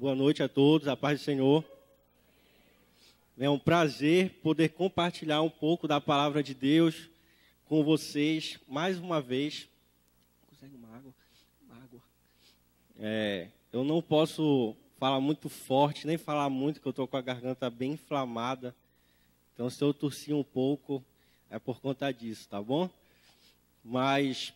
Boa 0.00 0.14
noite 0.14 0.44
a 0.44 0.48
todos, 0.48 0.86
a 0.86 0.96
paz 0.96 1.18
do 1.18 1.24
Senhor. 1.24 1.64
É 3.36 3.50
um 3.50 3.58
prazer 3.58 4.30
poder 4.44 4.68
compartilhar 4.68 5.42
um 5.42 5.50
pouco 5.50 5.88
da 5.88 6.00
palavra 6.00 6.40
de 6.40 6.54
Deus 6.54 7.10
com 7.64 7.82
vocês 7.82 8.60
mais 8.68 8.96
uma 8.96 9.20
vez. 9.20 9.66
Consegue 10.48 10.76
uma 10.76 10.96
água? 10.96 11.12
Uma 11.66 11.82
água. 11.82 12.00
É, 13.00 13.48
eu 13.72 13.82
não 13.82 14.00
posso 14.00 14.76
falar 15.00 15.20
muito 15.20 15.48
forte, 15.48 16.06
nem 16.06 16.16
falar 16.16 16.48
muito, 16.48 16.80
que 16.80 16.86
eu 16.86 16.90
estou 16.90 17.08
com 17.08 17.16
a 17.16 17.20
garganta 17.20 17.68
bem 17.68 17.94
inflamada. 17.94 18.72
Então, 19.52 19.68
se 19.68 19.82
eu 19.82 19.92
tossir 19.92 20.32
um 20.32 20.44
pouco, 20.44 21.04
é 21.50 21.58
por 21.58 21.80
conta 21.80 22.12
disso, 22.12 22.48
tá 22.48 22.62
bom? 22.62 22.88
Mas 23.84 24.54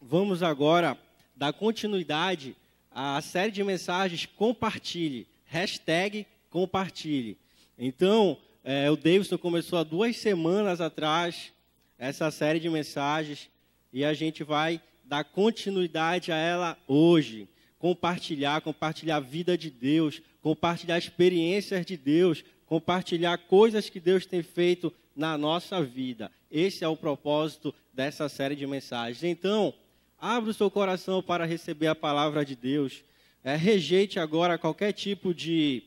vamos 0.00 0.42
agora 0.42 0.96
dar 1.36 1.52
continuidade 1.52 2.56
à 2.94 3.20
série 3.20 3.52
de 3.52 3.62
mensagens 3.62 4.26
Compartilhe. 4.26 5.26
Hashtag 5.44 6.26
Compartilhe. 6.50 7.36
Então, 7.78 8.38
é, 8.64 8.90
o 8.90 8.96
Davidson 8.96 9.38
começou 9.38 9.78
há 9.78 9.82
duas 9.82 10.16
semanas 10.16 10.80
atrás 10.80 11.52
essa 11.98 12.30
série 12.30 12.60
de 12.60 12.68
mensagens 12.68 13.48
e 13.92 14.04
a 14.04 14.14
gente 14.14 14.42
vai 14.42 14.80
dar 15.04 15.24
continuidade 15.24 16.32
a 16.32 16.36
ela 16.36 16.78
hoje. 16.86 17.48
Compartilhar, 17.78 18.60
compartilhar 18.60 19.16
a 19.16 19.20
vida 19.20 19.58
de 19.58 19.68
Deus, 19.68 20.22
compartilhar 20.40 20.98
experiências 20.98 21.84
de 21.84 21.96
Deus, 21.96 22.44
compartilhar 22.66 23.36
coisas 23.38 23.90
que 23.90 24.00
Deus 24.00 24.24
tem 24.24 24.42
feito 24.42 24.92
na 25.14 25.36
nossa 25.36 25.82
vida. 25.82 26.30
Esse 26.50 26.84
é 26.84 26.88
o 26.88 26.96
propósito 26.96 27.74
dessa 27.92 28.28
série 28.28 28.56
de 28.56 28.66
mensagens. 28.66 29.22
Então, 29.24 29.74
abra 30.22 30.50
o 30.50 30.54
seu 30.54 30.70
coração 30.70 31.20
para 31.20 31.44
receber 31.44 31.88
a 31.88 31.96
palavra 31.96 32.44
de 32.44 32.54
Deus. 32.54 33.02
É, 33.42 33.56
rejeite 33.56 34.20
agora 34.20 34.56
qualquer 34.56 34.92
tipo 34.92 35.34
de 35.34 35.82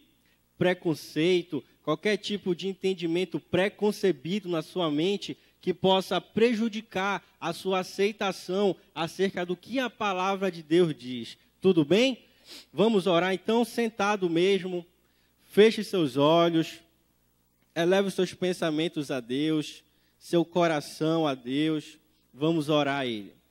preconceito, 0.57 1.63
qualquer 1.81 2.17
tipo 2.17 2.53
de 2.53 2.67
entendimento 2.67 3.39
preconcebido 3.39 4.49
na 4.49 4.61
sua 4.61 4.91
mente 4.91 5.37
que 5.61 5.73
possa 5.73 6.19
prejudicar 6.19 7.23
a 7.39 7.53
sua 7.53 7.79
aceitação 7.79 8.75
acerca 8.93 9.45
do 9.45 9.55
que 9.55 9.79
a 9.79 9.89
palavra 9.89 10.51
de 10.51 10.61
Deus 10.61 10.93
diz. 10.93 11.37
Tudo 11.61 11.85
bem? 11.85 12.25
Vamos 12.73 13.07
orar 13.07 13.33
então, 13.33 13.63
sentado 13.63 14.29
mesmo. 14.29 14.85
Feche 15.49 15.81
seus 15.81 16.17
olhos. 16.17 16.81
Eleve 17.73 18.09
os 18.09 18.13
seus 18.13 18.33
pensamentos 18.33 19.11
a 19.11 19.21
Deus, 19.21 19.81
seu 20.19 20.43
coração 20.43 21.25
a 21.25 21.33
Deus. 21.33 21.97
Vamos 22.33 22.67
orar 22.67 22.99
a 22.99 23.05
Ele. 23.05 23.44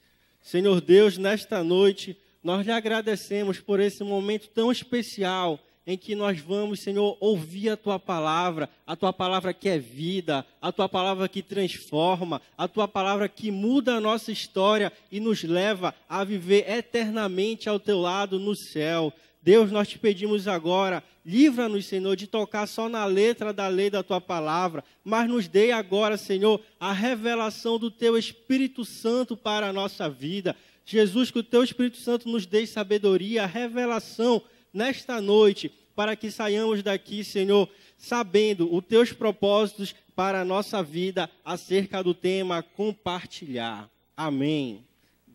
Senhor 0.44 0.78
Deus, 0.82 1.16
nesta 1.16 1.64
noite, 1.64 2.14
nós 2.42 2.66
lhe 2.66 2.70
agradecemos 2.70 3.60
por 3.60 3.80
esse 3.80 4.04
momento 4.04 4.46
tão 4.50 4.70
especial 4.70 5.58
em 5.86 5.96
que 5.96 6.14
nós 6.14 6.38
vamos, 6.38 6.80
Senhor, 6.80 7.16
ouvir 7.18 7.70
a 7.70 7.78
tua 7.78 7.98
palavra, 7.98 8.68
a 8.86 8.94
tua 8.94 9.10
palavra 9.10 9.54
que 9.54 9.70
é 9.70 9.78
vida, 9.78 10.44
a 10.60 10.70
tua 10.70 10.86
palavra 10.86 11.30
que 11.30 11.42
transforma, 11.42 12.42
a 12.58 12.68
tua 12.68 12.86
palavra 12.86 13.26
que 13.26 13.50
muda 13.50 13.94
a 13.94 14.00
nossa 14.00 14.30
história 14.30 14.92
e 15.10 15.18
nos 15.18 15.42
leva 15.42 15.94
a 16.06 16.22
viver 16.22 16.70
eternamente 16.70 17.66
ao 17.66 17.80
teu 17.80 17.98
lado 17.98 18.38
no 18.38 18.54
céu. 18.54 19.14
Deus, 19.44 19.70
nós 19.70 19.86
te 19.86 19.98
pedimos 19.98 20.48
agora, 20.48 21.04
livra-nos, 21.22 21.84
Senhor, 21.84 22.16
de 22.16 22.26
tocar 22.26 22.66
só 22.66 22.88
na 22.88 23.04
letra 23.04 23.52
da 23.52 23.68
lei 23.68 23.90
da 23.90 24.02
tua 24.02 24.18
palavra, 24.18 24.82
mas 25.04 25.28
nos 25.28 25.46
dê 25.46 25.70
agora, 25.70 26.16
Senhor, 26.16 26.58
a 26.80 26.94
revelação 26.94 27.78
do 27.78 27.90
teu 27.90 28.16
Espírito 28.16 28.86
Santo 28.86 29.36
para 29.36 29.68
a 29.68 29.72
nossa 29.72 30.08
vida. 30.08 30.56
Jesus, 30.86 31.30
que 31.30 31.40
o 31.40 31.42
teu 31.42 31.62
Espírito 31.62 31.98
Santo 31.98 32.26
nos 32.26 32.46
dê 32.46 32.66
sabedoria, 32.66 33.44
revelação 33.44 34.40
nesta 34.72 35.20
noite, 35.20 35.70
para 35.94 36.16
que 36.16 36.30
saiamos 36.30 36.82
daqui, 36.82 37.22
Senhor, 37.22 37.68
sabendo 37.98 38.74
os 38.74 38.82
teus 38.82 39.12
propósitos 39.12 39.94
para 40.16 40.40
a 40.40 40.44
nossa 40.44 40.82
vida 40.82 41.28
acerca 41.44 42.02
do 42.02 42.14
tema 42.14 42.62
compartilhar. 42.62 43.90
Amém. 44.16 44.82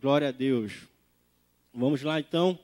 Glória 0.02 0.30
a 0.30 0.32
Deus. 0.32 0.72
Vamos 1.72 2.02
lá 2.02 2.18
então. 2.18 2.58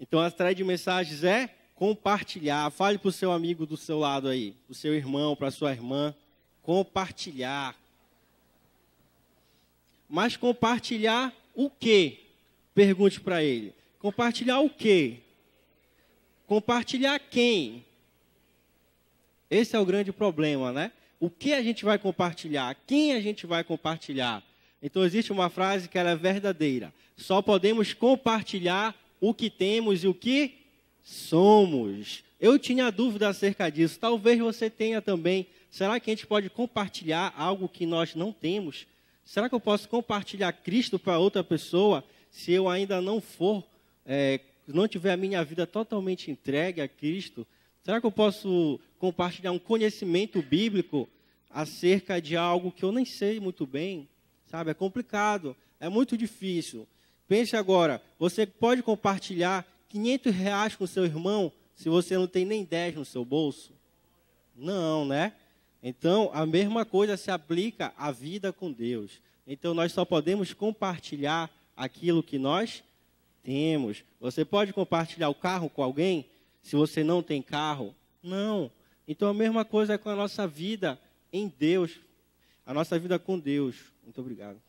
Então, 0.00 0.18
a 0.18 0.30
série 0.30 0.54
de 0.54 0.64
mensagens 0.64 1.22
é 1.22 1.50
compartilhar. 1.74 2.70
Fale 2.70 2.96
para 2.96 3.10
o 3.10 3.12
seu 3.12 3.30
amigo 3.30 3.66
do 3.66 3.76
seu 3.76 3.98
lado 3.98 4.28
aí, 4.28 4.56
o 4.66 4.74
seu 4.74 4.94
irmão, 4.94 5.36
para 5.36 5.48
a 5.48 5.50
sua 5.50 5.72
irmã. 5.72 6.14
Compartilhar. 6.62 7.76
Mas 10.08 10.38
compartilhar 10.38 11.32
o 11.54 11.68
quê? 11.68 12.20
Pergunte 12.74 13.20
para 13.20 13.44
ele. 13.44 13.74
Compartilhar 13.98 14.60
o 14.60 14.70
quê? 14.70 15.18
Compartilhar 16.46 17.18
quem? 17.18 17.84
Esse 19.50 19.76
é 19.76 19.78
o 19.78 19.84
grande 19.84 20.12
problema, 20.12 20.72
né? 20.72 20.92
O 21.18 21.28
que 21.28 21.52
a 21.52 21.62
gente 21.62 21.84
vai 21.84 21.98
compartilhar? 21.98 22.74
Quem 22.86 23.12
a 23.12 23.20
gente 23.20 23.46
vai 23.46 23.62
compartilhar? 23.62 24.42
Então 24.82 25.04
existe 25.04 25.30
uma 25.30 25.50
frase 25.50 25.88
que 25.88 25.98
ela 25.98 26.10
é 26.10 26.16
verdadeira. 26.16 26.92
Só 27.16 27.42
podemos 27.42 27.92
compartilhar 27.92 28.94
o 29.20 29.34
que 29.34 29.50
temos 29.50 30.02
e 30.02 30.08
o 30.08 30.14
que 30.14 30.54
somos. 31.02 32.24
Eu 32.40 32.58
tinha 32.58 32.90
dúvida 32.90 33.28
acerca 33.28 33.70
disso. 33.70 33.98
Talvez 33.98 34.38
você 34.38 34.70
tenha 34.70 35.02
também. 35.02 35.46
Será 35.70 36.00
que 36.00 36.10
a 36.10 36.14
gente 36.14 36.26
pode 36.26 36.48
compartilhar 36.48 37.34
algo 37.36 37.68
que 37.68 37.84
nós 37.84 38.14
não 38.14 38.32
temos? 38.32 38.86
Será 39.24 39.48
que 39.48 39.54
eu 39.54 39.60
posso 39.60 39.88
compartilhar 39.88 40.52
Cristo 40.52 40.98
para 40.98 41.18
outra 41.18 41.44
pessoa 41.44 42.02
se 42.30 42.52
eu 42.52 42.68
ainda 42.68 43.00
não 43.00 43.20
for, 43.20 43.64
é, 44.06 44.40
não 44.66 44.88
tiver 44.88 45.12
a 45.12 45.16
minha 45.16 45.44
vida 45.44 45.66
totalmente 45.66 46.30
entregue 46.30 46.80
a 46.80 46.88
Cristo? 46.88 47.46
Será 47.84 48.00
que 48.00 48.06
eu 48.06 48.12
posso 48.12 48.80
compartilhar 48.98 49.52
um 49.52 49.58
conhecimento 49.58 50.42
bíblico 50.42 51.08
acerca 51.48 52.20
de 52.20 52.36
algo 52.36 52.72
que 52.72 52.84
eu 52.84 52.92
nem 52.92 53.04
sei 53.04 53.38
muito 53.38 53.66
bem? 53.66 54.08
Sabe, 54.46 54.70
é 54.70 54.74
complicado, 54.74 55.56
é 55.78 55.88
muito 55.88 56.16
difícil. 56.16 56.88
Pense 57.30 57.56
agora, 57.56 58.02
você 58.18 58.44
pode 58.44 58.82
compartilhar 58.82 59.64
500 59.88 60.34
reais 60.34 60.74
com 60.74 60.84
seu 60.84 61.04
irmão 61.04 61.52
se 61.76 61.88
você 61.88 62.18
não 62.18 62.26
tem 62.26 62.44
nem 62.44 62.64
10 62.64 62.96
no 62.96 63.04
seu 63.04 63.24
bolso? 63.24 63.72
Não, 64.56 65.04
né? 65.04 65.34
Então, 65.80 66.32
a 66.34 66.44
mesma 66.44 66.84
coisa 66.84 67.16
se 67.16 67.30
aplica 67.30 67.94
à 67.96 68.10
vida 68.10 68.52
com 68.52 68.72
Deus. 68.72 69.20
Então, 69.46 69.72
nós 69.74 69.92
só 69.92 70.04
podemos 70.04 70.52
compartilhar 70.52 71.48
aquilo 71.76 72.20
que 72.20 72.36
nós 72.36 72.82
temos. 73.44 74.02
Você 74.18 74.44
pode 74.44 74.72
compartilhar 74.72 75.28
o 75.28 75.34
carro 75.34 75.70
com 75.70 75.84
alguém 75.84 76.26
se 76.60 76.74
você 76.74 77.04
não 77.04 77.22
tem 77.22 77.40
carro? 77.40 77.94
Não. 78.20 78.68
Então, 79.06 79.28
a 79.28 79.34
mesma 79.34 79.64
coisa 79.64 79.94
é 79.94 79.98
com 79.98 80.10
a 80.10 80.16
nossa 80.16 80.48
vida 80.48 80.98
em 81.32 81.46
Deus. 81.46 81.92
A 82.66 82.74
nossa 82.74 82.98
vida 82.98 83.20
com 83.20 83.38
Deus. 83.38 83.76
Muito 84.02 84.20
obrigado. 84.20 84.60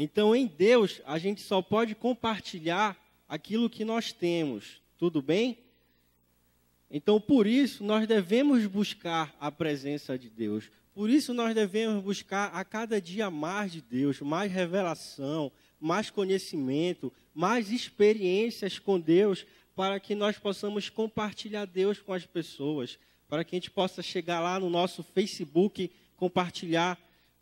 Então, 0.00 0.34
em 0.34 0.46
Deus, 0.46 1.02
a 1.04 1.18
gente 1.18 1.42
só 1.42 1.60
pode 1.60 1.92
compartilhar 1.96 2.96
aquilo 3.28 3.68
que 3.68 3.84
nós 3.84 4.12
temos. 4.12 4.80
Tudo 4.96 5.20
bem? 5.20 5.58
Então, 6.88 7.20
por 7.20 7.48
isso, 7.48 7.82
nós 7.82 8.06
devemos 8.06 8.64
buscar 8.66 9.36
a 9.40 9.50
presença 9.50 10.16
de 10.16 10.30
Deus. 10.30 10.70
Por 10.94 11.10
isso, 11.10 11.34
nós 11.34 11.52
devemos 11.52 12.02
buscar 12.02 12.46
a 12.54 12.64
cada 12.64 13.00
dia 13.00 13.28
mais 13.28 13.72
de 13.72 13.82
Deus, 13.82 14.20
mais 14.20 14.52
revelação, 14.52 15.50
mais 15.80 16.10
conhecimento, 16.10 17.12
mais 17.34 17.72
experiências 17.72 18.78
com 18.78 19.00
Deus, 19.00 19.44
para 19.74 19.98
que 19.98 20.14
nós 20.14 20.38
possamos 20.38 20.88
compartilhar 20.88 21.64
Deus 21.64 21.98
com 21.98 22.12
as 22.12 22.24
pessoas, 22.24 22.98
para 23.28 23.44
que 23.44 23.54
a 23.54 23.58
gente 23.58 23.70
possa 23.70 24.00
chegar 24.00 24.40
lá 24.40 24.58
no 24.60 24.70
nosso 24.70 25.02
Facebook, 25.02 25.90
compartilhar 26.16 26.98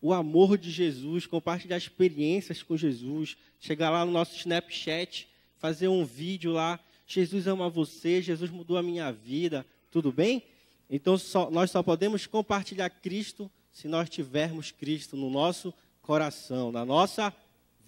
o 0.06 0.12
amor 0.12 0.56
de 0.56 0.70
Jesus, 0.70 1.26
compartilhar 1.26 1.76
experiências 1.76 2.62
com 2.62 2.76
Jesus, 2.76 3.36
chegar 3.58 3.90
lá 3.90 4.06
no 4.06 4.12
nosso 4.12 4.36
Snapchat, 4.36 5.26
fazer 5.58 5.88
um 5.88 6.04
vídeo 6.04 6.52
lá, 6.52 6.78
Jesus 7.08 7.48
ama 7.48 7.68
você, 7.68 8.22
Jesus 8.22 8.48
mudou 8.48 8.78
a 8.78 8.84
minha 8.84 9.10
vida, 9.10 9.66
tudo 9.90 10.12
bem? 10.12 10.44
Então 10.88 11.18
só, 11.18 11.50
nós 11.50 11.72
só 11.72 11.82
podemos 11.82 12.24
compartilhar 12.24 12.88
Cristo 12.88 13.50
se 13.72 13.88
nós 13.88 14.08
tivermos 14.08 14.70
Cristo 14.70 15.16
no 15.16 15.28
nosso 15.28 15.74
coração, 16.02 16.70
na 16.70 16.84
nossa 16.84 17.34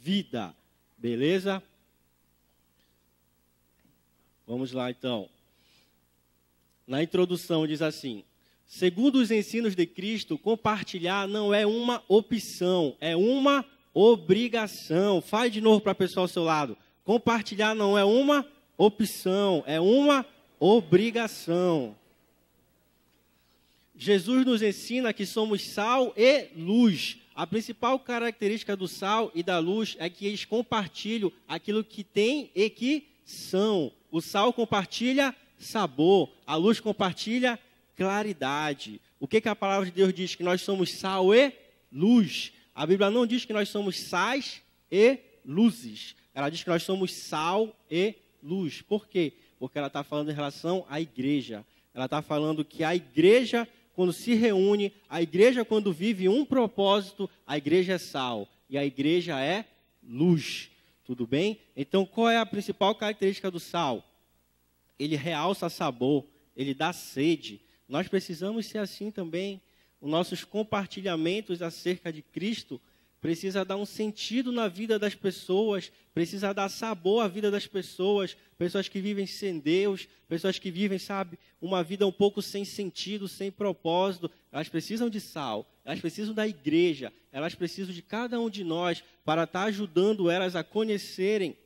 vida, 0.03 0.53
beleza? 0.97 1.63
Vamos 4.45 4.73
lá 4.73 4.91
então. 4.91 5.29
Na 6.85 7.01
introdução 7.01 7.65
diz 7.65 7.81
assim: 7.81 8.25
Segundo 8.69 9.17
os 9.17 9.31
ensinos 9.31 9.75
de 9.75 9.87
Cristo, 9.87 10.37
compartilhar 10.37 11.27
não 11.27 11.55
é 11.55 11.67
uma 11.67 12.05
opção, 12.07 12.95
é 13.01 13.17
uma 13.17 13.65
obrigação. 13.95 15.23
Fale 15.23 15.49
de 15.49 15.63
novo 15.63 15.81
para 15.81 15.93
a 15.93 15.95
pessoa 15.95 16.25
ao 16.25 16.29
seu 16.29 16.45
lado. 16.45 16.77
Compartilhar 17.03 17.75
não 17.75 17.97
é 17.97 18.05
uma 18.05 18.47
opção, 18.77 19.65
é 19.67 19.81
uma 19.81 20.25
obrigação. 20.61 21.97
Jesus 23.97 24.45
nos 24.45 24.61
ensina 24.61 25.15
que 25.15 25.25
somos 25.25 25.73
sal 25.73 26.13
e 26.15 26.49
luz. 26.55 27.17
A 27.35 27.47
principal 27.47 27.99
característica 27.99 28.77
do 28.77 28.87
sal 28.87 29.33
e 29.35 29.43
da 29.43 29.59
luz 29.59 29.97
é 29.99 30.11
que 30.11 30.27
eles 30.27 30.45
compartilham 30.45 31.33
aquilo 31.49 31.83
que 31.83 32.05
tem 32.05 32.51
e 32.55 32.69
que 32.69 33.07
são. 33.25 33.91
O 34.11 34.21
sal 34.21 34.53
compartilha 34.53 35.35
sabor, 35.59 36.31
a 36.47 36.55
luz 36.55 36.81
compartilha 36.81 37.59
claridade. 37.99 39.01
O 39.19 39.27
que, 39.27 39.41
que 39.41 39.49
a 39.49 39.57
palavra 39.57 39.87
de 39.87 39.91
Deus 39.91 40.15
diz? 40.15 40.37
Que 40.37 40.45
nós 40.45 40.63
somos 40.63 40.93
sal 40.93 41.35
e 41.35 41.53
luz. 41.93 42.53
A 42.73 42.87
Bíblia 42.87 43.11
não 43.11 43.27
diz 43.27 43.45
que 43.45 43.53
nós 43.53 43.69
somos 43.69 43.99
sais 43.99 44.63
e 44.91 45.19
luzes. 45.45 46.15
Ela 46.33 46.49
diz 46.49 46.63
que 46.63 46.71
nós 46.71 46.85
somos 46.85 47.13
sal 47.13 47.77
e 47.91 48.15
luz. 48.41 48.81
Por 48.83 49.09
quê? 49.09 49.33
Porque 49.59 49.77
ela 49.77 49.89
está 49.89 50.05
falando 50.05 50.31
em 50.31 50.35
relação 50.35 50.87
à 50.89 51.01
igreja. 51.01 51.67
Ela 51.93 52.05
está 52.05 52.23
falando 52.23 52.65
que 52.65 52.85
a 52.85 52.95
igreja, 52.95 53.67
quando 53.97 54.13
se 54.13 54.33
reúne, 54.35 54.93
a 55.09 55.21
igreja, 55.21 55.65
quando 55.65 55.93
vive 55.93 56.29
um 56.29 56.45
propósito, 56.45 57.29
a 57.45 57.59
igreja 57.59 57.95
é 57.95 57.99
sal 57.99 58.49
e 58.71 58.79
a 58.79 58.85
igreja 58.85 59.41
é 59.41 59.65
luz. 60.09 60.71
Tudo 61.05 61.27
bem? 61.27 61.59
Então, 61.77 62.07
qual 62.07 62.31
é 62.31 62.37
a 62.37 62.47
principal 62.47 62.95
característica 62.95 63.51
do 63.51 63.59
sal? 63.59 64.05
Ele 64.97 65.17
realça 65.17 65.69
sabor, 65.69 66.25
ele 66.57 66.75
dá 66.75 66.93
sede. 66.93 67.61
Nós 67.89 68.07
precisamos 68.07 68.67
ser 68.67 68.79
assim 68.79 69.11
também. 69.11 69.61
Os 70.01 70.11
nossos 70.11 70.45
compartilhamentos 70.45 71.63
acerca 71.63 72.13
de 72.13 72.23
Cristo 72.23 72.81
precisa 73.21 73.65
dar 73.65 73.77
um 73.77 73.87
sentido 73.87 74.53
na 74.53 74.69
vida 74.69 74.99
das 74.99 75.15
pessoas, 75.15 75.91
precisa 76.15 76.53
dar 76.53 76.69
sabor 76.69 77.25
à 77.25 77.29
vida 77.29 77.51
das 77.51 77.67
pessoas, 77.67 78.37
pessoas 78.57 78.89
que 78.89 79.01
vivem 79.01 79.27
sem 79.27 79.59
Deus, 79.59 80.07
pessoas 80.29 80.59
que 80.59 80.71
vivem, 80.71 80.99
sabe, 80.99 81.39
uma 81.61 81.83
vida 81.83 82.07
um 82.07 82.13
pouco 82.13 82.41
sem 82.41 82.65
sentido, 82.65 83.27
sem 83.27 83.51
propósito, 83.51 84.31
elas 84.53 84.69
precisam 84.69 85.11
de 85.11 85.21
sal, 85.21 85.69
elas 85.85 86.01
precisam 86.01 86.33
da 86.33 86.47
igreja, 86.47 87.13
elas 87.33 87.55
precisam 87.55 87.93
de 87.93 88.03
cada 88.03 88.39
um 88.41 88.49
de 88.49 88.63
nós 88.63 89.03
para 89.25 89.45
estar 89.45 89.65
ajudando 89.65 90.31
elas 90.31 90.55
a 90.55 90.63
conhecerem, 90.63 91.57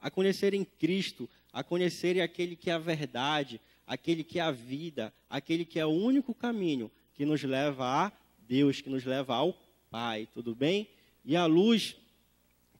a 0.00 0.10
conhecerem 0.10 0.66
Cristo, 0.78 1.28
a 1.50 1.64
conhecerem 1.64 2.20
aquele 2.20 2.54
que 2.54 2.68
é 2.68 2.74
a 2.74 2.78
verdade, 2.78 3.58
aquele 3.88 4.22
que 4.22 4.38
é 4.38 4.42
a 4.42 4.50
vida, 4.50 5.12
aquele 5.30 5.64
que 5.64 5.80
é 5.80 5.86
o 5.86 5.88
único 5.88 6.34
caminho 6.34 6.90
que 7.14 7.24
nos 7.24 7.42
leva 7.42 7.84
a 7.84 8.12
Deus, 8.46 8.82
que 8.82 8.90
nos 8.90 9.04
leva 9.04 9.34
ao 9.34 9.58
Pai, 9.90 10.28
tudo 10.34 10.54
bem? 10.54 10.86
E 11.24 11.34
a 11.34 11.46
luz 11.46 11.96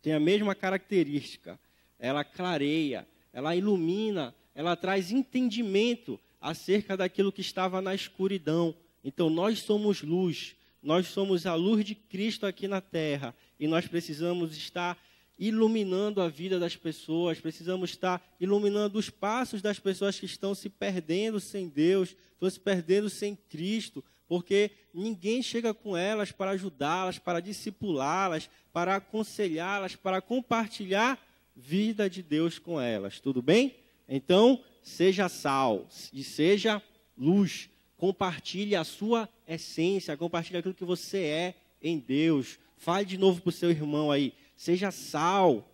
tem 0.03 0.13
a 0.13 0.21
mesma 0.21 0.55
característica. 0.55 1.59
Ela 1.99 2.23
clareia, 2.23 3.09
ela 3.33 3.57
ilumina, 3.57 4.35
ela 4.55 4.77
traz 4.77 5.11
entendimento 5.11 6.21
acerca 6.41 6.97
daquilo 6.97 7.33
que 7.33 7.41
estava 7.41 7.81
na 7.81 7.95
escuridão. 7.95 8.75
Então 9.03 9.31
nós 9.31 9.61
somos 9.61 10.03
luz, 10.03 10.55
nós 10.83 11.07
somos 11.07 11.47
a 11.47 11.55
luz 11.55 11.85
de 11.85 11.95
Cristo 11.95 12.47
aqui 12.47 12.69
na 12.69 12.83
terra 12.83 13.35
e 13.59 13.67
nós 13.67 13.87
precisamos 13.87 14.57
estar 14.57 14.99
iluminando 15.39 16.21
a 16.21 16.29
vida 16.29 16.59
das 16.59 16.77
pessoas, 16.77 17.41
precisamos 17.41 17.91
estar 17.91 18.23
iluminando 18.41 18.99
os 18.99 19.09
passos 19.09 19.63
das 19.63 19.79
pessoas 19.79 20.19
que 20.19 20.27
estão 20.27 20.55
se 20.55 20.69
perdendo 20.69 21.39
sem 21.39 21.69
Deus, 21.69 22.17
estão 22.33 22.51
se 22.51 22.59
perdendo 22.59 23.09
sem 23.09 23.37
Cristo, 23.49 24.05
porque 24.27 24.71
ninguém 24.93 25.43
chega 25.43 25.73
com 25.73 25.97
elas 25.97 26.33
para 26.33 26.51
ajudá-las, 26.51 27.19
para 27.19 27.41
discipulá-las, 27.41 28.51
para 28.73 28.97
aconselhá-las, 28.97 29.95
para 29.95 30.21
compartilhar 30.21 31.19
vida 31.55 32.11
de 32.11 32.23
Deus 32.23 32.59
com 32.59 32.81
elas. 32.81 33.21
Tudo 33.21 33.41
bem? 33.41 33.77
Então, 34.09 34.63
seja 34.83 35.29
sal 35.29 35.87
e 36.13 36.23
seja 36.25 36.83
luz. 37.17 37.71
Compartilhe 37.97 38.77
a 38.77 38.85
sua 38.85 39.29
essência, 39.47 40.17
compartilhe 40.17 40.59
aquilo 40.59 40.75
que 40.75 40.85
você 40.85 41.19
é 41.19 41.55
em 41.83 41.99
Deus. 41.99 42.59
Fale 42.77 43.05
de 43.05 43.19
novo 43.19 43.41
para 43.41 43.49
o 43.49 43.53
seu 43.53 43.71
irmão 43.71 44.11
aí. 44.11 44.33
Seja 44.59 44.91
sal, 44.91 45.65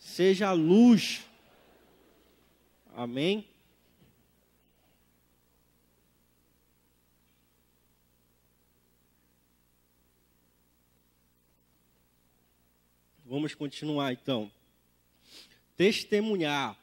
seja 0.00 0.50
luz. 0.50 1.24
Amém? 2.92 3.48
Vamos 13.24 13.54
continuar 13.54 14.12
então. 14.12 14.50
Testemunhar. 15.76 16.76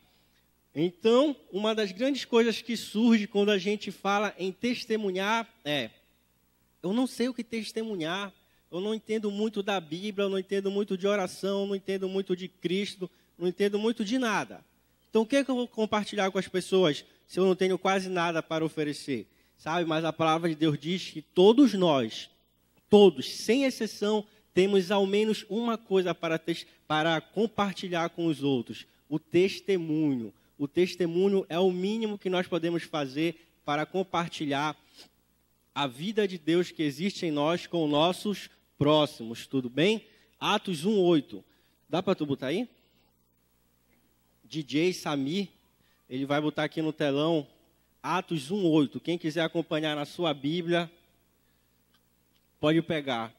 Então, 0.74 1.36
uma 1.52 1.76
das 1.76 1.92
grandes 1.92 2.24
coisas 2.24 2.62
que 2.62 2.78
surge 2.78 3.28
quando 3.28 3.52
a 3.52 3.58
gente 3.58 3.92
fala 3.92 4.34
em 4.38 4.50
testemunhar 4.50 5.54
é: 5.66 5.92
eu 6.82 6.94
não 6.94 7.06
sei 7.06 7.28
o 7.28 7.34
que 7.34 7.44
testemunhar, 7.44 8.34
eu 8.74 8.82
não 8.82 8.96
entendo 8.96 9.30
muito 9.30 9.62
da 9.62 9.80
Bíblia, 9.80 10.26
eu 10.26 10.30
não 10.30 10.40
entendo 10.40 10.72
muito 10.72 10.98
de 10.98 11.06
oração, 11.06 11.62
eu 11.62 11.68
não 11.68 11.76
entendo 11.76 12.10
muito 12.10 12.36
de 12.36 12.48
Cristo, 12.48 13.08
não 13.38 13.48
entendo 13.48 13.78
muito 13.78 14.04
de 14.04 14.18
nada. 14.18 14.66
Então, 15.08 15.22
o 15.22 15.26
que, 15.28 15.36
é 15.36 15.44
que 15.44 15.52
eu 15.52 15.56
vou 15.56 15.68
compartilhar 15.68 16.32
com 16.32 16.40
as 16.40 16.48
pessoas 16.48 17.06
se 17.28 17.40
eu 17.40 17.46
não 17.46 17.56
tenho 17.56 17.78
quase 17.78 18.10
nada 18.10 18.42
para 18.42 18.66
oferecer? 18.66 19.28
Sabe, 19.60 19.88
mas 19.88 20.04
a 20.04 20.12
palavra 20.12 20.50
de 20.50 20.56
Deus 20.56 20.80
diz 20.80 21.12
que 21.12 21.22
todos 21.22 21.76
nós, 21.76 22.32
todos, 22.90 23.32
sem 23.32 23.64
exceção, 23.64 24.26
temos 24.56 24.90
ao 24.90 25.06
menos 25.06 25.46
uma 25.50 25.78
coisa 25.78 26.16
para, 26.16 26.42
para 26.88 27.22
compartilhar 27.22 28.10
com 28.10 28.26
os 28.26 28.42
outros: 28.42 28.88
o 29.08 29.20
testemunho. 29.20 30.34
O 30.58 30.68
testemunho 30.68 31.46
é 31.48 31.60
o 31.60 31.72
mínimo 31.72 32.18
que 32.18 32.30
nós 32.30 32.48
podemos 32.48 32.82
fazer 32.82 33.36
para 33.64 33.86
compartilhar 33.86 34.76
a 35.76 35.86
vida 35.86 36.28
de 36.28 36.40
Deus 36.40 36.72
que 36.72 36.82
existe 36.82 37.28
em 37.28 37.32
nós 37.32 37.68
com 37.68 37.88
nossos 37.88 38.50
próximos. 38.78 39.48
Tudo 39.48 39.70
bem? 39.70 40.06
Atos 40.40 40.86
1:8. 40.86 41.44
Dá 41.90 42.02
para 42.02 42.16
tu 42.16 42.26
botar 42.26 42.48
aí? 42.48 42.70
DJ 44.44 44.94
Samir, 44.94 45.50
ele 46.10 46.26
vai 46.26 46.40
botar 46.40 46.64
aqui 46.64 46.82
no 46.82 46.94
telão 46.94 47.48
Atos 48.02 48.52
1:8. 48.52 49.00
Quem 49.00 49.18
quiser 49.18 49.42
acompanhar 49.42 49.96
na 49.96 50.06
sua 50.06 50.34
Bíblia, 50.34 50.92
pode 52.60 52.82
pegar 52.82 53.34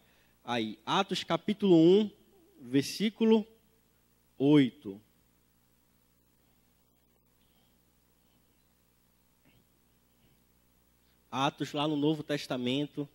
aí, 0.44 0.78
Atos 0.84 1.22
capítulo 1.22 1.76
1, 1.76 2.10
versículo 2.60 3.46
8. 4.38 5.00
Atos 11.30 11.72
lá 11.72 11.88
no 11.88 11.96
Novo 11.96 12.22
Testamento, 12.22 13.08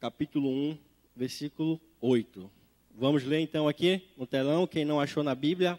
capítulo 0.00 0.50
1, 0.50 0.78
versículo 1.14 1.80
8. 2.00 2.50
Vamos 2.94 3.24
ler 3.24 3.40
então 3.40 3.66
aqui 3.66 4.02
no 4.16 4.26
telão, 4.26 4.66
quem 4.66 4.84
não 4.84 5.00
achou 5.00 5.22
na 5.22 5.34
Bíblia. 5.34 5.78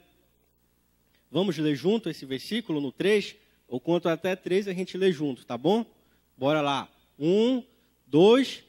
Vamos 1.31 1.57
ler 1.57 1.75
junto 1.75 2.09
esse 2.09 2.25
versículo 2.25 2.81
no 2.81 2.91
3, 2.91 3.35
ou 3.67 3.79
quanto 3.79 4.09
até 4.09 4.35
3 4.35 4.67
a 4.67 4.73
gente 4.73 4.97
lê 4.97 5.11
junto, 5.11 5.45
tá 5.45 5.57
bom? 5.57 5.85
Bora 6.37 6.61
lá. 6.61 6.89
1, 7.19 7.63
2, 8.07 8.63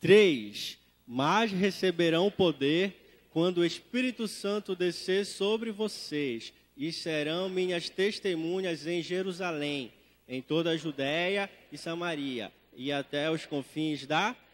3. 0.00 0.78
Mas 1.06 1.50
receberão 1.50 2.30
poder 2.30 3.26
quando 3.30 3.58
o 3.58 3.64
Espírito 3.64 4.28
Santo 4.28 4.76
descer 4.76 5.24
sobre 5.26 5.70
vocês, 5.70 6.52
e 6.76 6.92
serão 6.92 7.48
minhas 7.48 7.88
testemunhas 7.88 8.86
em 8.86 9.02
Jerusalém, 9.02 9.92
em 10.28 10.40
toda 10.40 10.70
a 10.70 10.76
Judéia 10.76 11.50
e 11.70 11.78
Samaria, 11.78 12.52
e 12.76 12.92
até 12.92 13.30
os 13.30 13.46
confins 13.46 14.06
da 14.06 14.32
terra. 14.32 14.51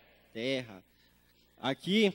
Aqui, 1.61 2.12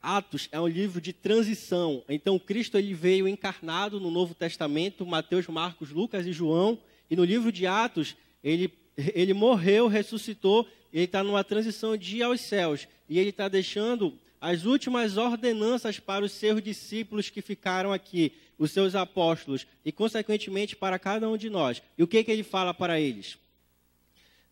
Atos 0.00 0.48
é 0.52 0.60
um 0.60 0.68
livro 0.68 1.00
de 1.00 1.12
transição. 1.12 2.02
Então, 2.08 2.38
Cristo 2.38 2.78
ele 2.78 2.94
veio 2.94 3.26
encarnado 3.26 3.98
no 3.98 4.10
Novo 4.10 4.34
Testamento, 4.34 5.04
Mateus, 5.04 5.46
Marcos, 5.48 5.90
Lucas 5.90 6.26
e 6.26 6.32
João. 6.32 6.78
E 7.10 7.16
no 7.16 7.24
livro 7.24 7.50
de 7.50 7.66
Atos, 7.66 8.16
ele, 8.42 8.72
ele 8.96 9.34
morreu, 9.34 9.88
ressuscitou 9.88 10.66
ele 10.96 11.04
está 11.04 11.22
numa 11.22 11.44
transição 11.44 11.94
de 11.94 12.16
ir 12.16 12.22
aos 12.22 12.40
céus. 12.40 12.88
E 13.06 13.18
ele 13.18 13.28
está 13.28 13.48
deixando 13.48 14.18
as 14.40 14.64
últimas 14.64 15.18
ordenanças 15.18 15.98
para 15.98 16.24
os 16.24 16.32
seus 16.32 16.62
discípulos 16.62 17.28
que 17.28 17.42
ficaram 17.42 17.92
aqui, 17.92 18.32
os 18.58 18.70
seus 18.70 18.94
apóstolos, 18.94 19.66
e 19.84 19.92
consequentemente 19.92 20.74
para 20.74 20.98
cada 20.98 21.28
um 21.28 21.36
de 21.36 21.50
nós. 21.50 21.82
E 21.98 22.02
o 22.02 22.06
que, 22.06 22.24
que 22.24 22.30
ele 22.30 22.42
fala 22.42 22.72
para 22.72 22.98
eles? 22.98 23.36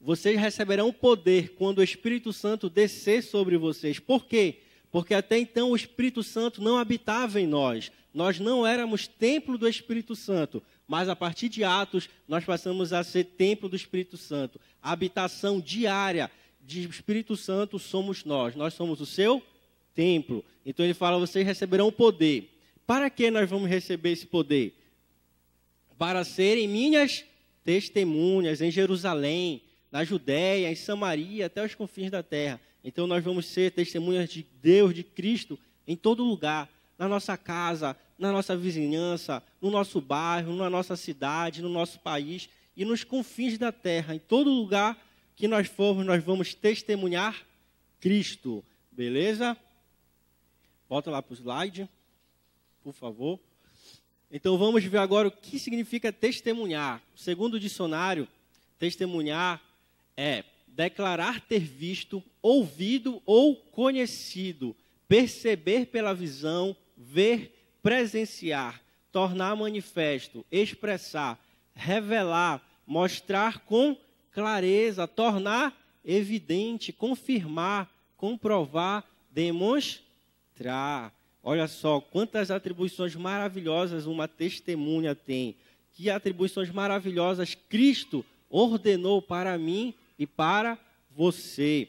Vocês 0.04 0.38
receberão 0.38 0.92
poder 0.92 1.54
quando 1.54 1.78
o 1.78 1.82
Espírito 1.82 2.30
Santo 2.30 2.68
descer 2.68 3.23
sobre 3.23 3.56
vocês. 3.56 3.99
Por 3.99 4.26
quê? 4.26 4.58
Porque 4.90 5.14
até 5.14 5.38
então 5.38 5.70
o 5.70 5.76
Espírito 5.76 6.23
Santo 6.23 6.61
não 6.62 6.76
habitava 6.76 7.40
em 7.40 7.46
nós. 7.46 7.90
Nós 8.12 8.38
não 8.38 8.66
éramos 8.66 9.08
templo 9.08 9.56
do 9.56 9.66
Espírito 9.66 10.14
Santo. 10.14 10.62
Mas 10.87 11.08
a 11.08 11.16
partir 11.16 11.49
de 11.49 11.64
Atos, 11.64 12.11
nós 12.28 12.44
passamos 12.44 12.92
a 12.92 13.02
ser 13.02 13.25
templo 13.25 13.66
do 13.66 13.76
Espírito 13.76 14.18
Santo. 14.18 14.61
A 14.82 14.92
habitação 14.92 15.58
diária 15.58 16.30
do 16.61 16.90
Espírito 16.90 17.34
Santo 17.34 17.78
somos 17.78 18.26
nós. 18.26 18.54
Nós 18.54 18.75
somos 18.75 19.00
o 19.00 19.06
seu 19.06 19.42
templo. 19.94 20.44
Então 20.66 20.84
ele 20.84 20.92
fala: 20.92 21.18
vocês 21.18 21.46
receberão 21.46 21.90
poder. 21.90 22.50
Para 22.87 23.08
que 23.08 23.30
nós 23.30 23.49
vamos 23.49 23.70
receber 23.70 24.12
esse 24.12 24.26
poder? 24.26 24.75
Para 25.96 26.25
serem 26.25 26.68
minhas 26.68 27.25
testemunhas 27.64 28.61
em 28.61 28.70
Jerusalém, 28.70 29.62
na 29.94 30.02
Judéia, 30.02 30.72
em 30.72 30.74
Samaria, 30.74 31.46
até 31.46 31.64
os 31.64 31.72
confins 31.76 32.10
da 32.10 32.20
terra. 32.20 32.60
Então 32.82 33.06
nós 33.06 33.22
vamos 33.22 33.46
ser 33.46 33.70
testemunhas 33.70 34.28
de 34.28 34.44
Deus, 34.60 34.92
de 34.92 35.04
Cristo, 35.04 35.56
em 35.86 35.94
todo 35.94 36.24
lugar, 36.24 36.68
na 36.98 37.06
nossa 37.06 37.36
casa, 37.36 37.96
na 38.18 38.32
nossa 38.32 38.56
vizinhança, 38.56 39.40
no 39.62 39.70
nosso 39.70 40.00
bairro, 40.00 40.56
na 40.56 40.68
nossa 40.68 40.96
cidade, 40.96 41.62
no 41.62 41.68
nosso 41.68 42.00
país 42.00 42.48
e 42.76 42.84
nos 42.84 43.04
confins 43.04 43.56
da 43.56 43.70
terra. 43.70 44.16
Em 44.16 44.18
todo 44.18 44.50
lugar 44.50 44.98
que 45.36 45.46
nós 45.46 45.68
formos, 45.68 46.04
nós 46.04 46.24
vamos 46.24 46.54
testemunhar 46.54 47.46
Cristo. 48.00 48.64
Beleza? 48.90 49.56
Volta 50.88 51.08
lá 51.08 51.22
para 51.22 51.34
o 51.34 51.36
slide, 51.36 51.88
por 52.82 52.92
favor. 52.92 53.38
Então 54.28 54.58
vamos 54.58 54.82
ver 54.82 54.98
agora 54.98 55.28
o 55.28 55.30
que 55.30 55.56
significa 55.56 56.12
testemunhar. 56.12 57.00
Segundo 57.14 57.54
o 57.54 57.60
dicionário, 57.60 58.26
testemunhar 58.76 59.62
é 60.16 60.44
declarar 60.68 61.40
ter 61.40 61.61
visto, 61.61 62.23
ouvido 62.42 63.23
ou 63.25 63.56
conhecido, 63.56 64.75
perceber 65.09 65.87
pela 65.87 66.12
visão, 66.12 66.76
ver, 66.97 67.54
presenciar, 67.83 68.83
tornar 69.12 69.54
manifesto, 69.54 70.44
expressar, 70.50 71.38
revelar, 71.75 72.61
mostrar 72.87 73.61
com 73.61 73.97
clareza, 74.33 75.06
tornar 75.06 75.73
evidente, 76.04 76.92
confirmar, 76.92 77.88
comprovar, 78.16 79.04
demonstrar. 79.30 81.12
Olha 81.42 81.68
só 81.68 82.00
quantas 82.00 82.50
atribuições 82.50 83.14
maravilhosas 83.14 84.06
uma 84.06 84.26
testemunha 84.26 85.14
tem. 85.14 85.54
Que 85.92 86.11
atribuições 86.11 86.71
maravilhosas 86.71 87.54
Cristo 87.54 88.25
ordenou 88.50 89.23
para 89.23 89.56
mim 89.56 89.94
e 90.18 90.26
para 90.26 90.78
você. 91.11 91.88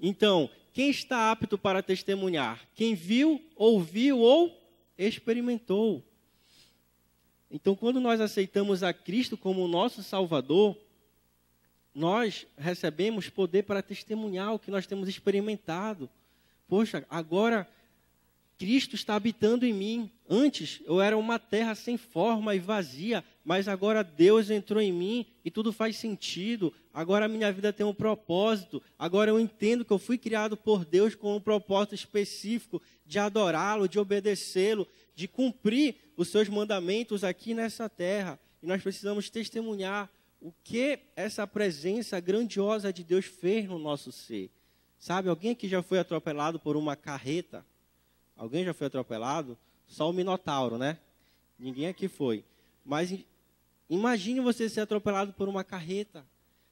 Então, 0.00 0.50
quem 0.72 0.90
está 0.90 1.30
apto 1.30 1.56
para 1.56 1.82
testemunhar? 1.82 2.66
Quem 2.74 2.94
viu, 2.94 3.42
ouviu 3.56 4.18
ou 4.18 4.62
experimentou. 4.98 6.04
Então, 7.50 7.74
quando 7.74 8.00
nós 8.00 8.20
aceitamos 8.20 8.82
a 8.82 8.92
Cristo 8.92 9.36
como 9.36 9.68
nosso 9.68 10.02
Salvador, 10.02 10.76
nós 11.94 12.46
recebemos 12.58 13.30
poder 13.30 13.62
para 13.62 13.82
testemunhar 13.82 14.52
o 14.52 14.58
que 14.58 14.70
nós 14.70 14.86
temos 14.86 15.08
experimentado. 15.08 16.10
Poxa, 16.68 17.06
agora 17.08 17.66
Cristo 18.58 18.94
está 18.94 19.14
habitando 19.14 19.66
em 19.66 19.72
mim. 19.72 20.10
Antes 20.28 20.80
eu 20.86 21.00
era 21.00 21.16
uma 21.16 21.38
terra 21.38 21.74
sem 21.74 21.96
forma 21.96 22.54
e 22.54 22.58
vazia, 22.58 23.22
mas 23.44 23.68
agora 23.68 24.02
Deus 24.02 24.50
entrou 24.50 24.80
em 24.80 24.92
mim 24.92 25.26
e 25.44 25.50
tudo 25.50 25.72
faz 25.72 25.96
sentido. 25.96 26.72
Agora 26.92 27.26
a 27.26 27.28
minha 27.28 27.52
vida 27.52 27.72
tem 27.72 27.84
um 27.84 27.94
propósito. 27.94 28.82
Agora 28.98 29.30
eu 29.30 29.38
entendo 29.38 29.84
que 29.84 29.92
eu 29.92 29.98
fui 29.98 30.16
criado 30.16 30.56
por 30.56 30.84
Deus 30.84 31.14
com 31.14 31.36
um 31.36 31.40
propósito 31.40 31.94
específico 31.94 32.80
de 33.04 33.18
adorá-lo, 33.18 33.88
de 33.88 33.98
obedecê-lo, 33.98 34.88
de 35.14 35.28
cumprir 35.28 35.96
os 36.16 36.28
seus 36.28 36.48
mandamentos 36.48 37.22
aqui 37.22 37.52
nessa 37.52 37.88
terra. 37.88 38.40
E 38.62 38.66
nós 38.66 38.82
precisamos 38.82 39.28
testemunhar 39.28 40.10
o 40.40 40.52
que 40.64 40.98
essa 41.14 41.46
presença 41.46 42.18
grandiosa 42.20 42.92
de 42.92 43.04
Deus 43.04 43.26
fez 43.26 43.66
no 43.66 43.78
nosso 43.78 44.10
ser. 44.10 44.50
Sabe, 44.98 45.28
alguém 45.28 45.52
aqui 45.52 45.68
já 45.68 45.82
foi 45.82 45.98
atropelado 45.98 46.58
por 46.58 46.76
uma 46.76 46.96
carreta? 46.96 47.64
Alguém 48.36 48.64
já 48.64 48.74
foi 48.74 48.86
atropelado? 48.88 49.56
Só 49.86 50.10
o 50.10 50.12
Minotauro, 50.12 50.76
né? 50.76 50.98
Ninguém 51.58 51.86
aqui 51.86 52.08
foi. 52.08 52.44
Mas 52.84 53.18
imagine 53.88 54.40
você 54.40 54.68
ser 54.68 54.80
atropelado 54.80 55.32
por 55.32 55.48
uma 55.48 55.64
carreta. 55.64 56.24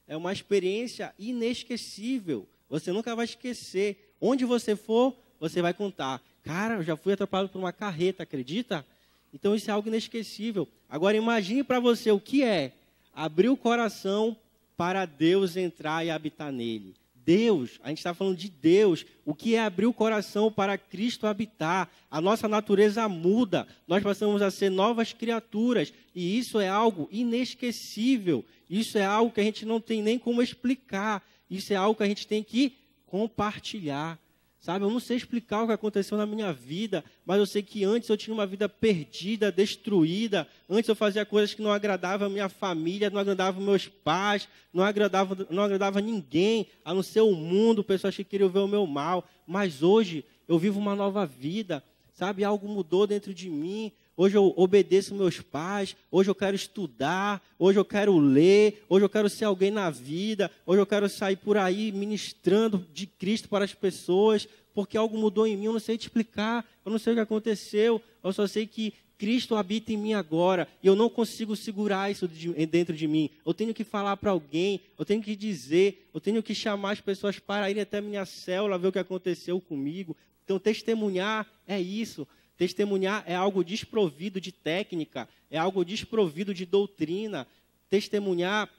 É 0.07 0.17
uma 0.17 0.33
experiência 0.33 1.15
inesquecível. 1.19 2.47
Você 2.69 2.93
nunca 2.93 3.15
vai 3.17 3.25
esquecer. 3.25 4.15
Onde 4.21 4.45
você 4.45 4.77
for, 4.77 5.17
você 5.41 5.63
vai 5.63 5.73
contar. 5.73 6.21
Cara, 6.43 6.75
eu 6.75 6.83
já 6.83 6.97
fui 6.97 7.15
atropelado 7.15 7.49
por 7.49 7.59
uma 7.59 7.73
carreta, 7.73 8.23
acredita? 8.23 8.85
Então 9.33 9.55
isso 9.55 9.71
é 9.71 9.73
algo 9.73 9.89
inesquecível. 9.89 10.69
Agora 10.89 11.17
imagine 11.17 11.65
para 11.65 11.81
você 11.81 12.11
o 12.11 12.21
que 12.21 12.43
é 12.45 12.73
abrir 13.15 13.49
o 13.49 13.57
coração 13.57 14.37
para 14.77 15.07
Deus 15.07 15.57
entrar 15.57 16.05
e 16.05 16.11
habitar 16.11 16.53
nele. 16.53 16.95
Deus, 17.25 17.79
a 17.83 17.89
gente 17.89 17.99
está 17.99 18.13
falando 18.13 18.37
de 18.37 18.51
Deus, 18.51 19.05
o 19.25 19.35
que 19.35 19.55
é 19.55 19.61
abrir 19.61 19.87
o 19.87 19.93
coração 19.93 20.53
para 20.53 20.77
Cristo 20.77 21.27
habitar. 21.27 21.91
A 22.11 22.21
nossa 22.21 22.47
natureza 22.47 23.09
muda, 23.09 23.67
nós 23.87 24.03
passamos 24.03 24.43
a 24.43 24.51
ser 24.51 24.71
novas 24.71 25.13
criaturas, 25.13 25.93
e 26.15 26.39
isso 26.39 26.61
é 26.61 26.69
algo 26.69 27.09
inesquecível, 27.11 28.45
isso 28.69 28.99
é 28.99 29.05
algo 29.05 29.33
que 29.33 29.41
a 29.41 29.45
gente 29.45 29.65
não 29.65 29.81
tem 29.81 30.03
nem 30.03 30.19
como 30.19 30.43
explicar, 30.43 31.23
isso 31.51 31.73
é 31.73 31.77
algo 31.77 31.97
que 31.97 32.03
a 32.03 32.09
gente 32.09 32.27
tem 32.27 32.43
que 32.43 32.75
compartilhar. 33.07 34.19
Sabe, 34.65 34.83
eu 34.83 34.91
não 34.91 34.99
sei 34.99 35.19
explicar 35.19 35.63
o 35.63 35.67
que 35.67 35.75
aconteceu 35.75 36.17
na 36.17 36.25
minha 36.25 36.51
vida, 36.51 37.05
mas 37.27 37.39
eu 37.39 37.45
sei 37.45 37.63
que 37.63 37.85
antes 37.85 38.09
eu 38.09 38.17
tinha 38.17 38.33
uma 38.33 38.47
vida 38.47 38.67
perdida, 38.67 39.53
destruída. 39.53 40.49
Antes 40.71 40.89
eu 40.89 40.97
fazia 40.97 41.27
coisas 41.27 41.53
que 41.53 41.61
não 41.61 41.71
agradavam 41.71 42.29
a 42.29 42.31
minha 42.31 42.49
família, 42.49 43.11
não 43.11 43.21
agradavam 43.21 43.63
meus 43.63 43.89
pais, 43.89 44.49
não 44.73 44.83
agradava, 44.83 45.47
não 45.51 45.63
agradava 45.63 46.01
ninguém, 46.01 46.67
a 46.83 46.95
não 46.95 47.03
ser 47.03 47.21
o 47.21 47.33
mundo, 47.33 47.85
pessoas 47.85 48.17
que 48.17 48.25
queriam 48.25 48.49
ver 48.49 48.61
o 48.61 48.67
meu 48.67 48.87
mal. 48.87 49.29
Mas 49.47 49.83
hoje 49.83 50.25
eu 50.49 50.59
vivo 50.59 50.81
uma 50.81 50.97
nova 50.97 51.27
vida, 51.27 51.85
sabe? 52.15 52.43
Algo 52.43 52.67
mudou 52.67 53.07
dentro 53.07 53.35
de 53.35 53.51
mim. 53.51 53.93
Hoje 54.17 54.37
eu 54.37 54.55
obedeço 54.57 55.13
meus 55.13 55.41
pais, 55.41 55.97
hoje 56.09 56.31
eu 56.31 56.37
quero 56.37 56.55
estudar, 56.55 57.43
hoje 57.59 57.81
eu 57.81 57.85
quero 57.85 58.17
ler, 58.17 58.85
hoje 58.89 59.05
eu 59.05 59.09
quero 59.09 59.29
ser 59.29 59.45
alguém 59.45 59.73
na 59.73 59.91
vida, 59.91 60.49
hoje 60.65 60.81
eu 60.81 60.87
quero 60.87 61.09
sair 61.09 61.37
por 61.37 61.57
aí 61.57 61.91
ministrando 61.91 62.87
de 62.93 63.09
Cristo 63.09 63.49
para 63.49 63.65
as 63.65 63.75
pessoas, 63.75 64.47
porque 64.73 64.97
algo 64.97 65.19
mudou 65.19 65.49
em 65.49 65.57
mim, 65.57 65.65
eu 65.65 65.73
não 65.73 65.81
sei 65.81 65.99
te 65.99 66.03
explicar, 66.03 66.65
eu 66.85 66.93
não 66.93 66.99
sei 66.99 67.13
o 67.13 67.17
que 67.17 67.23
aconteceu, 67.23 68.01
eu 68.23 68.33
só 68.33 68.47
sei 68.47 68.69
que 68.69 68.95
Cristo 69.19 69.57
habita 69.57 69.93
em 69.93 69.97
mim 69.97 70.13
agora 70.13 70.69
e 70.81 70.87
eu 70.87 70.95
não 70.95 71.09
consigo 71.09 71.57
segurar 71.57 72.11
isso 72.11 72.29
dentro 72.69 72.95
de 72.95 73.09
mim. 73.09 73.31
Eu 73.45 73.55
tenho 73.55 73.75
que 73.75 73.83
falar 73.83 74.17
para 74.17 74.31
alguém, 74.31 74.81
eu 74.97 75.05
tenho 75.05 75.23
que 75.23 75.35
dizer, 75.35 76.09
eu 76.15 76.21
tenho 76.21 76.43
que 76.43 76.55
chamar 76.55 76.93
as 76.93 77.01
pessoas 77.01 77.39
para 77.41 77.69
irem 77.69 77.83
até 77.83 78.01
minha 78.01 78.25
célula, 78.25 78.79
ver 78.79 78.89
o 78.89 78.93
que 78.93 78.99
aconteceu 78.99 79.61
comigo. 79.61 80.17
Então, 80.45 80.59
testemunhar 80.59 81.47
é 81.67 81.81
isso. 81.81 82.29
Testemunhar 82.65 83.23
é 83.27 83.35
algo 83.35 83.63
desprovido 83.63 84.41
de 84.41 84.51
técnica, 84.51 85.29
é 85.51 85.59
algo 85.59 85.85
desprovido 85.85 86.55
de 86.55 86.65
doutrina. 86.65 87.47
Testemunhar 87.91 88.71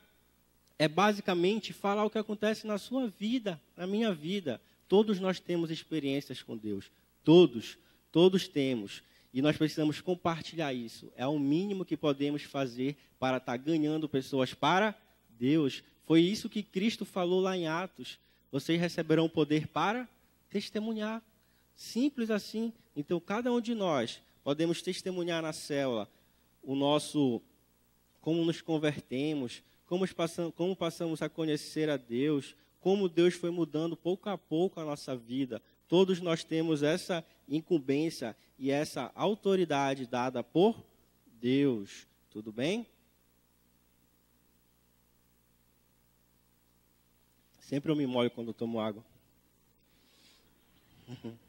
é 0.80 0.88
basicamente 0.88 1.72
falar 1.72 2.04
o 2.04 2.10
que 2.10 2.18
acontece 2.18 2.66
na 2.66 2.80
sua 2.80 3.08
vida, 3.08 3.62
na 3.78 3.86
minha 3.86 4.12
vida. 4.12 4.60
Todos 4.88 5.20
nós 5.20 5.40
temos 5.40 5.70
experiências 5.70 6.42
com 6.42 6.58
Deus. 6.58 6.90
Todos, 7.24 7.78
todos 8.12 8.48
temos. 8.48 9.04
E 9.32 9.40
nós 9.40 9.56
precisamos 9.56 10.02
compartilhar 10.02 10.74
isso. 10.74 11.14
É 11.16 11.28
o 11.28 11.38
mínimo 11.38 11.86
que 11.86 11.96
podemos 11.96 12.42
fazer 12.42 12.98
para 13.20 13.38
estar 13.38 13.56
ganhando 13.58 14.10
pessoas 14.10 14.52
para 14.52 14.96
Deus. 15.30 15.84
Foi 16.08 16.22
isso 16.22 16.50
que 16.50 16.64
Cristo 16.64 17.06
falou 17.06 17.40
lá 17.40 17.56
em 17.56 17.68
Atos. 17.68 18.18
Vocês 18.52 18.82
receberão 18.82 19.30
poder 19.30 19.68
para 19.68 20.10
testemunhar. 20.50 21.22
Simples 21.76 22.32
assim. 22.32 22.74
Então, 22.96 23.20
cada 23.20 23.52
um 23.52 23.60
de 23.60 23.76
nós 23.76 24.22
podemos 24.44 24.82
testemunhar 24.82 25.42
na 25.42 25.52
célula 25.52 26.10
o 26.64 26.76
nosso 26.76 27.42
como 28.22 28.44
nos 28.44 28.62
convertemos, 28.62 29.62
como 29.86 30.08
passamos, 30.14 30.54
como 30.56 30.76
passamos 30.76 31.22
a 31.22 31.30
conhecer 31.30 31.90
a 31.90 31.98
Deus, 31.98 32.56
como 32.80 33.10
Deus 33.10 33.36
foi 33.36 33.52
mudando 33.52 33.96
pouco 33.96 34.30
a 34.30 34.38
pouco 34.38 34.80
a 34.80 34.86
nossa 34.86 35.16
vida. 35.16 35.62
Todos 35.88 36.20
nós 36.20 36.44
temos 36.44 36.82
essa 36.82 37.24
incumbência 37.48 38.36
e 38.58 38.72
essa 38.72 39.12
autoridade 39.14 40.08
dada 40.08 40.44
por 40.44 40.84
Deus. 41.40 42.08
Tudo 42.32 42.52
bem? 42.52 42.88
Sempre 47.60 47.92
eu 47.92 47.96
me 47.96 48.08
molho 48.08 48.32
quando 48.32 48.54
tomo 48.54 48.80
água. 48.80 49.04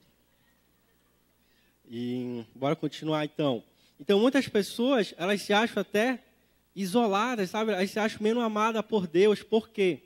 E 1.89 2.45
bora 2.55 2.77
continuar 2.77 3.25
então. 3.25 3.63
Então 4.01 4.19
muitas 4.21 4.49
pessoas, 4.49 5.15
elas 5.17 5.43
se 5.43 5.53
acham 5.53 5.81
até 5.81 6.23
isoladas, 6.75 7.51
sabe? 7.51 7.73
Elas 7.73 7.91
se 7.91 7.99
acham 7.99 8.23
menos 8.23 8.43
amadas 8.43 8.85
por 8.85 9.07
Deus. 9.07 9.43
Por 9.43 9.69
quê? 9.69 10.01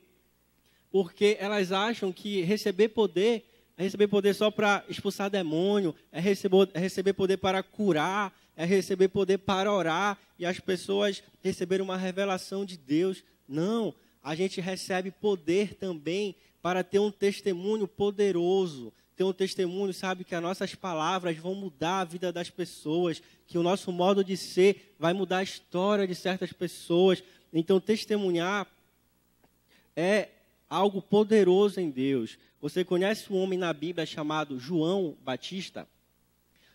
Porque 0.90 1.36
elas 1.40 1.72
acham 1.72 2.12
que 2.12 2.42
receber 2.42 2.88
poder 2.88 3.46
é 3.80 3.82
receber 3.82 4.08
poder 4.08 4.34
só 4.34 4.50
para 4.50 4.84
expulsar 4.90 5.30
demônio, 5.30 5.94
é 6.12 6.20
receber, 6.20 6.68
é 6.74 6.78
receber 6.78 7.14
poder 7.14 7.38
para 7.38 7.62
curar, 7.62 8.30
é 8.54 8.66
receber 8.66 9.08
poder 9.08 9.38
para 9.38 9.72
orar 9.72 10.18
e 10.38 10.44
as 10.44 10.60
pessoas 10.60 11.22
receberem 11.42 11.82
uma 11.82 11.96
revelação 11.96 12.62
de 12.66 12.76
Deus. 12.76 13.24
Não, 13.48 13.94
a 14.22 14.34
gente 14.34 14.60
recebe 14.60 15.10
poder 15.10 15.76
também 15.76 16.36
para 16.60 16.84
ter 16.84 16.98
um 16.98 17.10
testemunho 17.10 17.88
poderoso, 17.88 18.92
ter 19.20 19.24
um 19.24 19.34
testemunho, 19.34 19.92
sabe, 19.92 20.24
que 20.24 20.34
as 20.34 20.40
nossas 20.40 20.74
palavras 20.74 21.36
vão 21.36 21.54
mudar 21.54 22.00
a 22.00 22.04
vida 22.04 22.32
das 22.32 22.48
pessoas, 22.48 23.20
que 23.46 23.58
o 23.58 23.62
nosso 23.62 23.92
modo 23.92 24.24
de 24.24 24.34
ser 24.34 24.94
vai 24.98 25.12
mudar 25.12 25.38
a 25.38 25.42
história 25.42 26.06
de 26.06 26.14
certas 26.14 26.54
pessoas. 26.54 27.22
Então, 27.52 27.78
testemunhar 27.78 28.66
é 29.94 30.30
algo 30.70 31.02
poderoso 31.02 31.78
em 31.78 31.90
Deus. 31.90 32.38
Você 32.62 32.82
conhece 32.82 33.30
um 33.30 33.36
homem 33.36 33.58
na 33.58 33.74
Bíblia 33.74 34.06
chamado 34.06 34.58
João 34.58 35.14
Batista? 35.22 35.86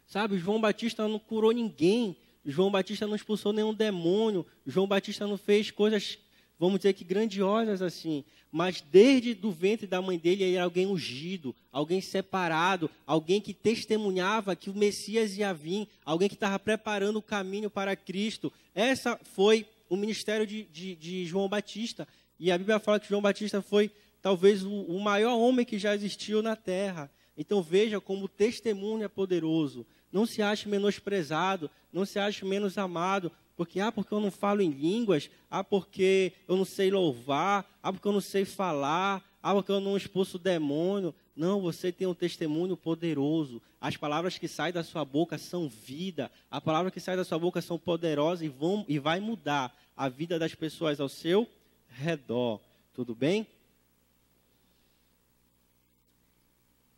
Sabe, 0.06 0.38
João 0.38 0.62
Batista 0.62 1.08
não 1.08 1.18
curou 1.18 1.52
ninguém. 1.52 2.16
João 2.46 2.70
Batista 2.70 3.08
não 3.08 3.16
expulsou 3.16 3.54
nenhum 3.54 3.74
demônio. 3.74 4.46
João 4.68 4.86
Batista 4.86 5.26
não 5.26 5.36
fez 5.36 5.72
coisas, 5.72 6.20
vamos 6.60 6.80
dizer 6.80 6.94
que 6.94 7.04
grandiosas 7.04 7.82
assim. 7.82 8.24
Mas 8.52 8.82
desde 8.82 9.34
do 9.34 9.52
ventre 9.52 9.86
da 9.86 10.02
mãe 10.02 10.18
dele, 10.18 10.44
ele 10.44 10.56
era 10.56 10.64
alguém 10.64 10.88
ungido, 10.88 11.54
alguém 11.72 12.00
separado, 12.00 12.90
alguém 13.06 13.42
que 13.42 13.54
testemunhava 13.54 14.56
que 14.56 14.70
o 14.70 14.74
Messias 14.74 15.38
ia 15.38 15.54
vir, 15.54 15.88
alguém 16.06 16.30
que 16.30 16.36
estava 16.36 16.58
preparando 16.58 17.18
o 17.18 17.22
caminho 17.22 17.70
para 17.70 17.96
Cristo. 17.96 18.52
Essa 18.74 19.20
foi 19.34 19.66
o 19.90 19.98
ministério 19.98 20.48
de, 20.48 20.64
de, 20.64 20.96
de 20.96 21.26
João 21.26 21.50
Batista. 21.50 22.08
E 22.40 22.52
a 22.52 22.58
Bíblia 22.58 22.80
fala 22.80 23.00
que 23.00 23.10
João 23.10 23.22
Batista 23.22 23.62
foi 23.62 23.92
talvez 24.22 24.64
o, 24.64 24.72
o 24.72 25.00
maior 25.00 25.38
homem 25.38 25.66
que 25.66 25.78
já 25.78 25.94
existiu 25.94 26.42
na 26.42 26.56
terra. 26.56 27.12
Então 27.38 27.62
veja 27.62 28.00
como 28.00 28.26
o 28.26 28.30
testemunho 28.30 29.04
é 29.04 29.08
poderoso. 29.08 29.86
Não 30.12 30.26
se 30.26 30.42
ache 30.42 30.70
menosprezado, 30.70 31.70
não 31.92 32.06
se 32.06 32.18
ache 32.18 32.46
menos 32.46 32.78
amado, 32.78 33.32
porque 33.56 33.80
ah, 33.80 33.92
porque 33.92 34.14
eu 34.14 34.20
não 34.20 34.32
falo 34.32 34.62
em 34.62 34.70
línguas, 34.70 35.30
ah, 35.50 35.64
porque 35.64 36.34
eu 36.48 36.58
não 36.58 36.66
sei 36.66 36.92
louvar, 36.92 37.66
ah, 37.82 37.92
porque 37.92 38.08
eu 38.08 38.12
não 38.12 38.22
sei 38.22 38.44
falar, 38.44 39.24
ah, 39.42 39.54
porque 39.54 39.72
eu 39.72 39.80
não 39.80 39.96
expulso 39.96 40.38
o 40.38 40.40
demônio. 40.40 41.14
Não, 41.36 41.62
você 41.62 41.92
tem 41.92 42.08
um 42.08 42.14
testemunho 42.14 42.76
poderoso. 42.76 43.62
As 43.80 43.96
palavras 43.96 44.38
que 44.38 44.48
saem 44.48 44.74
da 44.74 44.84
sua 44.84 45.06
boca 45.06 45.38
são 45.38 45.70
vida. 45.70 46.32
As 46.50 46.64
palavras 46.64 46.94
que 46.94 47.00
saem 47.00 47.18
da 47.18 47.26
sua 47.26 47.38
boca 47.38 47.62
são 47.62 47.78
poderosas 47.78 48.42
e 48.42 48.50
vão 48.50 48.86
e 48.88 48.98
vai 48.98 49.20
mudar 49.20 49.76
a 49.96 50.10
vida 50.10 50.40
das 50.40 50.56
pessoas 50.56 51.00
ao 51.00 51.08
seu 51.08 51.48
redor. 51.90 52.60
Tudo 52.94 53.14
bem? 53.14 53.46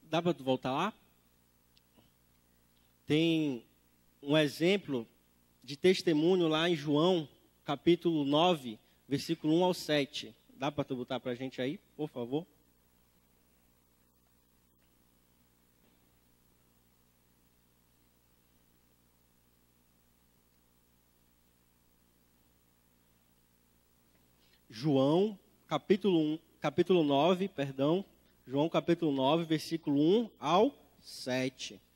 Dá 0.04 0.22
para 0.22 0.32
voltar 0.32 0.72
lá? 0.72 0.94
Tem 3.06 3.64
um 4.22 4.38
exemplo 4.38 5.08
de 5.68 5.76
testemunho 5.76 6.48
lá 6.48 6.70
em 6.70 6.78
João, 6.78 7.28
capítulo 7.66 8.24
9, 8.24 8.80
versículo 9.06 9.54
1 9.54 9.64
ao 9.66 9.74
7. 9.74 10.34
Dá 10.56 10.72
para 10.72 10.86
tu 10.86 10.96
botar 10.96 11.20
para 11.20 11.34
a 11.34 11.36
gente 11.36 11.62
aí, 11.62 11.78
por 11.94 12.08
favor? 12.08 12.48
João, 24.70 25.38
capítulo 25.68 26.18
1, 26.18 26.40
capítulo 26.62 27.04
9, 27.04 27.50
perdão, 27.50 28.06
João 28.46 28.70
capítulo 28.70 29.12
9, 29.12 29.44
versículo 29.44 30.00
1 30.00 30.30
ao 30.40 30.74
7. 31.02 31.87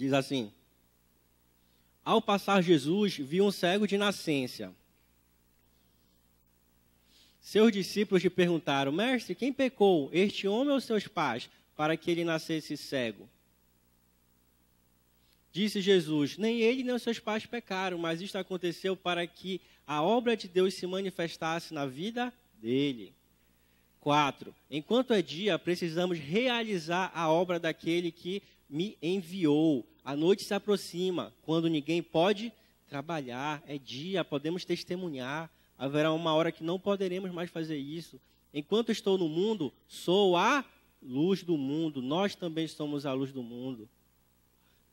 Diz 0.00 0.14
assim: 0.14 0.50
Ao 2.02 2.22
passar 2.22 2.62
Jesus, 2.62 3.18
viu 3.18 3.44
um 3.44 3.50
cego 3.50 3.86
de 3.86 3.98
nascença. 3.98 4.74
Seus 7.38 7.70
discípulos 7.70 8.22
lhe 8.22 8.30
perguntaram: 8.30 8.90
Mestre, 8.90 9.34
quem 9.34 9.52
pecou, 9.52 10.08
este 10.10 10.48
homem 10.48 10.72
ou 10.72 10.80
seus 10.80 11.06
pais, 11.06 11.50
para 11.76 11.98
que 11.98 12.10
ele 12.10 12.24
nascesse 12.24 12.78
cego? 12.78 13.28
Disse 15.52 15.82
Jesus: 15.82 16.38
Nem 16.38 16.62
ele 16.62 16.82
nem 16.82 16.98
seus 16.98 17.18
pais 17.18 17.44
pecaram, 17.44 17.98
mas 17.98 18.22
isto 18.22 18.38
aconteceu 18.38 18.96
para 18.96 19.26
que 19.26 19.60
a 19.86 20.02
obra 20.02 20.34
de 20.34 20.48
Deus 20.48 20.72
se 20.72 20.86
manifestasse 20.86 21.74
na 21.74 21.84
vida 21.84 22.32
dele. 22.54 23.12
4. 24.00 24.54
Enquanto 24.70 25.12
é 25.12 25.20
dia, 25.20 25.58
precisamos 25.58 26.18
realizar 26.18 27.12
a 27.14 27.30
obra 27.30 27.60
daquele 27.60 28.10
que 28.10 28.42
me 28.70 28.96
enviou. 29.02 29.84
A 30.04 30.14
noite 30.14 30.44
se 30.44 30.54
aproxima, 30.54 31.32
quando 31.42 31.68
ninguém 31.68 32.02
pode 32.02 32.52
trabalhar. 32.88 33.62
É 33.66 33.76
dia, 33.76 34.24
podemos 34.24 34.64
testemunhar. 34.64 35.50
Haverá 35.76 36.12
uma 36.12 36.32
hora 36.34 36.52
que 36.52 36.62
não 36.62 36.78
poderemos 36.78 37.30
mais 37.32 37.50
fazer 37.50 37.76
isso. 37.76 38.20
Enquanto 38.54 38.92
estou 38.92 39.18
no 39.18 39.28
mundo, 39.28 39.72
sou 39.88 40.36
a 40.36 40.64
luz 41.02 41.42
do 41.42 41.56
mundo. 41.56 42.00
Nós 42.00 42.34
também 42.34 42.68
somos 42.68 43.04
a 43.04 43.12
luz 43.12 43.32
do 43.32 43.42
mundo. 43.42 43.88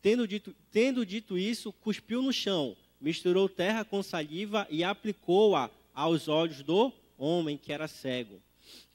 Tendo 0.02 0.28
dito, 0.28 0.56
tendo 0.72 1.06
dito 1.06 1.38
isso, 1.38 1.74
cuspiu 1.74 2.22
no 2.22 2.32
chão, 2.32 2.78
misturou 3.02 3.50
terra 3.50 3.84
com 3.84 4.02
saliva 4.04 4.68
e 4.70 4.84
aplicou-a 4.84 5.70
aos 5.94 6.28
olhos 6.28 6.62
do 6.62 6.94
homem 7.18 7.58
que 7.58 7.74
era 7.74 7.88
cego. 7.88 8.40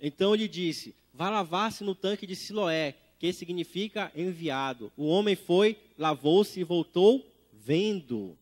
Então 0.00 0.34
lhe 0.34 0.48
disse: 0.48 0.94
Vá 1.12 1.28
lavar-se 1.28 1.84
no 1.84 1.94
tanque 1.94 2.26
de 2.26 2.36
Siloé, 2.36 2.94
que 3.22 3.32
significa 3.32 4.10
enviado. 4.16 4.90
O 4.96 5.06
homem 5.06 5.36
foi, 5.36 5.78
lavou-se 5.96 6.58
e 6.58 6.64
voltou 6.64 7.24
vendo. 7.52 8.36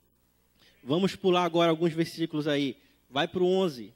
Vamos 0.82 1.14
pular 1.14 1.44
agora 1.44 1.68
alguns 1.68 1.92
versículos 1.92 2.48
aí. 2.48 2.78
Vai 3.10 3.28
para 3.28 3.42
o 3.42 3.46
11. 3.46 3.92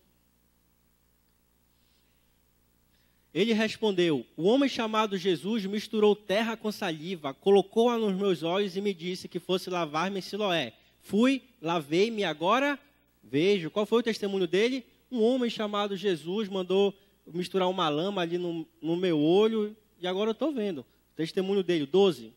Ele 3.32 3.54
respondeu: 3.54 4.26
O 4.36 4.42
homem 4.42 4.68
chamado 4.68 5.16
Jesus 5.16 5.64
misturou 5.64 6.14
terra 6.14 6.54
com 6.54 6.70
saliva, 6.70 7.32
colocou-a 7.32 7.96
nos 7.96 8.14
meus 8.14 8.42
olhos 8.42 8.76
e 8.76 8.82
me 8.82 8.92
disse 8.92 9.26
que 9.26 9.40
fosse 9.40 9.70
lavar-me 9.70 10.18
em 10.18 10.22
Siloé. 10.22 10.74
Fui, 11.00 11.40
lavei-me, 11.62 12.24
agora 12.24 12.78
vejo. 13.22 13.70
Qual 13.70 13.86
foi 13.86 14.00
o 14.00 14.04
testemunho 14.04 14.46
dele? 14.46 14.84
Um 15.10 15.22
homem 15.22 15.48
chamado 15.48 15.96
Jesus 15.96 16.46
mandou 16.46 16.92
misturar 17.26 17.70
uma 17.70 17.88
lama 17.88 18.20
ali 18.20 18.36
no, 18.36 18.66
no 18.82 18.96
meu 18.96 19.18
olho 19.18 19.74
e 20.04 20.06
agora 20.06 20.28
eu 20.28 20.32
estou 20.32 20.52
vendo. 20.52 20.84
Testemunho 21.16 21.62
dele, 21.62 21.86
12. 21.86 22.30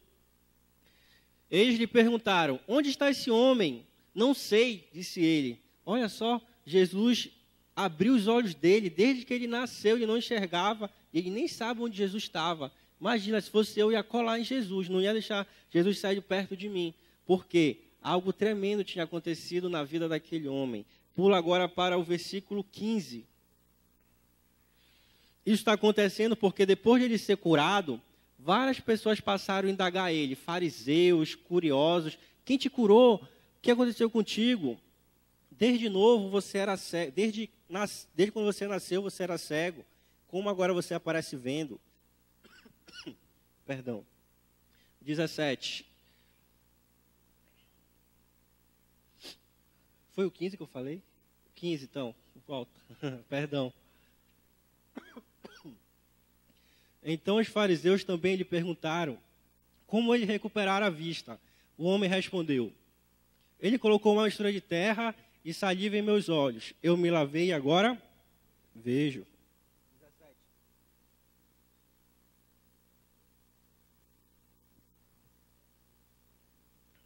Eles 1.52 1.78
lhe 1.78 1.86
perguntaram: 1.86 2.62
Onde 2.66 2.90
está 2.90 3.10
esse 3.10 3.30
homem? 3.30 3.86
Não 4.16 4.34
sei, 4.34 4.88
disse 4.94 5.20
ele. 5.20 5.60
Olha 5.86 6.08
só, 6.08 6.42
Jesus 6.66 7.30
abriu 7.76 8.16
os 8.16 8.26
olhos 8.26 8.56
dele, 8.56 8.90
desde 8.90 9.26
que 9.26 9.34
ele 9.34 9.48
nasceu, 9.48 9.98
ele 9.98 10.06
não 10.06 10.18
enxergava, 10.18 10.90
ele 11.14 11.30
nem 11.30 11.46
sabe 11.46 11.82
onde 11.82 11.98
Jesus 11.98 12.24
estava. 12.24 12.72
Imagina, 13.02 13.40
se 13.42 13.50
fosse 13.50 13.78
eu, 13.78 13.92
ia 13.92 14.02
colar 14.02 14.40
em 14.40 14.46
Jesus, 14.46 14.88
não 14.88 15.02
ia 15.02 15.12
deixar 15.12 15.46
Jesus 15.70 16.00
sair 16.00 16.16
de 16.16 16.22
perto 16.22 16.56
de 16.56 16.70
mim. 16.70 16.94
Porque 17.26 17.82
algo 18.02 18.32
tremendo 18.32 18.84
tinha 18.84 19.04
acontecido 19.04 19.70
na 19.70 19.84
vida 19.84 20.08
daquele 20.08 20.48
homem. 20.48 20.86
Pula 21.14 21.38
agora 21.38 21.68
para 21.68 21.98
o 21.98 22.04
versículo 22.04 22.64
15. 22.64 23.26
Isso 25.48 25.62
está 25.62 25.72
acontecendo 25.72 26.36
porque 26.36 26.66
depois 26.66 27.02
de 27.02 27.06
ele 27.06 27.18
ser 27.18 27.38
curado, 27.38 28.02
várias 28.38 28.82
pessoas 28.82 29.22
passaram 29.22 29.70
a 29.70 29.72
indagar 29.72 30.12
ele, 30.12 30.36
fariseus, 30.36 31.36
curiosos. 31.36 32.20
Quem 32.44 32.58
te 32.58 32.70
curou? 32.70 33.16
O 33.16 33.28
que 33.62 33.72
aconteceu 33.72 34.10
contigo? 34.10 34.78
Desde 35.50 35.88
novo 35.88 36.30
você 36.30 36.58
era 36.58 36.76
cego, 36.76 37.14
desde, 37.14 37.50
nas, 37.70 38.10
desde 38.14 38.34
quando 38.34 38.46
você 38.46 38.68
nasceu 38.68 39.02
você 39.02 39.24
era 39.24 39.38
cego. 39.38 39.86
Como 40.28 40.50
agora 40.50 40.74
você 40.74 40.94
aparece 40.94 41.38
vendo? 41.38 41.80
Perdão. 43.66 44.06
17. 45.00 45.86
Foi 50.12 50.26
o 50.26 50.32
15 50.32 50.58
que 50.58 50.64
eu 50.64 50.68
falei? 50.68 51.02
15, 51.56 51.86
então. 51.86 52.14
Volta. 52.46 52.82
Perdão. 53.30 53.72
Então 57.04 57.38
os 57.38 57.48
fariseus 57.48 58.04
também 58.04 58.36
lhe 58.36 58.44
perguntaram 58.44 59.18
como 59.86 60.14
ele 60.14 60.26
recuperar 60.26 60.84
a 60.84 60.90
vista. 60.90 61.40
O 61.78 61.86
homem 61.86 62.10
respondeu: 62.10 62.72
Ele 63.60 63.78
colocou 63.78 64.14
uma 64.14 64.26
mistura 64.26 64.52
de 64.52 64.60
terra 64.60 65.16
e 65.44 65.54
saliva 65.54 65.98
em 65.98 66.02
meus 66.02 66.28
olhos. 66.28 66.74
Eu 66.84 66.98
me 66.98 67.10
lavei 67.10 67.48
e 67.48 67.54
agora 67.54 68.02
vejo. 68.76 69.26
17. 70.00 70.36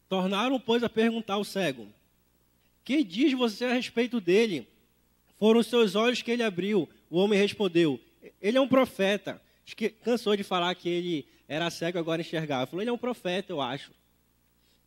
Tornaram, 0.10 0.60
pois, 0.60 0.84
a 0.84 0.90
perguntar 0.90 1.36
ao 1.36 1.44
cego: 1.44 1.88
Que 2.84 3.04
diz 3.04 3.34
você 3.34 3.66
a 3.66 3.74
respeito 3.74 4.20
dele? 4.20 4.68
Foram 5.38 5.62
seus 5.64 5.96
olhos 5.96 6.22
que 6.22 6.32
ele 6.32 6.44
abriu. 6.44 6.90
O 7.10 7.18
homem 7.18 7.38
respondeu: 7.38 8.00
Ele 8.42 8.58
é 8.58 8.62
um 8.62 8.68
profeta. 8.68 9.42
Cansou 10.04 10.36
de 10.36 10.44
falar 10.44 10.74
que 10.76 10.90
ele 10.90 11.28
era 11.48 11.70
cego, 11.70 12.00
agora 12.00 12.22
enxergava. 12.22 12.66
Falou: 12.66 12.82
Ele 12.82 12.90
é 12.90 12.94
um 12.94 12.98
profeta, 12.98 13.52
eu 13.52 13.62
acho. 13.62 13.92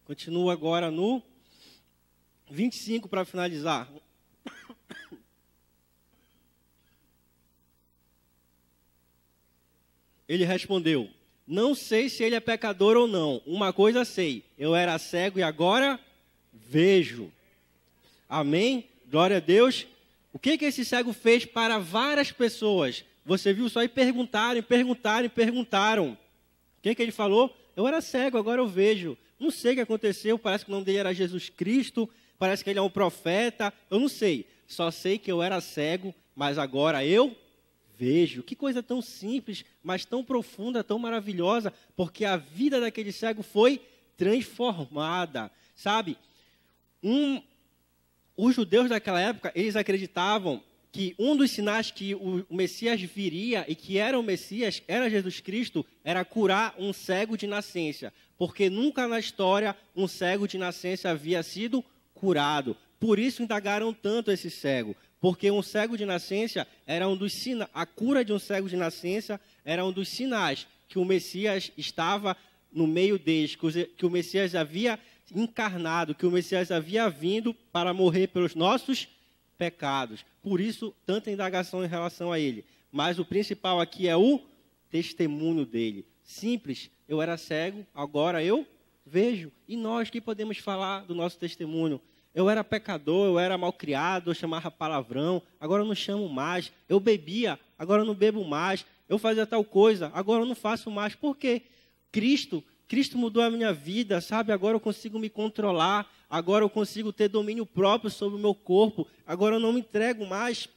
Continua 0.05 0.53
agora 0.53 0.91
no 0.91 1.23
25 2.51 3.09
para 3.09 3.25
finalizar. 3.25 3.89
Ele 10.29 10.45
respondeu: 10.45 11.09
Não 11.47 11.75
sei 11.75 12.09
se 12.09 12.23
ele 12.23 12.35
é 12.35 12.41
pecador 12.41 12.97
ou 12.97 13.07
não. 13.07 13.43
Uma 13.47 13.73
coisa 13.73 14.05
sei: 14.05 14.45
eu 14.59 14.75
era 14.75 14.99
cego 14.99 15.39
e 15.39 15.43
agora 15.43 16.01
vejo. 16.53 17.31
Amém? 18.29 18.89
Glória 19.11 19.37
a 19.37 19.41
Deus. 19.41 19.87
O 20.35 20.39
que, 20.41 20.59
que 20.59 20.65
esse 20.65 20.85
cego 20.85 21.13
fez 21.13 21.45
para 21.45 21.79
várias 21.79 22.33
pessoas? 22.33 23.05
Você 23.25 23.53
viu 23.53 23.69
só 23.69 23.85
e 23.85 23.89
perguntaram, 23.89 24.61
perguntaram, 24.65 25.29
perguntaram. 25.31 26.11
O 26.11 26.83
que, 26.83 26.93
que 26.93 27.01
ele 27.01 27.13
falou? 27.13 27.57
Eu 27.77 27.87
era 27.87 28.01
cego, 28.01 28.37
agora 28.37 28.61
eu 28.61 28.67
vejo. 28.67 29.17
Não 29.39 29.53
sei 29.53 29.73
o 29.73 29.75
que 29.77 29.81
aconteceu, 29.83 30.37
parece 30.37 30.65
que 30.65 30.73
o 30.73 30.75
nome 30.75 30.85
dele 30.85 30.99
era 30.99 31.15
Jesus 31.15 31.49
Cristo, 31.51 32.11
parece 32.37 32.65
que 32.65 32.71
ele 32.71 32.81
é 32.81 32.83
um 32.83 32.91
profeta, 32.91 33.73
eu 33.89 34.01
não 34.01 34.09
sei. 34.09 34.45
Só 34.67 34.91
sei 34.91 35.19
que 35.19 35.31
eu 35.31 35.41
era 35.41 35.61
cego, 35.61 36.13
mas 36.35 36.59
agora 36.59 37.07
eu 37.07 37.37
vejo. 37.97 38.43
Que 38.43 38.57
coisa 38.57 38.83
tão 38.83 39.01
simples, 39.01 39.65
mas 39.85 40.05
tão 40.05 40.25
profunda, 40.25 40.83
tão 40.83 40.99
maravilhosa, 40.99 41.73
porque 41.95 42.25
a 42.25 42.37
vida 42.37 42.81
daquele 42.81 43.13
cego 43.13 43.45
foi 43.45 43.81
transformada. 44.17 45.49
Sabe? 45.77 46.19
Um, 47.01 47.41
os 48.37 48.55
judeus 48.55 48.89
daquela 48.89 49.21
época, 49.21 49.53
eles 49.55 49.77
acreditavam 49.77 50.63
que 50.91 51.15
um 51.19 51.37
dos 51.37 51.51
sinais 51.51 51.91
que 51.91 52.15
o 52.15 52.45
Messias 52.49 53.01
viria 53.01 53.65
e 53.67 53.75
que 53.75 53.99
era 53.99 54.19
o 54.19 54.23
Messias, 54.23 54.81
era 54.87 55.11
Jesus 55.11 55.41
Cristo, 55.41 55.85
era 56.05 56.25
curar 56.25 56.75
um 56.79 56.93
cego 56.93 57.37
de 57.37 57.49
nascença. 57.49 58.13
Porque 58.39 58.71
nunca 58.71 59.09
na 59.09 59.19
história 59.19 59.77
um 59.95 60.07
cego 60.07 60.47
de 60.47 60.57
nascença 60.57 61.11
havia 61.11 61.43
sido 61.43 61.85
curado. 62.15 62.77
Por 63.01 63.19
isso 63.19 63.43
indagaram 63.43 63.93
tanto 63.93 64.31
esse 64.31 64.49
cego. 64.49 64.95
Porque 65.21 65.51
um 65.51 65.63
cego 65.63 65.97
de 65.97 66.07
nascença 66.07 66.67
era 66.87 67.09
um 67.09 67.17
dos 67.17 67.33
sinais, 67.33 67.71
a 67.75 67.85
cura 67.85 68.25
de 68.25 68.33
um 68.33 68.39
cego 68.39 68.69
de 68.69 68.77
nascença 68.77 69.41
era 69.65 69.85
um 69.85 69.91
dos 69.91 70.09
sinais 70.09 70.67
que 70.89 70.99
o 70.99 71.05
Messias 71.05 71.73
estava 71.77 72.37
no 72.73 72.87
meio 72.87 73.19
deles, 73.19 73.57
que 73.97 74.07
o 74.07 74.11
Messias 74.11 74.55
havia 74.55 74.99
encarnado, 75.33 76.15
que 76.15 76.27
o 76.27 76.31
Messias 76.31 76.71
havia 76.71 77.09
vindo 77.09 77.55
para 77.73 77.95
morrer 77.95 78.29
pelos 78.29 78.55
nossos 78.55 79.09
pecados. 79.57 80.25
Por 80.43 80.61
isso, 80.61 80.95
tanta 81.07 81.31
indagação 81.31 81.85
em 81.85 81.89
relação 81.89 82.33
a 82.33 82.39
ele. 82.39 82.65
Mas 82.91 83.19
o 83.19 83.25
principal 83.25 83.81
aqui 83.81 84.09
é 84.09 84.17
o 84.17 84.41
testemunho 84.91 85.65
dele. 85.65 86.07
Simples, 86.23 86.91
eu 87.09 87.21
era 87.21 87.37
cego, 87.37 87.87
agora 87.95 88.43
eu 88.43 88.67
vejo. 89.05 89.51
E 89.69 89.77
nós 89.77 90.11
que 90.11 90.21
podemos 90.21 90.59
falar 90.59 91.05
do 91.05 91.15
nosso 91.15 91.39
testemunho? 91.39 92.01
Eu 92.35 92.51
era 92.51 92.65
pecador, 92.65 93.27
eu 93.27 93.39
era 93.39 93.57
malcriado, 93.57 94.31
eu 94.31 94.35
chamava 94.35 94.71
palavrão, 94.71 95.41
agora 95.61 95.83
eu 95.83 95.87
não 95.87 95.95
chamo 95.95 96.29
mais. 96.29 96.73
Eu 96.89 96.99
bebia, 96.99 97.59
agora 97.79 98.03
eu 98.03 98.07
não 98.07 98.15
bebo 98.15 98.45
mais. 98.45 98.85
Eu 99.09 99.19
fazia 99.19 99.47
tal 99.47 99.65
coisa, 99.65 100.11
agora 100.15 100.43
eu 100.43 100.47
não 100.47 100.55
faço 100.55 100.91
mais. 100.91 101.15
Por 101.15 101.37
quê? 101.37 101.63
Cristo 102.11 102.65
Cristo 102.87 103.17
mudou 103.17 103.43
a 103.43 103.51
minha 103.51 103.73
vida, 103.73 104.21
sabe? 104.21 104.53
Agora 104.53 104.77
eu 104.77 104.81
consigo 104.81 105.19
me 105.19 105.31
controlar, 105.31 106.11
agora 106.29 106.65
eu 106.65 106.71
consigo 106.71 107.13
ter 107.13 107.29
domínio 107.29 107.65
próprio 107.65 108.11
sobre 108.11 108.37
o 108.37 108.41
meu 108.41 108.55
corpo, 108.55 109.07
agora 109.27 109.57
eu 109.57 109.61
não 109.61 109.73
me 109.73 109.81
entrego 109.81 110.27
mais 110.27 110.69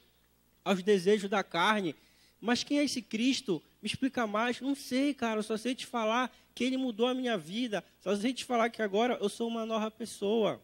aos 0.64 0.82
desejos 0.82 1.28
da 1.28 1.42
carne. 1.42 1.94
Mas 2.40 2.62
quem 2.62 2.78
é 2.78 2.84
esse 2.84 3.02
Cristo? 3.02 3.62
Me 3.82 3.86
explica 3.86 4.26
mais. 4.26 4.60
Não 4.60 4.74
sei, 4.74 5.12
cara, 5.12 5.40
eu 5.40 5.42
só 5.42 5.56
sei 5.56 5.74
te 5.74 5.86
falar 5.86 6.34
que 6.54 6.64
ele 6.64 6.76
mudou 6.76 7.06
a 7.06 7.14
minha 7.14 7.36
vida, 7.36 7.84
só 8.00 8.14
sei 8.16 8.32
te 8.32 8.44
falar 8.44 8.70
que 8.70 8.82
agora 8.82 9.18
eu 9.20 9.28
sou 9.28 9.48
uma 9.48 9.64
nova 9.66 9.90
pessoa. 9.90 10.60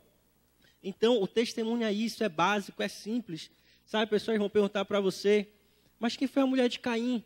Então, 0.83 1.23
o 1.23 1.27
testemunho 1.27 1.85
é 1.85 1.93
isso, 1.93 2.23
é 2.23 2.29
básico, 2.29 2.83
é 2.83 2.89
simples. 2.89 3.51
Sabe, 3.87 4.11
pessoas 4.11 4.39
vão 4.39 4.51
perguntar 4.51 4.85
para 4.85 5.01
você, 5.01 5.49
mas 5.99 6.17
quem 6.17 6.27
foi 6.27 6.43
a 6.43 6.47
mulher 6.47 6.69
de 6.69 6.79
Caim? 6.79 7.25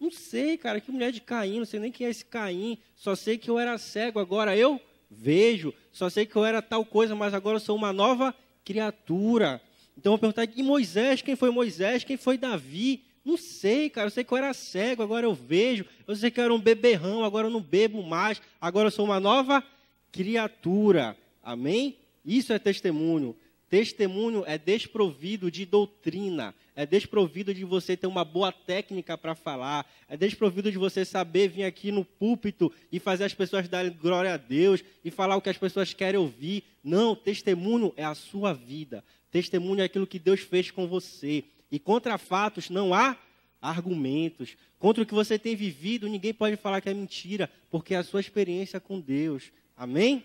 Não 0.00 0.10
sei, 0.10 0.56
cara, 0.56 0.80
que 0.80 0.90
mulher 0.90 1.12
de 1.12 1.20
Caim, 1.20 1.58
não 1.58 1.66
sei 1.66 1.78
nem 1.78 1.92
quem 1.92 2.06
é 2.06 2.10
esse 2.10 2.24
Caim. 2.24 2.78
Só 2.96 3.14
sei 3.14 3.36
que 3.36 3.50
eu 3.50 3.58
era 3.58 3.76
cego, 3.76 4.18
agora 4.18 4.56
eu 4.56 4.80
vejo. 5.10 5.74
Só 5.92 6.08
sei 6.08 6.24
que 6.24 6.34
eu 6.34 6.44
era 6.44 6.62
tal 6.62 6.84
coisa, 6.86 7.14
mas 7.14 7.34
agora 7.34 7.56
eu 7.56 7.60
sou 7.60 7.76
uma 7.76 7.92
nova 7.92 8.34
criatura. 8.64 9.60
Então 9.98 10.12
eu 10.12 10.16
vou 10.16 10.32
perguntar, 10.32 10.48
e 10.56 10.62
Moisés, 10.62 11.20
quem 11.20 11.36
foi 11.36 11.50
Moisés? 11.50 12.02
Quem 12.02 12.16
foi 12.16 12.38
Davi? 12.38 13.04
Não 13.22 13.36
sei, 13.36 13.90
cara, 13.90 14.06
eu 14.06 14.10
sei 14.10 14.24
que 14.24 14.32
eu 14.32 14.38
era 14.38 14.54
cego, 14.54 15.02
agora 15.02 15.26
eu 15.26 15.34
vejo. 15.34 15.84
Eu 16.06 16.16
sei 16.16 16.30
que 16.30 16.40
eu 16.40 16.44
era 16.44 16.54
um 16.54 16.60
beberrão, 16.60 17.22
agora 17.22 17.48
eu 17.48 17.50
não 17.50 17.60
bebo 17.60 18.02
mais. 18.02 18.40
Agora 18.58 18.86
eu 18.86 18.90
sou 18.90 19.04
uma 19.04 19.20
nova 19.20 19.62
criatura. 20.10 21.14
Amém? 21.42 21.98
Isso 22.24 22.52
é 22.54 22.58
testemunho. 22.58 23.36
Testemunho 23.68 24.42
é 24.46 24.56
desprovido 24.56 25.50
de 25.50 25.64
doutrina, 25.66 26.54
é 26.80 26.86
desprovido 26.86 27.52
de 27.52 27.62
você 27.62 27.94
ter 27.94 28.06
uma 28.06 28.24
boa 28.24 28.50
técnica 28.50 29.18
para 29.18 29.34
falar, 29.34 29.86
é 30.08 30.16
desprovido 30.16 30.72
de 30.72 30.78
você 30.78 31.04
saber 31.04 31.48
vir 31.48 31.64
aqui 31.64 31.92
no 31.92 32.06
púlpito 32.06 32.72
e 32.90 32.98
fazer 32.98 33.24
as 33.24 33.34
pessoas 33.34 33.68
darem 33.68 33.92
glória 33.92 34.32
a 34.32 34.38
Deus 34.38 34.82
e 35.04 35.10
falar 35.10 35.36
o 35.36 35.42
que 35.42 35.50
as 35.50 35.58
pessoas 35.58 35.92
querem 35.92 36.18
ouvir. 36.18 36.64
Não, 36.82 37.14
testemunho 37.14 37.92
é 37.98 38.04
a 38.04 38.14
sua 38.14 38.54
vida. 38.54 39.04
Testemunho 39.30 39.82
é 39.82 39.84
aquilo 39.84 40.06
que 40.06 40.18
Deus 40.18 40.40
fez 40.40 40.70
com 40.70 40.88
você. 40.88 41.44
E 41.70 41.78
contra 41.78 42.16
fatos 42.16 42.70
não 42.70 42.94
há 42.94 43.14
argumentos. 43.60 44.56
Contra 44.78 45.02
o 45.02 45.06
que 45.06 45.12
você 45.12 45.38
tem 45.38 45.54
vivido, 45.54 46.08
ninguém 46.08 46.32
pode 46.32 46.56
falar 46.56 46.80
que 46.80 46.88
é 46.88 46.94
mentira, 46.94 47.50
porque 47.70 47.92
é 47.92 47.98
a 47.98 48.02
sua 48.02 48.20
experiência 48.20 48.80
com 48.80 48.98
Deus. 48.98 49.52
Amém? 49.76 50.24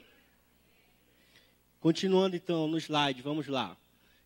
Continuando 1.81 2.37
então 2.37 2.65
no 2.65 2.77
slide, 2.77 3.21
vamos 3.21 3.49
lá. 3.49 3.75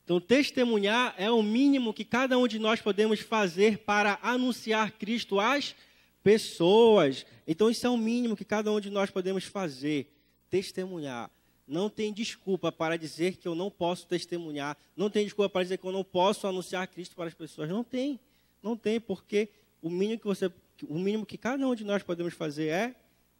Então, 0.09 0.19
testemunhar 0.19 1.13
é 1.19 1.29
o 1.29 1.43
mínimo 1.43 1.93
que 1.93 2.03
cada 2.03 2.35
um 2.35 2.47
de 2.47 2.57
nós 2.57 2.81
podemos 2.81 3.19
fazer 3.19 3.77
para 3.77 4.17
anunciar 4.23 4.91
Cristo 4.93 5.39
às 5.39 5.75
pessoas. 6.23 7.27
Então, 7.45 7.69
isso 7.69 7.85
é 7.85 7.89
o 7.91 7.95
mínimo 7.95 8.35
que 8.35 8.43
cada 8.43 8.71
um 8.71 8.79
de 8.79 8.89
nós 8.89 9.11
podemos 9.11 9.43
fazer. 9.43 10.11
Testemunhar. 10.49 11.29
Não 11.67 11.91
tem 11.91 12.11
desculpa 12.11 12.71
para 12.71 12.97
dizer 12.97 13.37
que 13.37 13.47
eu 13.47 13.53
não 13.53 13.69
posso 13.69 14.07
testemunhar. 14.07 14.75
Não 14.97 15.11
tem 15.11 15.25
desculpa 15.25 15.47
para 15.47 15.61
dizer 15.61 15.77
que 15.77 15.85
eu 15.85 15.91
não 15.91 16.03
posso 16.03 16.47
anunciar 16.47 16.87
Cristo 16.87 17.15
para 17.15 17.27
as 17.27 17.35
pessoas. 17.35 17.69
Não 17.69 17.83
tem. 17.83 18.19
Não 18.63 18.75
tem, 18.75 18.99
porque 18.99 19.49
o 19.79 19.91
mínimo 19.91 20.19
que 20.19 20.25
você, 20.25 20.51
o 20.87 20.97
mínimo 20.97 21.23
que 21.23 21.37
cada 21.37 21.67
um 21.67 21.75
de 21.75 21.83
nós 21.83 22.01
podemos 22.01 22.33
fazer 22.33 22.69
é 22.69 22.95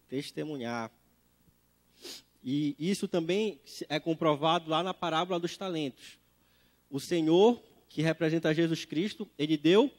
testemunhar. 0.08 0.88
E 2.44 2.76
isso 2.78 3.08
também 3.08 3.58
é 3.88 3.98
comprovado 3.98 4.70
lá 4.70 4.84
na 4.84 4.94
parábola 4.94 5.40
dos 5.40 5.56
talentos. 5.56 6.19
O 6.90 6.98
Senhor, 6.98 7.62
que 7.88 8.02
representa 8.02 8.52
Jesus 8.52 8.84
Cristo, 8.84 9.28
ele 9.38 9.56
deu 9.56 9.90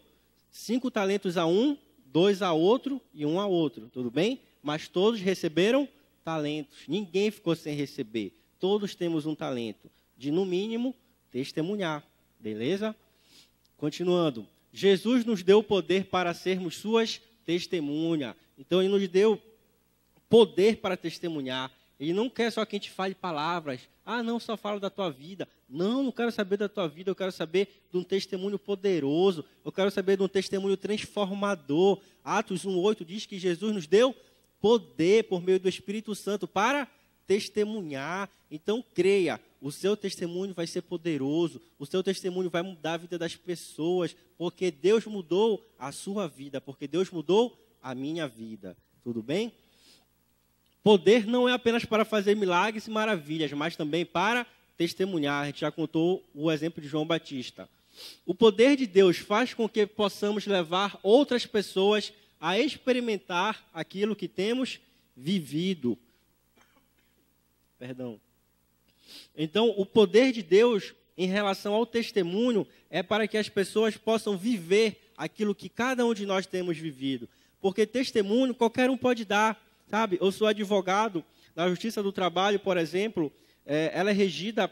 cinco 0.52 0.92
talentos 0.92 1.38
a 1.38 1.46
um, 1.46 1.78
dois 2.06 2.42
a 2.42 2.52
outro 2.52 3.02
e 3.14 3.26
um 3.26 3.40
a 3.40 3.48
outro, 3.48 3.90
tudo 3.90 4.12
bem? 4.12 4.42
Mas 4.62 4.88
todos 4.88 5.22
receberam 5.22 5.88
talentos. 6.24 6.80
Ninguém 6.88 7.32
ficou 7.32 7.56
sem 7.56 7.76
receber. 7.76 8.34
Todos 8.60 8.94
temos 8.94 9.26
um 9.26 9.34
talento 9.34 9.90
de, 10.18 10.30
no 10.30 10.46
mínimo, 10.46 10.94
testemunhar. 11.32 12.06
Beleza? 12.40 12.96
Continuando. 13.78 14.46
Jesus 14.72 15.26
nos 15.26 15.42
deu 15.42 15.64
poder 15.64 16.06
para 16.06 16.34
sermos 16.34 16.76
suas 16.76 17.20
testemunhas. 17.46 18.36
Então, 18.58 18.82
ele 18.82 18.92
nos 18.92 19.08
deu 19.08 19.42
poder 20.30 20.78
para 20.78 20.96
testemunhar. 20.96 21.72
Ele 22.02 22.14
não 22.14 22.32
quer 22.32 22.52
só 22.52 22.66
que 22.66 22.76
a 22.76 22.80
gente 22.80 22.90
fale 22.90 23.14
palavras. 23.14 23.88
Ah, 24.04 24.24
não, 24.24 24.40
só 24.40 24.58
falo 24.58 24.80
da 24.80 24.90
tua 24.90 25.12
vida. 25.12 25.48
Não, 25.70 26.02
não 26.02 26.12
quero 26.12 26.32
saber 26.32 26.58
da 26.58 26.68
tua 26.68 26.88
vida, 26.88 27.12
eu 27.12 27.16
quero 27.16 27.32
saber 27.32 27.86
de 27.92 27.98
um 28.00 28.04
testemunho 28.04 28.58
poderoso. 28.58 29.46
Eu 29.64 29.72
quero 29.72 29.92
saber 29.92 30.18
de 30.18 30.24
um 30.24 30.28
testemunho 30.28 30.76
transformador. 30.76 32.02
Atos 32.24 32.66
1:8 32.66 33.06
diz 33.06 33.28
que 33.28 33.38
Jesus 33.38 33.72
nos 33.76 33.86
deu 33.86 34.16
poder 34.60 35.26
por 35.26 35.44
meio 35.44 35.60
do 35.60 35.70
Espírito 35.70 36.16
Santo 36.16 36.48
para 36.48 36.88
testemunhar. 37.28 38.28
Então 38.50 38.84
creia, 38.96 39.40
o 39.62 39.72
seu 39.72 39.96
testemunho 39.96 40.56
vai 40.56 40.66
ser 40.66 40.82
poderoso, 40.82 41.62
o 41.78 41.86
seu 41.86 42.02
testemunho 42.02 42.50
vai 42.50 42.64
mudar 42.64 42.94
a 42.94 42.98
vida 42.98 43.20
das 43.20 43.36
pessoas, 43.36 44.16
porque 44.40 44.72
Deus 44.72 45.06
mudou 45.06 45.64
a 45.78 45.92
sua 45.92 46.28
vida, 46.28 46.60
porque 46.60 46.88
Deus 46.88 47.12
mudou 47.12 47.56
a 47.80 47.94
minha 47.94 48.28
vida. 48.28 48.76
Tudo 49.04 49.22
bem? 49.22 49.54
Poder 50.84 51.28
não 51.28 51.48
é 51.48 51.54
apenas 51.54 51.86
para 51.86 52.04
fazer 52.04 52.36
milagres 52.36 52.88
e 52.88 52.90
maravilhas, 52.90 53.52
mas 53.54 53.76
também 53.76 54.06
para 54.06 54.46
testemunhar. 54.78 55.44
A 55.44 55.46
gente 55.46 55.62
já 55.62 55.72
contou 55.72 56.24
o 56.34 56.52
exemplo 56.52 56.82
de 56.82 56.88
João 56.88 57.06
Batista. 57.06 57.70
O 58.26 58.34
poder 58.34 58.76
de 58.76 58.88
Deus 58.88 59.18
faz 59.18 59.54
com 59.54 59.70
que 59.70 59.86
possamos 59.86 60.48
levar 60.48 61.00
outras 61.04 61.46
pessoas 61.46 62.12
a 62.40 62.58
experimentar 62.58 63.64
aquilo 63.74 64.16
que 64.16 64.28
temos 64.28 64.80
vivido. 65.16 65.98
Perdão. 67.78 68.20
Então, 69.36 69.70
o 69.78 69.86
poder 69.86 70.32
de 70.32 70.42
Deus 70.42 70.94
em 71.18 71.28
relação 71.28 71.74
ao 71.74 71.86
testemunho 71.86 72.66
é 72.90 73.04
para 73.04 73.28
que 73.28 73.38
as 73.38 73.50
pessoas 73.50 73.98
possam 73.98 74.38
viver 74.38 75.12
aquilo 75.16 75.54
que 75.54 75.70
cada 75.70 76.06
um 76.06 76.14
de 76.14 76.26
nós 76.26 76.48
temos 76.48 76.78
vivido. 76.78 77.30
Porque 77.60 77.86
testemunho 77.86 78.56
qualquer 78.56 78.90
um 78.90 78.98
pode 78.98 79.24
dar. 79.24 79.62
Sabe, 79.92 80.18
eu 80.22 80.32
sou 80.32 80.48
advogado 80.48 81.22
na 81.54 81.68
Justiça 81.68 82.02
do 82.02 82.14
Trabalho, 82.14 82.58
por 82.62 82.78
exemplo, 82.78 83.30
é, 83.66 83.92
ela 83.94 84.10
é 84.10 84.14
regida 84.14 84.72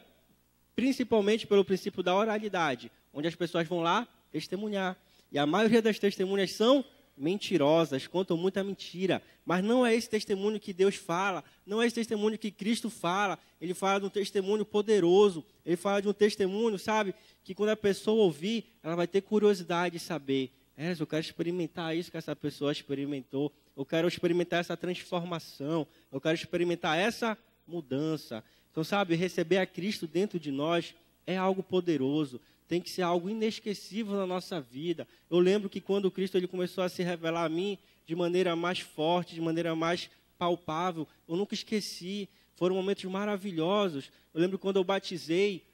principalmente 0.73 1.45
pelo 1.45 1.65
princípio 1.65 2.01
da 2.01 2.15
oralidade, 2.15 2.89
onde 3.13 3.27
as 3.27 3.35
pessoas 3.35 3.67
vão 3.67 3.81
lá 3.81 4.07
testemunhar. 4.31 4.97
E 5.29 5.37
a 5.37 5.45
maioria 5.45 5.81
das 5.81 5.99
testemunhas 5.99 6.53
são 6.53 6.85
mentirosas, 7.17 8.07
contam 8.07 8.37
muita 8.37 8.63
mentira. 8.63 9.21
Mas 9.45 9.61
não 9.61 9.85
é 9.85 9.93
esse 9.93 10.09
testemunho 10.09 10.57
que 10.57 10.71
Deus 10.71 10.95
fala, 10.95 11.43
não 11.65 11.81
é 11.81 11.85
esse 11.85 11.95
testemunho 11.95 12.37
que 12.37 12.49
Cristo 12.49 12.89
fala. 12.89 13.37
Ele 13.59 13.73
fala 13.73 13.99
de 13.99 14.05
um 14.05 14.09
testemunho 14.09 14.63
poderoso, 14.63 15.43
ele 15.65 15.75
fala 15.75 16.01
de 16.01 16.07
um 16.07 16.13
testemunho, 16.13 16.79
sabe, 16.79 17.13
que 17.43 17.53
quando 17.53 17.71
a 17.71 17.75
pessoa 17.75 18.23
ouvir, 18.23 18.67
ela 18.81 18.95
vai 18.95 19.05
ter 19.05 19.19
curiosidade 19.19 19.97
de 19.97 19.99
saber. 19.99 20.49
É, 20.77 20.95
eu 20.97 21.05
quero 21.05 21.19
experimentar 21.19 21.93
isso 21.93 22.09
que 22.09 22.15
essa 22.15 22.33
pessoa 22.33 22.71
experimentou. 22.71 23.51
Eu 23.79 23.85
quero 23.85 24.09
experimentar 24.09 24.59
essa 24.59 24.75
transformação. 24.75 25.87
Eu 26.11 26.19
quero 26.19 26.35
experimentar 26.35 26.99
essa 26.99 27.37
mudança. 27.65 28.43
Então, 28.71 28.83
sabe, 28.83 29.15
receber 29.15 29.57
a 29.57 29.65
Cristo 29.65 30.05
dentro 30.05 30.37
de 30.37 30.51
nós 30.51 30.93
é 31.25 31.37
algo 31.37 31.63
poderoso 31.63 32.41
tem 32.69 32.79
que 32.79 32.89
ser 32.91 33.01
algo 33.01 33.27
inesquecível 33.27 34.15
na 34.15 34.27
nossa 34.27 34.61
vida. 34.61 35.07
Eu 35.27 35.39
lembro 35.39 35.67
que 35.67 35.81
quando 35.81 36.11
Cristo 36.11 36.37
ele 36.37 36.47
começou 36.47 36.83
a 36.83 36.87
se 36.87 37.01
revelar 37.01 37.45
a 37.45 37.49
mim 37.49 37.79
de 38.05 38.15
maneira 38.15 38.55
mais 38.55 38.79
forte, 38.79 39.33
de 39.33 39.41
maneira 39.41 39.75
mais 39.75 40.07
palpável, 40.37 41.07
eu 41.27 41.35
nunca 41.35 41.55
esqueci. 41.55 42.29
Foram 42.55 42.75
momentos 42.75 43.03
maravilhosos. 43.05 44.11
Eu 44.35 44.39
lembro 44.39 44.59
quando 44.59 44.75
eu 44.75 44.83
batizei, 44.83 45.65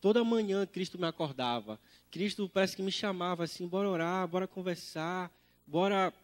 toda 0.00 0.24
manhã 0.24 0.64
Cristo 0.64 0.98
me 0.98 1.04
acordava. 1.04 1.78
Cristo 2.10 2.48
parece 2.48 2.74
que 2.74 2.82
me 2.82 2.90
chamava 2.90 3.44
assim, 3.44 3.68
bora 3.68 3.90
orar, 3.90 4.26
bora 4.26 4.46
conversar, 4.46 5.30
bora 5.66 6.14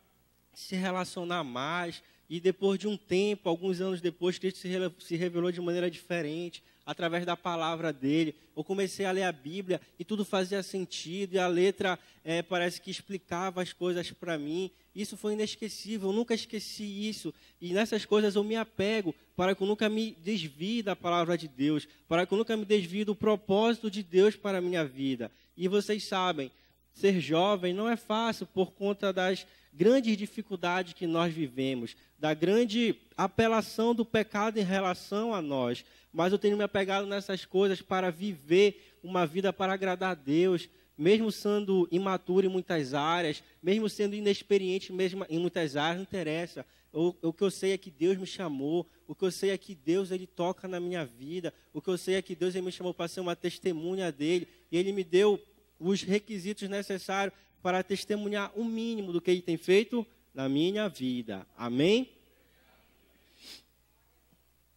se 0.58 0.74
relacionar 0.74 1.44
mais. 1.44 2.02
E 2.28 2.40
depois 2.40 2.78
de 2.78 2.86
um 2.86 2.96
tempo, 2.96 3.48
alguns 3.48 3.80
anos 3.80 4.00
depois, 4.00 4.38
Cristo 4.38 4.58
se 4.58 5.16
revelou 5.16 5.50
de 5.50 5.60
maneira 5.60 5.90
diferente 5.90 6.62
através 6.84 7.24
da 7.24 7.36
palavra 7.36 7.92
dele. 7.92 8.34
Eu 8.56 8.64
comecei 8.64 9.06
a 9.06 9.10
ler 9.12 9.22
a 9.22 9.32
Bíblia 9.32 9.80
e 9.98 10.04
tudo 10.04 10.24
fazia 10.24 10.62
sentido, 10.62 11.34
e 11.34 11.38
a 11.38 11.46
letra 11.46 11.98
é, 12.24 12.42
parece 12.42 12.80
que 12.80 12.90
explicava 12.90 13.62
as 13.62 13.72
coisas 13.72 14.10
para 14.10 14.36
mim. 14.36 14.70
Isso 14.94 15.16
foi 15.16 15.34
inesquecível, 15.34 16.08
eu 16.08 16.14
nunca 16.14 16.34
esqueci 16.34 17.08
isso. 17.08 17.32
E 17.60 17.72
nessas 17.72 18.04
coisas 18.04 18.34
eu 18.34 18.42
me 18.42 18.56
apego 18.56 19.14
para 19.36 19.54
que 19.54 19.62
eu 19.62 19.66
nunca 19.66 19.88
me 19.88 20.16
desvie 20.22 20.82
da 20.82 20.96
palavra 20.96 21.38
de 21.38 21.46
Deus, 21.46 21.86
para 22.08 22.26
que 22.26 22.34
eu 22.34 22.38
nunca 22.38 22.56
me 22.56 22.64
desvie 22.64 23.04
do 23.04 23.14
propósito 23.14 23.90
de 23.90 24.02
Deus 24.02 24.34
para 24.34 24.58
a 24.58 24.62
minha 24.62 24.84
vida. 24.84 25.30
E 25.56 25.68
vocês 25.68 26.04
sabem, 26.04 26.50
ser 26.92 27.20
jovem 27.20 27.72
não 27.72 27.88
é 27.88 27.96
fácil 27.96 28.44
por 28.46 28.72
conta 28.72 29.12
das 29.12 29.46
grandes 29.72 30.16
dificuldades 30.16 30.92
que 30.92 31.06
nós 31.06 31.32
vivemos, 31.32 31.96
da 32.18 32.34
grande 32.34 32.96
apelação 33.16 33.94
do 33.94 34.04
pecado 34.04 34.58
em 34.58 34.64
relação 34.64 35.32
a 35.32 35.40
nós. 35.40 35.84
Mas 36.12 36.32
eu 36.32 36.38
tenho 36.38 36.56
me 36.56 36.64
apegado 36.64 37.06
nessas 37.06 37.44
coisas 37.44 37.80
para 37.80 38.10
viver 38.10 38.96
uma 39.02 39.26
vida 39.26 39.52
para 39.52 39.72
agradar 39.72 40.12
a 40.12 40.14
Deus, 40.14 40.68
mesmo 40.96 41.30
sendo 41.30 41.88
imaturo 41.92 42.46
em 42.46 42.48
muitas 42.48 42.92
áreas, 42.92 43.42
mesmo 43.62 43.88
sendo 43.88 44.16
inexperiente 44.16 44.92
mesmo 44.92 45.24
em 45.28 45.38
muitas 45.38 45.76
áreas, 45.76 45.96
não 45.96 46.02
interessa. 46.02 46.66
O, 46.92 47.14
o, 47.22 47.32
que 47.32 47.44
eu 47.44 47.50
sei 47.50 47.72
é 47.72 47.78
que 47.78 47.90
Deus 47.90 48.16
me 48.16 48.26
chamou, 48.26 48.88
o 49.06 49.14
que 49.14 49.24
eu 49.24 49.30
sei 49.30 49.50
é 49.50 49.58
que 49.58 49.74
Deus 49.74 50.10
ele 50.10 50.26
toca 50.26 50.66
na 50.66 50.80
minha 50.80 51.04
vida, 51.04 51.52
o 51.72 51.82
que 51.82 51.88
eu 51.88 51.98
sei 51.98 52.16
é 52.16 52.22
que 52.22 52.34
Deus 52.34 52.54
ele 52.54 52.64
me 52.64 52.72
chamou 52.72 52.94
para 52.94 53.06
ser 53.06 53.20
uma 53.20 53.36
testemunha 53.36 54.10
dele, 54.10 54.48
e 54.72 54.78
ele 54.78 54.90
me 54.90 55.04
deu 55.04 55.40
os 55.78 56.02
requisitos 56.02 56.68
necessários 56.68 57.36
para 57.62 57.82
testemunhar 57.82 58.52
o 58.54 58.64
mínimo 58.64 59.12
do 59.12 59.20
que 59.20 59.30
ele 59.30 59.42
tem 59.42 59.56
feito 59.56 60.06
na 60.34 60.48
minha 60.48 60.88
vida. 60.88 61.46
Amém? 61.56 62.08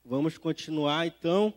Vamos 0.04 0.38
continuar 0.38 1.06
então. 1.06 1.54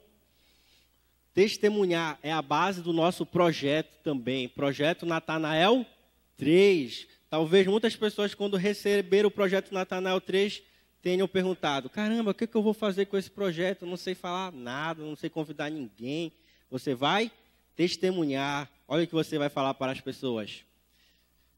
Testemunhar 1.33 2.19
é 2.23 2.31
a 2.31 2.41
base 2.41 2.83
do 2.83 2.93
nosso 2.93 3.27
projeto 3.27 3.91
também. 4.05 4.49
Projeto 4.49 5.05
Natanael 5.05 5.85
3. 6.37 7.09
Talvez 7.29 7.67
muitas 7.67 7.97
pessoas, 7.97 8.35
quando 8.35 8.57
receberam 8.57 9.29
o 9.29 9.33
projeto 9.33 9.73
Natanael 9.73 10.21
3, 10.21 10.63
tenham 11.03 11.27
perguntado: 11.27 11.91
caramba, 11.91 12.31
o 12.31 12.35
que, 12.35 12.49
eu 12.53 12.63
vou 12.63 12.73
fazer 12.73 13.07
com 13.07 13.17
esse 13.17 13.31
projeto? 13.31 13.83
Eu 13.83 13.89
não 13.89 13.97
sei 13.97 14.15
falar 14.15 14.53
nada, 14.53 15.03
não 15.03 15.17
sei 15.17 15.29
convidar 15.29 15.71
ninguém. 15.71 16.31
Você 16.71 16.95
vai 16.95 17.33
testemunhar. 17.75 18.71
Olha 18.87 19.05
o 19.05 19.07
que 19.07 19.15
você 19.15 19.37
vai 19.37 19.49
falar 19.49 19.75
para 19.75 19.91
as 19.91 20.01
pessoas. 20.01 20.65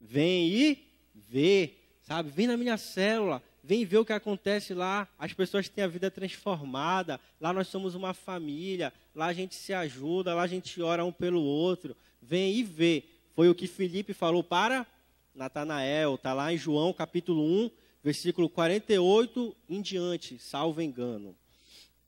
Vem 0.00 0.48
e 0.48 0.86
vê, 1.14 1.74
sabe? 2.02 2.30
Vem 2.30 2.46
na 2.46 2.56
minha 2.56 2.76
célula, 2.76 3.42
vem 3.62 3.84
ver 3.84 3.98
o 3.98 4.04
que 4.04 4.12
acontece 4.12 4.74
lá. 4.74 5.08
As 5.18 5.32
pessoas 5.32 5.68
têm 5.68 5.84
a 5.84 5.88
vida 5.88 6.10
transformada. 6.10 7.20
Lá 7.40 7.52
nós 7.52 7.68
somos 7.68 7.94
uma 7.94 8.14
família. 8.14 8.92
Lá 9.14 9.26
a 9.26 9.32
gente 9.32 9.54
se 9.54 9.72
ajuda. 9.72 10.34
Lá 10.34 10.42
a 10.42 10.46
gente 10.46 10.80
ora 10.80 11.04
um 11.04 11.12
pelo 11.12 11.42
outro. 11.42 11.96
Vem 12.20 12.54
e 12.54 12.62
vê. 12.62 13.04
Foi 13.34 13.48
o 13.48 13.54
que 13.54 13.66
Felipe 13.66 14.14
falou 14.14 14.42
para 14.42 14.86
Natanael. 15.34 16.14
Está 16.14 16.32
lá 16.32 16.52
em 16.52 16.56
João 16.56 16.92
capítulo 16.92 17.42
1, 17.42 17.70
versículo 18.02 18.48
48 18.48 19.56
em 19.68 19.82
diante, 19.82 20.38
salvo 20.38 20.80
engano. 20.80 21.36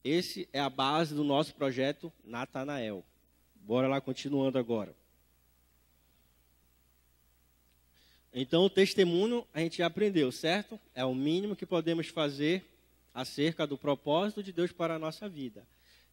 Esse 0.02 0.48
é 0.52 0.60
a 0.60 0.70
base 0.70 1.14
do 1.14 1.24
nosso 1.24 1.54
projeto 1.54 2.12
Natanael. 2.24 3.04
Bora 3.54 3.86
lá 3.88 4.00
continuando 4.00 4.58
agora. 4.58 4.94
Então, 8.40 8.64
o 8.64 8.70
testemunho 8.70 9.44
a 9.52 9.58
gente 9.58 9.78
já 9.78 9.86
aprendeu, 9.86 10.30
certo? 10.30 10.78
É 10.94 11.04
o 11.04 11.12
mínimo 11.12 11.56
que 11.56 11.66
podemos 11.66 12.06
fazer 12.06 12.64
acerca 13.12 13.66
do 13.66 13.76
propósito 13.76 14.44
de 14.44 14.52
Deus 14.52 14.70
para 14.70 14.94
a 14.94 14.98
nossa 14.98 15.28
vida. 15.28 15.66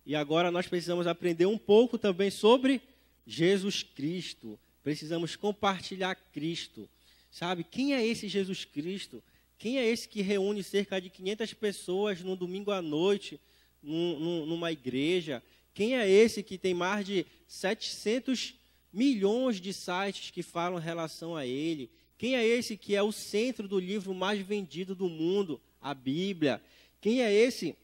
E 0.03 0.15
agora 0.15 0.49
nós 0.49 0.65
precisamos 0.65 1.05
aprender 1.05 1.45
um 1.45 1.57
pouco 1.57 1.99
também 1.99 2.31
sobre 2.31 2.81
Jesus 3.27 3.83
Cristo. 3.83 4.59
Precisamos 4.83 5.35
compartilhar 5.35 6.15
Cristo. 6.15 6.89
Sabe, 7.29 7.63
quem 7.63 7.93
é 7.93 8.03
esse 8.03 8.27
Jesus 8.27 8.65
Cristo? 8.65 9.23
Quem 9.59 9.77
é 9.77 9.85
esse 9.85 10.09
que 10.09 10.23
reúne 10.23 10.63
cerca 10.63 10.99
de 10.99 11.11
500 11.11 11.53
pessoas 11.53 12.21
no 12.21 12.35
domingo 12.35 12.71
à 12.71 12.81
noite, 12.81 13.39
num, 13.83 14.47
numa 14.47 14.71
igreja? 14.71 15.43
Quem 15.75 15.95
é 15.95 16.09
esse 16.09 16.41
que 16.41 16.57
tem 16.57 16.73
mais 16.73 17.05
de 17.05 17.23
700 17.47 18.55
milhões 18.91 19.61
de 19.61 19.71
sites 19.71 20.31
que 20.31 20.41
falam 20.41 20.79
em 20.79 20.83
relação 20.83 21.35
a 21.35 21.45
ele? 21.45 21.87
Quem 22.17 22.35
é 22.35 22.45
esse 22.45 22.77
que 22.77 22.95
é 22.95 23.03
o 23.03 23.11
centro 23.11 23.67
do 23.67 23.79
livro 23.79 24.13
mais 24.13 24.39
vendido 24.39 24.95
do 24.95 25.09
mundo, 25.09 25.59
a 25.81 25.93
Bíblia? 25.93 26.61
Quem 27.01 27.21
é 27.21 27.31
esse 27.31 27.75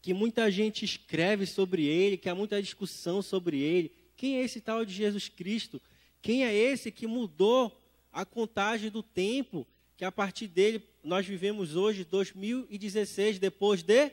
que 0.00 0.12
muita 0.12 0.50
gente 0.50 0.84
escreve 0.84 1.46
sobre 1.46 1.84
ele, 1.84 2.16
que 2.16 2.28
há 2.28 2.34
muita 2.34 2.60
discussão 2.60 3.22
sobre 3.22 3.60
ele? 3.60 3.92
Quem 4.16 4.36
é 4.36 4.42
esse 4.42 4.60
tal 4.60 4.84
de 4.84 4.92
Jesus 4.92 5.28
Cristo? 5.28 5.80
Quem 6.20 6.44
é 6.44 6.54
esse 6.54 6.90
que 6.90 7.06
mudou 7.06 7.76
a 8.12 8.24
contagem 8.24 8.90
do 8.90 9.02
tempo, 9.02 9.66
que 9.96 10.04
a 10.04 10.12
partir 10.12 10.48
dele 10.48 10.82
nós 11.02 11.24
vivemos 11.24 11.76
hoje 11.76 12.04
2016 12.04 13.38
depois 13.38 13.82
de 13.82 14.10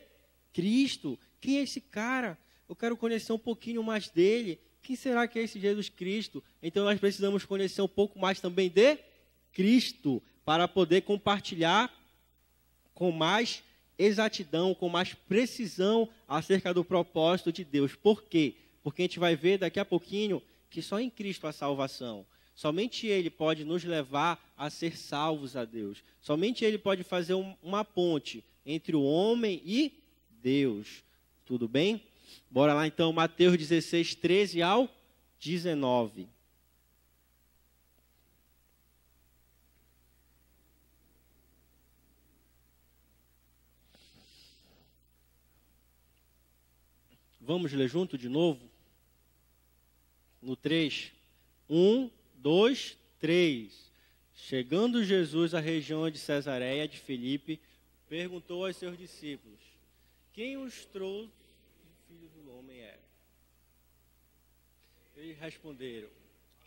Cristo? 0.53 1.19
Quem 1.41 1.57
é 1.57 1.63
esse 1.63 1.81
cara? 1.81 2.37
Eu 2.67 2.75
quero 2.75 2.95
conhecer 2.95 3.33
um 3.33 3.39
pouquinho 3.39 3.81
mais 3.81 4.09
dele. 4.09 4.59
Quem 4.83 4.95
será 4.95 5.27
que 5.27 5.39
é 5.39 5.43
esse 5.43 5.59
Jesus 5.59 5.89
Cristo? 5.89 6.43
Então 6.61 6.85
nós 6.85 6.99
precisamos 6.99 7.45
conhecer 7.45 7.81
um 7.81 7.87
pouco 7.87 8.19
mais 8.19 8.39
também 8.39 8.69
de 8.69 8.97
Cristo 9.53 10.21
para 10.45 10.67
poder 10.67 11.01
compartilhar 11.01 11.93
com 12.93 13.11
mais 13.11 13.63
exatidão, 13.97 14.73
com 14.73 14.89
mais 14.89 15.13
precisão 15.13 16.09
acerca 16.27 16.73
do 16.73 16.83
propósito 16.83 17.51
de 17.51 17.63
Deus. 17.63 17.95
Por 17.95 18.23
quê? 18.23 18.55
Porque 18.81 19.01
a 19.01 19.05
gente 19.05 19.19
vai 19.19 19.35
ver 19.35 19.57
daqui 19.57 19.79
a 19.79 19.85
pouquinho 19.85 20.41
que 20.69 20.81
só 20.81 20.99
em 20.99 21.09
Cristo 21.09 21.47
há 21.47 21.51
salvação. 21.51 22.25
Somente 22.55 23.07
Ele 23.07 23.29
pode 23.29 23.63
nos 23.63 23.83
levar 23.83 24.53
a 24.57 24.69
ser 24.69 24.97
salvos 24.97 25.55
a 25.55 25.65
Deus. 25.65 26.03
Somente 26.21 26.65
Ele 26.65 26.77
pode 26.77 27.03
fazer 27.03 27.33
um, 27.33 27.55
uma 27.63 27.85
ponte 27.85 28.43
entre 28.65 28.95
o 28.95 29.03
homem 29.03 29.61
e 29.65 29.93
Deus. 30.41 31.03
Tudo 31.45 31.67
bem? 31.67 32.03
Bora 32.49 32.73
lá 32.73 32.85
então, 32.85 33.11
Mateus 33.11 33.57
16, 33.57 34.15
13 34.15 34.61
ao 34.61 34.89
19. 35.39 36.27
Vamos 47.49 47.73
ler 47.73 47.89
junto 47.89 48.15
de 48.15 48.29
novo? 48.29 48.69
No 50.39 50.55
3. 50.55 51.11
1, 51.67 52.11
2, 52.35 52.97
3. 53.19 53.91
Chegando 54.35 55.03
Jesus 55.03 55.55
à 55.55 55.59
região 55.59 56.07
de 56.11 56.19
Cesareia 56.19 56.87
de 56.87 56.99
Filipe, 56.99 57.59
perguntou 58.07 58.67
aos 58.67 58.75
seus 58.75 58.95
discípulos: 58.95 59.57
Quem 60.31 60.57
os 60.57 60.85
trouxe 60.85 61.25
o 61.27 62.07
filho 62.07 62.29
do 62.35 62.55
homem 62.55 62.81
é? 62.81 62.99
Eles 65.17 65.39
responderam: 65.39 66.09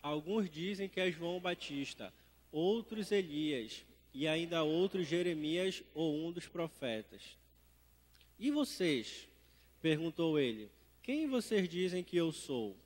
Alguns 0.01 0.49
dizem 0.49 0.89
que 0.89 0.99
é 0.99 1.09
João 1.09 1.39
Batista, 1.39 2.13
outros 2.51 3.09
Elias, 3.09 3.85
e 4.13 4.27
ainda 4.27 4.63
outros 4.63 5.07
Jeremias 5.07 5.81
ou 5.93 6.13
um 6.27 6.29
dos 6.29 6.45
profetas. 6.49 7.37
E 8.37 8.51
vocês? 8.51 9.31
Perguntou 9.83 10.39
ele: 10.39 10.71
Quem 11.01 11.27
vocês 11.27 11.67
dizem 11.67 12.05
que 12.05 12.15
eu 12.15 12.31
sou? 12.31 12.77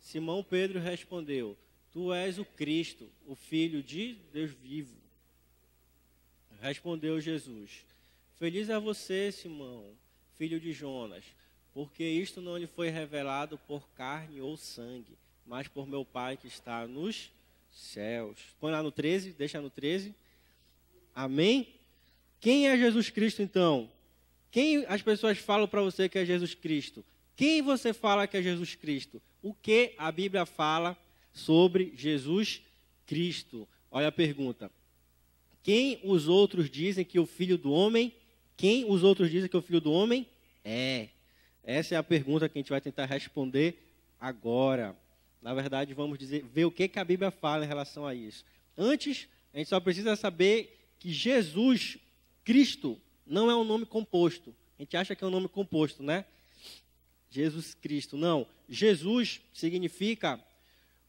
Simão 0.00 0.42
Pedro 0.42 0.80
respondeu: 0.80 1.56
Tu 1.92 2.12
és 2.12 2.36
o 2.36 2.44
Cristo, 2.44 3.08
o 3.28 3.36
Filho 3.36 3.80
de 3.80 4.16
Deus 4.32 4.50
vivo. 4.50 4.96
Respondeu 6.60 7.20
Jesus: 7.20 7.86
Feliz 8.34 8.68
é 8.68 8.76
você, 8.80 9.30
Simão, 9.30 9.92
filho 10.36 10.58
de 10.58 10.72
Jonas, 10.72 11.24
porque 11.72 12.02
isto 12.02 12.40
não 12.40 12.58
lhe 12.58 12.66
foi 12.66 12.88
revelado 12.88 13.56
por 13.68 13.88
carne 13.90 14.40
ou 14.40 14.56
sangue, 14.56 15.16
mas 15.46 15.68
por 15.68 15.86
meu 15.86 16.04
Pai 16.04 16.36
que 16.36 16.48
está 16.48 16.88
nos 16.88 17.30
céus. 17.70 18.36
Põe 18.58 18.72
lá 18.72 18.82
no 18.82 18.90
13, 18.90 19.30
deixa 19.30 19.60
no 19.60 19.70
13. 19.70 20.12
Amém? 21.14 21.72
Quem 22.40 22.66
é 22.66 22.76
Jesus 22.76 23.10
Cristo 23.10 23.42
então? 23.42 23.88
Quem 24.56 24.86
as 24.88 25.02
pessoas 25.02 25.36
falam 25.36 25.68
para 25.68 25.82
você 25.82 26.08
que 26.08 26.18
é 26.18 26.24
Jesus 26.24 26.54
Cristo? 26.54 27.04
Quem 27.36 27.60
você 27.60 27.92
fala 27.92 28.26
que 28.26 28.38
é 28.38 28.42
Jesus 28.42 28.74
Cristo? 28.74 29.20
O 29.42 29.52
que 29.52 29.92
a 29.98 30.10
Bíblia 30.10 30.46
fala 30.46 30.96
sobre 31.30 31.92
Jesus 31.94 32.62
Cristo? 33.06 33.68
Olha 33.90 34.08
a 34.08 34.12
pergunta. 34.12 34.70
Quem 35.62 36.00
os 36.02 36.26
outros 36.26 36.70
dizem 36.70 37.04
que 37.04 37.18
o 37.18 37.26
filho 37.26 37.58
do 37.58 37.70
homem? 37.70 38.14
Quem 38.56 38.90
os 38.90 39.04
outros 39.04 39.30
dizem 39.30 39.46
que 39.46 39.58
o 39.58 39.60
filho 39.60 39.78
do 39.78 39.92
homem 39.92 40.26
é? 40.64 41.08
Essa 41.62 41.94
é 41.94 41.98
a 41.98 42.02
pergunta 42.02 42.48
que 42.48 42.58
a 42.58 42.62
gente 42.62 42.70
vai 42.70 42.80
tentar 42.80 43.04
responder 43.04 43.86
agora. 44.18 44.96
Na 45.42 45.52
verdade, 45.52 45.92
vamos 45.92 46.18
dizer, 46.18 46.42
ver 46.46 46.64
o 46.64 46.70
que, 46.70 46.88
que 46.88 46.98
a 46.98 47.04
Bíblia 47.04 47.30
fala 47.30 47.66
em 47.66 47.68
relação 47.68 48.06
a 48.06 48.14
isso. 48.14 48.42
Antes, 48.74 49.28
a 49.52 49.58
gente 49.58 49.68
só 49.68 49.78
precisa 49.78 50.16
saber 50.16 50.94
que 50.98 51.12
Jesus 51.12 51.98
Cristo 52.42 52.98
não 53.26 53.50
é 53.50 53.56
um 53.56 53.64
nome 53.64 53.84
composto. 53.84 54.54
A 54.78 54.82
gente 54.82 54.96
acha 54.96 55.14
que 55.14 55.24
é 55.24 55.26
um 55.26 55.30
nome 55.30 55.48
composto, 55.48 56.02
né? 56.02 56.24
Jesus 57.30 57.74
Cristo. 57.74 58.16
Não. 58.16 58.46
Jesus 58.68 59.40
significa 59.52 60.40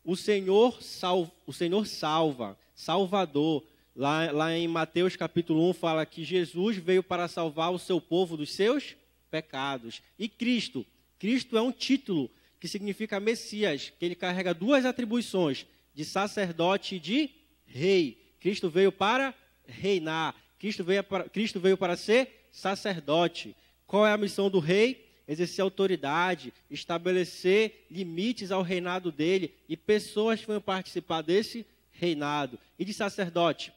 o 0.04 0.16
Senhor, 0.16 0.82
sal, 0.82 1.32
o 1.46 1.54
Senhor 1.54 1.86
salva, 1.86 2.58
Salvador. 2.76 3.64
Lá, 3.96 4.32
lá 4.32 4.56
em 4.56 4.68
Mateus 4.68 5.16
capítulo 5.16 5.70
1 5.70 5.74
fala 5.74 6.06
que 6.06 6.24
Jesus 6.24 6.78
veio 6.78 7.02
para 7.02 7.28
salvar 7.28 7.72
o 7.72 7.80
seu 7.80 8.00
povo 8.00 8.38
dos 8.38 8.54
seus 8.54 8.96
pecados. 9.32 10.02
E 10.18 10.30
Cristo, 10.30 10.86
Cristo 11.20 11.58
é 11.58 11.62
um 11.62 11.72
título 11.72 12.30
que 12.60 12.68
significa 12.68 13.20
Messias, 13.20 13.92
que 13.98 14.06
ele 14.06 14.16
carrega 14.16 14.54
duas 14.54 14.86
atribuições, 14.86 15.66
de 15.94 16.06
sacerdote 16.06 16.96
e 16.96 17.00
de 17.00 17.30
rei. 17.66 18.18
Cristo 18.40 18.70
veio 18.70 18.92
para 18.92 19.34
reinar. 19.68 20.36
Cristo 20.60 20.84
veio 20.84 21.04
para, 21.04 21.30
Cristo 21.30 21.60
veio 21.60 21.78
para 21.78 21.96
ser 21.96 22.48
sacerdote. 22.52 23.56
Qual 23.86 24.06
é 24.06 24.12
a 24.12 24.18
missão 24.18 24.50
do 24.50 24.60
rei? 24.60 25.06
Exercer 25.28 25.62
autoridade, 25.62 26.54
estabelecer 26.72 27.86
limites 27.92 28.52
ao 28.52 28.62
reinado 28.62 29.12
dele 29.12 29.54
e 29.68 29.76
pessoas 29.76 30.40
que 30.40 30.48
vão 30.48 30.62
participar 30.62 31.22
desse 31.22 31.66
reinado. 31.92 32.58
E 32.80 32.86
de 32.86 32.94
sacerdote? 32.94 33.74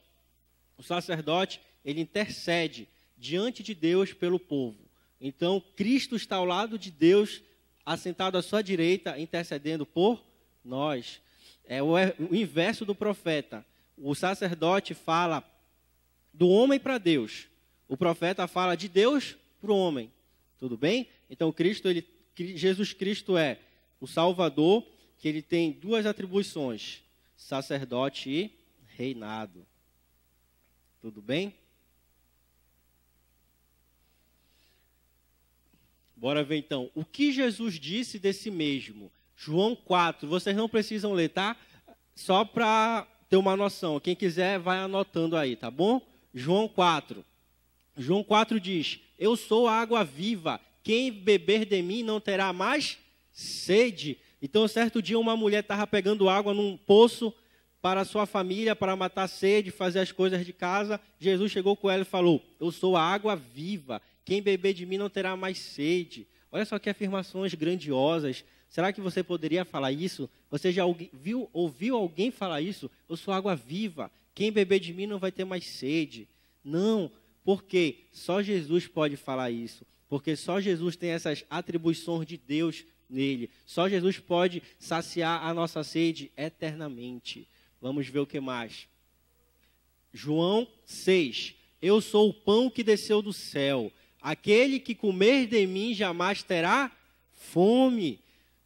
O 0.77 0.83
sacerdote, 0.83 1.59
ele 1.83 2.01
intercede 2.01 2.87
diante 3.17 3.61
de 3.61 3.75
Deus 3.75 4.13
pelo 4.13 4.39
povo. 4.39 4.77
Então, 5.19 5.61
Cristo 5.75 6.15
está 6.15 6.37
ao 6.37 6.45
lado 6.45 6.79
de 6.79 6.89
Deus, 6.89 7.41
assentado 7.85 8.37
à 8.37 8.41
sua 8.41 8.63
direita, 8.63 9.19
intercedendo 9.19 9.85
por 9.85 10.23
nós. 10.63 11.21
É 11.65 11.83
o, 11.83 11.93
o 12.29 12.35
inverso 12.35 12.85
do 12.85 12.95
profeta. 12.95 13.63
O 13.97 14.15
sacerdote 14.15 14.93
fala 14.93 15.41
do 16.33 16.47
homem 16.49 16.79
para 16.79 16.97
Deus. 16.97 17.47
O 17.87 17.97
profeta 17.97 18.47
fala 18.47 18.75
de 18.75 18.87
Deus 18.87 19.35
para 19.59 19.71
o 19.71 19.77
homem. 19.77 20.11
Tudo 20.57 20.77
bem? 20.77 21.07
Então 21.29 21.51
Cristo, 21.51 21.87
ele, 21.87 22.07
Jesus 22.35 22.93
Cristo 22.93 23.37
é 23.37 23.59
o 23.99 24.07
Salvador, 24.07 24.85
que 25.17 25.27
ele 25.27 25.41
tem 25.41 25.71
duas 25.71 26.05
atribuições: 26.05 27.01
sacerdote 27.35 28.29
e 28.29 28.51
reinado. 28.97 29.65
Tudo 31.01 31.21
bem? 31.21 31.53
Bora 36.15 36.43
ver 36.43 36.57
então. 36.57 36.91
O 36.93 37.03
que 37.03 37.31
Jesus 37.31 37.79
disse 37.79 38.19
desse 38.19 38.51
mesmo? 38.51 39.11
João 39.35 39.75
4. 39.75 40.27
Vocês 40.27 40.55
não 40.55 40.69
precisam 40.69 41.13
ler, 41.13 41.29
tá? 41.29 41.57
Só 42.13 42.45
para 42.45 43.07
ter 43.27 43.37
uma 43.37 43.57
noção. 43.57 43.99
Quem 43.99 44.15
quiser, 44.15 44.59
vai 44.59 44.77
anotando 44.77 45.35
aí, 45.35 45.55
tá 45.55 45.71
bom? 45.71 45.99
João 46.33 46.67
4. 46.67 47.25
João 47.97 48.23
4 48.23 48.59
diz: 48.59 48.99
Eu 49.17 49.35
sou 49.35 49.67
a 49.67 49.73
água 49.73 50.03
viva. 50.03 50.59
Quem 50.83 51.11
beber 51.11 51.65
de 51.65 51.81
mim 51.81 52.03
não 52.03 52.19
terá 52.19 52.51
mais 52.51 52.97
sede. 53.31 54.17
Então, 54.41 54.67
certo 54.67 55.01
dia, 55.01 55.19
uma 55.19 55.37
mulher 55.37 55.59
estava 55.59 55.85
pegando 55.85 56.27
água 56.27 56.53
num 56.53 56.75
poço 56.75 57.33
para 57.81 58.05
sua 58.05 58.25
família, 58.25 58.75
para 58.75 58.95
matar 58.95 59.27
sede, 59.27 59.71
fazer 59.71 59.99
as 59.99 60.11
coisas 60.11 60.45
de 60.45 60.53
casa. 60.53 60.99
Jesus 61.19 61.51
chegou 61.51 61.75
com 61.75 61.89
ela 61.89 62.01
e 62.01 62.05
falou: 62.05 62.41
Eu 62.59 62.71
sou 62.71 62.95
a 62.95 63.03
água 63.03 63.35
viva. 63.35 64.01
Quem 64.23 64.41
beber 64.41 64.73
de 64.73 64.85
mim 64.85 64.97
não 64.97 65.09
terá 65.09 65.35
mais 65.35 65.57
sede. 65.57 66.27
Olha 66.51 66.65
só 66.65 66.77
que 66.77 66.89
afirmações 66.89 67.53
grandiosas. 67.53 68.43
Será 68.69 68.93
que 68.93 69.01
você 69.01 69.21
poderia 69.21 69.65
falar 69.65 69.91
isso? 69.91 70.29
Você 70.49 70.71
já 70.71 70.83
viu, 71.11 71.49
ouviu 71.51 71.95
alguém 71.95 72.31
falar 72.31 72.61
isso? 72.61 72.89
Eu 73.09 73.17
sou 73.17 73.33
água 73.33 73.55
viva. 73.55 74.09
Quem 74.33 74.51
beber 74.51 74.79
de 74.79 74.93
mim 74.93 75.07
não 75.07 75.19
vai 75.19 75.31
ter 75.31 75.45
mais 75.45 75.65
sede. 75.65 76.27
Não, 76.63 77.11
porque 77.43 78.05
só 78.11 78.41
Jesus 78.41 78.87
pode 78.87 79.17
falar 79.17 79.51
isso. 79.51 79.85
Porque 80.07 80.35
só 80.35 80.59
Jesus 80.59 80.95
tem 80.95 81.11
essas 81.11 81.45
atribuições 81.49 82.27
de 82.27 82.37
Deus 82.37 82.85
nele. 83.09 83.49
Só 83.65 83.87
Jesus 83.87 84.19
pode 84.19 84.61
saciar 84.79 85.45
a 85.45 85.53
nossa 85.53 85.83
sede 85.83 86.31
eternamente. 86.35 87.47
Vamos 87.81 88.07
ver 88.07 88.19
o 88.19 88.27
que 88.27 88.39
mais. 88.39 88.87
João 90.13 90.67
6. 90.85 91.55
Eu 91.81 91.99
sou 92.01 92.29
o 92.29 92.33
pão 92.33 92.69
que 92.69 92.83
desceu 92.83 93.21
do 93.21 93.33
céu. 93.33 93.91
Aquele 94.21 94.79
que 94.79 94.93
comer 94.93 95.47
de 95.47 95.65
mim 95.65 95.93
jamais 95.93 96.43
terá 96.43 96.91
fome. 97.31 98.19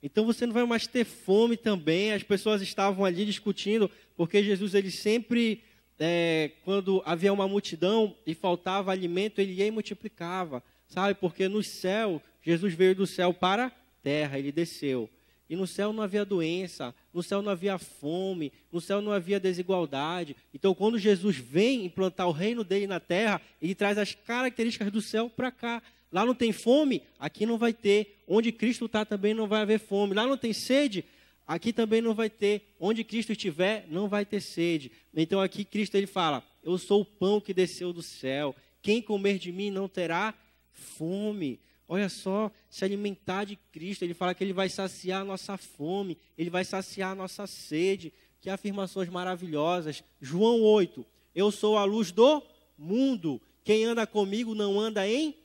Então 0.04 0.25
você 0.25 0.45
não 0.45 0.54
vai 0.54 0.65
mais 0.65 0.86
ter 0.86 1.06
fome 1.06 1.56
também. 1.56 2.12
As 2.12 2.23
pessoas 2.23 2.62
estavam 2.62 3.06
ali 3.06 3.25
discutindo 3.25 3.89
porque 4.15 4.43
Jesus 4.43 4.73
ele 4.73 4.91
sempre, 4.91 5.62
é, 5.99 6.51
quando 6.63 7.01
havia 7.06 7.34
uma 7.34 7.47
multidão 7.47 8.15
e 8.25 8.34
faltava 8.34 8.91
alimento, 8.91 9.39
ele 9.39 9.54
ia 9.54 9.67
e 9.67 9.71
multiplicava, 9.71 10.63
sabe? 10.88 11.15
Porque 11.15 11.47
no 11.47 11.63
céu, 11.63 12.21
Jesus 12.41 12.73
veio 12.73 12.95
do 12.95 13.08
céu 13.08 13.34
para 13.34 13.67
a 13.67 13.71
terra, 14.04 14.39
ele 14.39 14.51
desceu. 14.51 15.10
E 15.49 15.56
no 15.56 15.67
céu 15.67 15.93
não 15.93 16.01
havia 16.01 16.25
doença, 16.25 16.93
no 17.13 17.21
céu 17.21 17.41
não 17.41 17.51
havia 17.51 17.78
fome, 17.78 18.51
no 18.71 18.82
céu 18.82 18.99
não 18.99 19.12
havia 19.12 19.39
desigualdade. 19.39 20.36
Então, 20.54 20.73
quando 20.73 20.97
Jesus 20.97 21.38
vem 21.38 21.86
implantar 21.86 22.28
o 22.28 22.32
reino 22.32 22.63
dele 22.63 22.88
na 22.88 22.99
terra, 22.99 23.39
ele 23.62 23.75
traz 23.75 23.97
as 23.97 24.15
características 24.15 24.91
do 24.91 25.01
céu 25.01 25.30
para 25.30 25.51
cá. 25.51 25.84
Lá 26.12 26.25
não 26.25 26.34
tem 26.34 26.51
fome, 26.51 27.04
aqui 27.19 27.45
não 27.45 27.58
vai 27.58 27.73
ter. 27.73 28.17
Onde 28.28 28.51
Cristo 28.51 28.86
está 28.86 29.06
também 29.06 29.34
não 29.34 29.47
vai 29.47 29.62
haver 29.62 29.80
fome. 29.80 30.15
Lá 30.15 30.25
não 30.25 30.38
tem 30.38 30.54
sede, 30.54 31.06
aqui 31.47 31.71
também 31.71 32.01
não 32.01 32.13
vai 32.13 32.29
ter. 32.29 32.73
Onde 32.79 33.03
Cristo 33.03 33.31
estiver, 33.31 33.86
não 33.89 34.08
vai 34.08 34.25
ter 34.25 34.41
sede. 34.41 34.91
Então 35.13 35.39
aqui 35.39 35.63
Cristo 35.63 35.95
ele 35.95 36.08
fala: 36.08 36.43
Eu 36.63 36.77
sou 36.77 37.01
o 37.01 37.05
pão 37.05 37.39
que 37.41 37.53
desceu 37.53 37.91
do 37.93 38.01
céu. 38.01 38.55
Quem 38.81 39.01
comer 39.01 39.39
de 39.39 39.51
mim 39.51 39.71
não 39.71 39.88
terá 39.88 40.34
fome. 40.71 41.60
Olha 41.88 42.10
só, 42.10 42.51
se 42.69 42.84
alimentar 42.84 43.43
de 43.43 43.55
Cristo, 43.55 44.03
ele 44.03 44.13
fala 44.13 44.34
que 44.34 44.43
ele 44.43 44.53
vai 44.53 44.69
saciar 44.69 45.21
a 45.21 45.25
nossa 45.25 45.55
fome, 45.55 46.17
ele 46.38 46.49
vai 46.49 46.65
saciar 46.65 47.12
a 47.12 47.15
nossa 47.15 47.45
sede. 47.47 48.12
Que 48.41 48.49
afirmações 48.49 49.10
maravilhosas. 49.10 50.03
João 50.21 50.62
8: 50.62 51.05
Eu 51.34 51.51
sou 51.51 51.77
a 51.77 51.84
luz 51.84 52.12
do 52.12 52.43
mundo. 52.77 53.41
Quem 53.63 53.86
anda 53.86 54.05
comigo 54.05 54.53
não 54.53 54.79
anda 54.79 55.08
em 55.08 55.36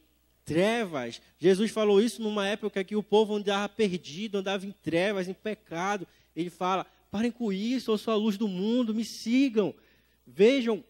trevas. 0.50 1.22
Jesus 1.38 1.70
falou 1.70 2.02
isso 2.02 2.20
numa 2.20 2.44
época 2.44 2.82
que 2.82 2.96
o 2.96 3.04
povo 3.04 3.36
andava 3.36 3.68
perdido, 3.68 4.38
andava 4.38 4.66
em 4.66 4.72
trevas, 4.72 5.28
em 5.28 5.32
pecado. 5.32 6.08
Ele 6.34 6.50
fala: 6.50 6.84
parem 7.08 7.30
com 7.30 7.52
isso, 7.52 7.92
eu 7.92 7.96
sou 7.96 8.12
a 8.12 8.16
luz 8.16 8.36
do 8.36 8.48
mundo, 8.48 8.92
me 8.92 9.04
sigam. 9.04 9.72
Vejam 10.26 10.82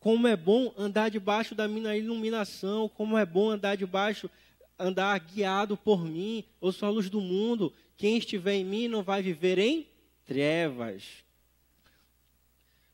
como 0.00 0.26
é 0.26 0.36
bom 0.36 0.74
andar 0.76 1.08
debaixo 1.08 1.54
da 1.54 1.68
minha 1.68 1.96
iluminação, 1.96 2.88
como 2.88 3.16
é 3.16 3.24
bom 3.24 3.50
andar 3.50 3.76
debaixo, 3.76 4.28
andar 4.76 5.16
guiado 5.20 5.76
por 5.76 6.04
mim. 6.04 6.42
Eu 6.60 6.72
sou 6.72 6.88
a 6.88 6.92
luz 6.92 7.08
do 7.08 7.20
mundo. 7.20 7.72
Quem 7.96 8.18
estiver 8.18 8.54
em 8.54 8.64
mim 8.64 8.88
não 8.88 9.04
vai 9.04 9.22
viver 9.22 9.56
em 9.56 9.86
trevas. 10.26 11.04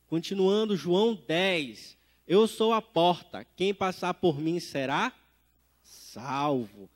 Continuando, 0.09 0.77
João 0.77 1.19
10. 1.27 1.97
Eu 2.29 2.47
sou 2.47 2.75
a 2.75 2.83
porta. 2.83 3.47
Quem 3.57 3.73
passar 3.73 4.13
por 4.13 4.39
mim 4.39 4.61
será 4.61 5.11
salvo. 5.91 6.89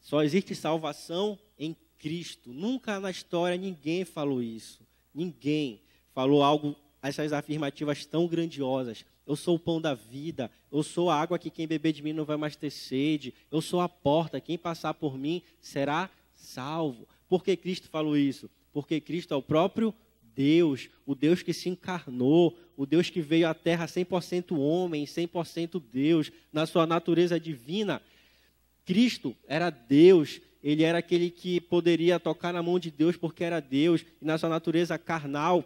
Só 0.00 0.22
existe 0.22 0.54
salvação 0.54 1.38
em 1.58 1.76
Cristo. 1.98 2.52
Nunca 2.52 3.00
na 3.00 3.10
história 3.10 3.56
ninguém 3.56 4.04
falou 4.04 4.42
isso. 4.42 4.80
Ninguém 5.14 5.82
falou 6.14 6.42
algo, 6.42 6.76
essas 7.02 7.32
afirmativas 7.32 8.06
tão 8.06 8.26
grandiosas. 8.26 9.04
Eu 9.26 9.36
sou 9.36 9.56
o 9.56 9.58
pão 9.58 9.80
da 9.80 9.94
vida, 9.94 10.50
eu 10.72 10.82
sou 10.82 11.10
a 11.10 11.20
água 11.20 11.38
que 11.38 11.50
quem 11.50 11.66
beber 11.66 11.92
de 11.92 12.02
mim 12.02 12.14
não 12.14 12.24
vai 12.24 12.36
mais 12.36 12.56
ter 12.56 12.70
sede, 12.70 13.34
eu 13.50 13.60
sou 13.60 13.80
a 13.80 13.88
porta, 13.88 14.40
quem 14.40 14.56
passar 14.56 14.94
por 14.94 15.18
mim 15.18 15.42
será 15.60 16.08
salvo. 16.34 17.06
Por 17.28 17.44
que 17.44 17.54
Cristo 17.56 17.88
falou 17.90 18.16
isso? 18.16 18.48
Porque 18.72 19.00
Cristo 19.00 19.34
é 19.34 19.36
o 19.36 19.42
próprio 19.42 19.94
Deus, 20.34 20.88
o 21.04 21.14
Deus 21.14 21.42
que 21.42 21.52
se 21.52 21.68
encarnou, 21.68 22.56
o 22.76 22.86
Deus 22.86 23.10
que 23.10 23.20
veio 23.20 23.48
à 23.48 23.52
terra 23.54 23.86
100% 23.86 24.56
homem, 24.56 25.04
100% 25.04 25.82
Deus, 25.92 26.30
na 26.52 26.64
sua 26.64 26.86
natureza 26.86 27.40
divina. 27.40 28.00
Cristo 28.88 29.36
era 29.46 29.68
Deus, 29.68 30.40
ele 30.64 30.82
era 30.82 30.96
aquele 30.96 31.28
que 31.28 31.60
poderia 31.60 32.18
tocar 32.18 32.54
na 32.54 32.62
mão 32.62 32.78
de 32.78 32.90
Deus 32.90 33.18
porque 33.18 33.44
era 33.44 33.60
Deus, 33.60 34.00
e 34.18 34.24
na 34.24 34.38
sua 34.38 34.48
natureza 34.48 34.96
carnal. 34.96 35.62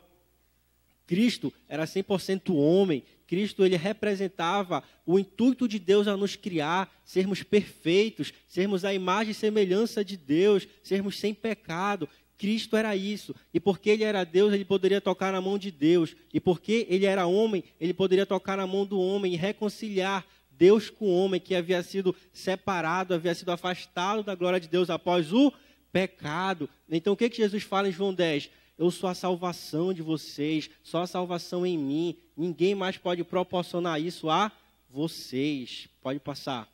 Cristo 1.07 1.53
era 1.69 1.85
100% 1.85 2.53
homem, 2.53 3.05
Cristo 3.29 3.65
ele 3.65 3.77
representava 3.77 4.83
o 5.07 5.21
intuito 5.21 5.69
de 5.69 5.79
Deus 5.79 6.09
a 6.09 6.17
nos 6.17 6.35
criar, 6.35 6.93
sermos 7.05 7.45
perfeitos, 7.45 8.33
sermos 8.49 8.85
a 8.85 8.93
imagem 8.93 9.31
e 9.31 9.35
semelhança 9.35 10.05
de 10.05 10.17
Deus, 10.17 10.67
sermos 10.83 11.17
sem 11.17 11.33
pecado. 11.33 12.09
Cristo 12.37 12.77
era 12.77 12.97
isso. 12.97 13.37
E 13.55 13.61
porque 13.61 13.91
ele 13.91 14.03
era 14.03 14.25
Deus, 14.25 14.53
ele 14.53 14.65
poderia 14.65 15.01
tocar 15.01 15.33
na 15.33 15.41
mão 15.41 15.57
de 15.57 15.71
Deus. 15.71 16.17
E 16.35 16.41
porque 16.41 16.89
ele 16.91 17.07
era 17.07 17.25
homem, 17.25 17.63
ele 17.81 17.95
poderia 17.95 18.27
tocar 18.27 18.57
na 18.57 18.67
mão 18.67 18.85
do 18.85 19.01
homem 19.01 19.33
e 19.33 19.37
reconciliar 19.37 20.27
Deus 20.63 20.89
com 20.89 21.07
o 21.07 21.17
homem 21.17 21.41
que 21.41 21.57
havia 21.57 21.83
sido 21.83 22.15
separado, 22.33 23.13
havia 23.13 23.35
sido 23.35 23.51
afastado 23.51 24.23
da 24.23 24.37
glória 24.37 24.61
de 24.61 24.69
Deus 24.69 24.91
após 24.91 25.33
o 25.33 25.53
pecado. 25.93 26.71
Então 26.89 27.15
o 27.15 27.17
que, 27.17 27.29
que 27.29 27.39
Jesus 27.39 27.65
fala 27.65 27.89
em 27.89 27.93
João 27.93 28.15
10? 28.15 28.49
Eu 28.79 28.89
sou 28.93 29.11
a 29.11 29.15
salvação 29.15 29.93
de 29.93 30.03
vocês, 30.03 30.71
só 30.81 31.03
a 31.03 31.07
salvação 31.09 31.67
em 31.67 31.77
mim. 31.77 32.17
Ninguém 32.37 32.77
mais 32.77 32.97
pode 32.97 33.25
proporcionar 33.25 34.01
isso 34.01 34.31
a 34.31 34.53
vocês. 34.89 35.89
Pode 36.01 36.21
passar. 36.21 36.73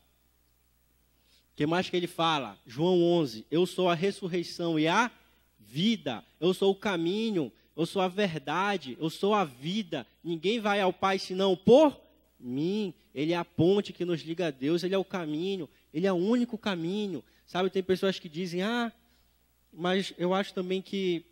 O 1.52 1.56
que 1.56 1.64
mais 1.64 1.88
que 1.88 1.96
ele 1.96 2.06
fala? 2.06 2.58
João 2.66 3.02
11. 3.02 3.46
Eu 3.50 3.64
sou 3.64 3.88
a 3.88 3.94
ressurreição 3.94 4.78
e 4.78 4.86
a 4.86 5.10
vida. 5.58 6.22
Eu 6.38 6.52
sou 6.52 6.72
o 6.72 6.78
caminho. 6.78 7.50
Eu 7.74 7.86
sou 7.86 8.02
a 8.02 8.08
verdade. 8.08 8.98
Eu 9.00 9.08
sou 9.08 9.32
a 9.32 9.46
vida. 9.46 10.06
Ninguém 10.22 10.60
vai 10.60 10.78
ao 10.78 10.92
Pai 10.92 11.18
senão 11.18 11.56
por 11.56 11.98
mim. 12.38 12.92
Ele 13.18 13.32
é 13.32 13.36
a 13.36 13.44
ponte 13.44 13.92
que 13.92 14.04
nos 14.04 14.20
liga 14.20 14.46
a 14.46 14.50
Deus. 14.52 14.84
Ele 14.84 14.94
é 14.94 14.98
o 14.98 15.04
caminho. 15.04 15.68
Ele 15.92 16.06
é 16.06 16.12
o 16.12 16.16
único 16.16 16.56
caminho. 16.56 17.24
Sabe, 17.44 17.68
tem 17.68 17.82
pessoas 17.82 18.16
que 18.16 18.28
dizem, 18.28 18.62
ah, 18.62 18.92
mas 19.72 20.14
eu 20.16 20.32
acho 20.32 20.54
também 20.54 20.80
que 20.80 21.24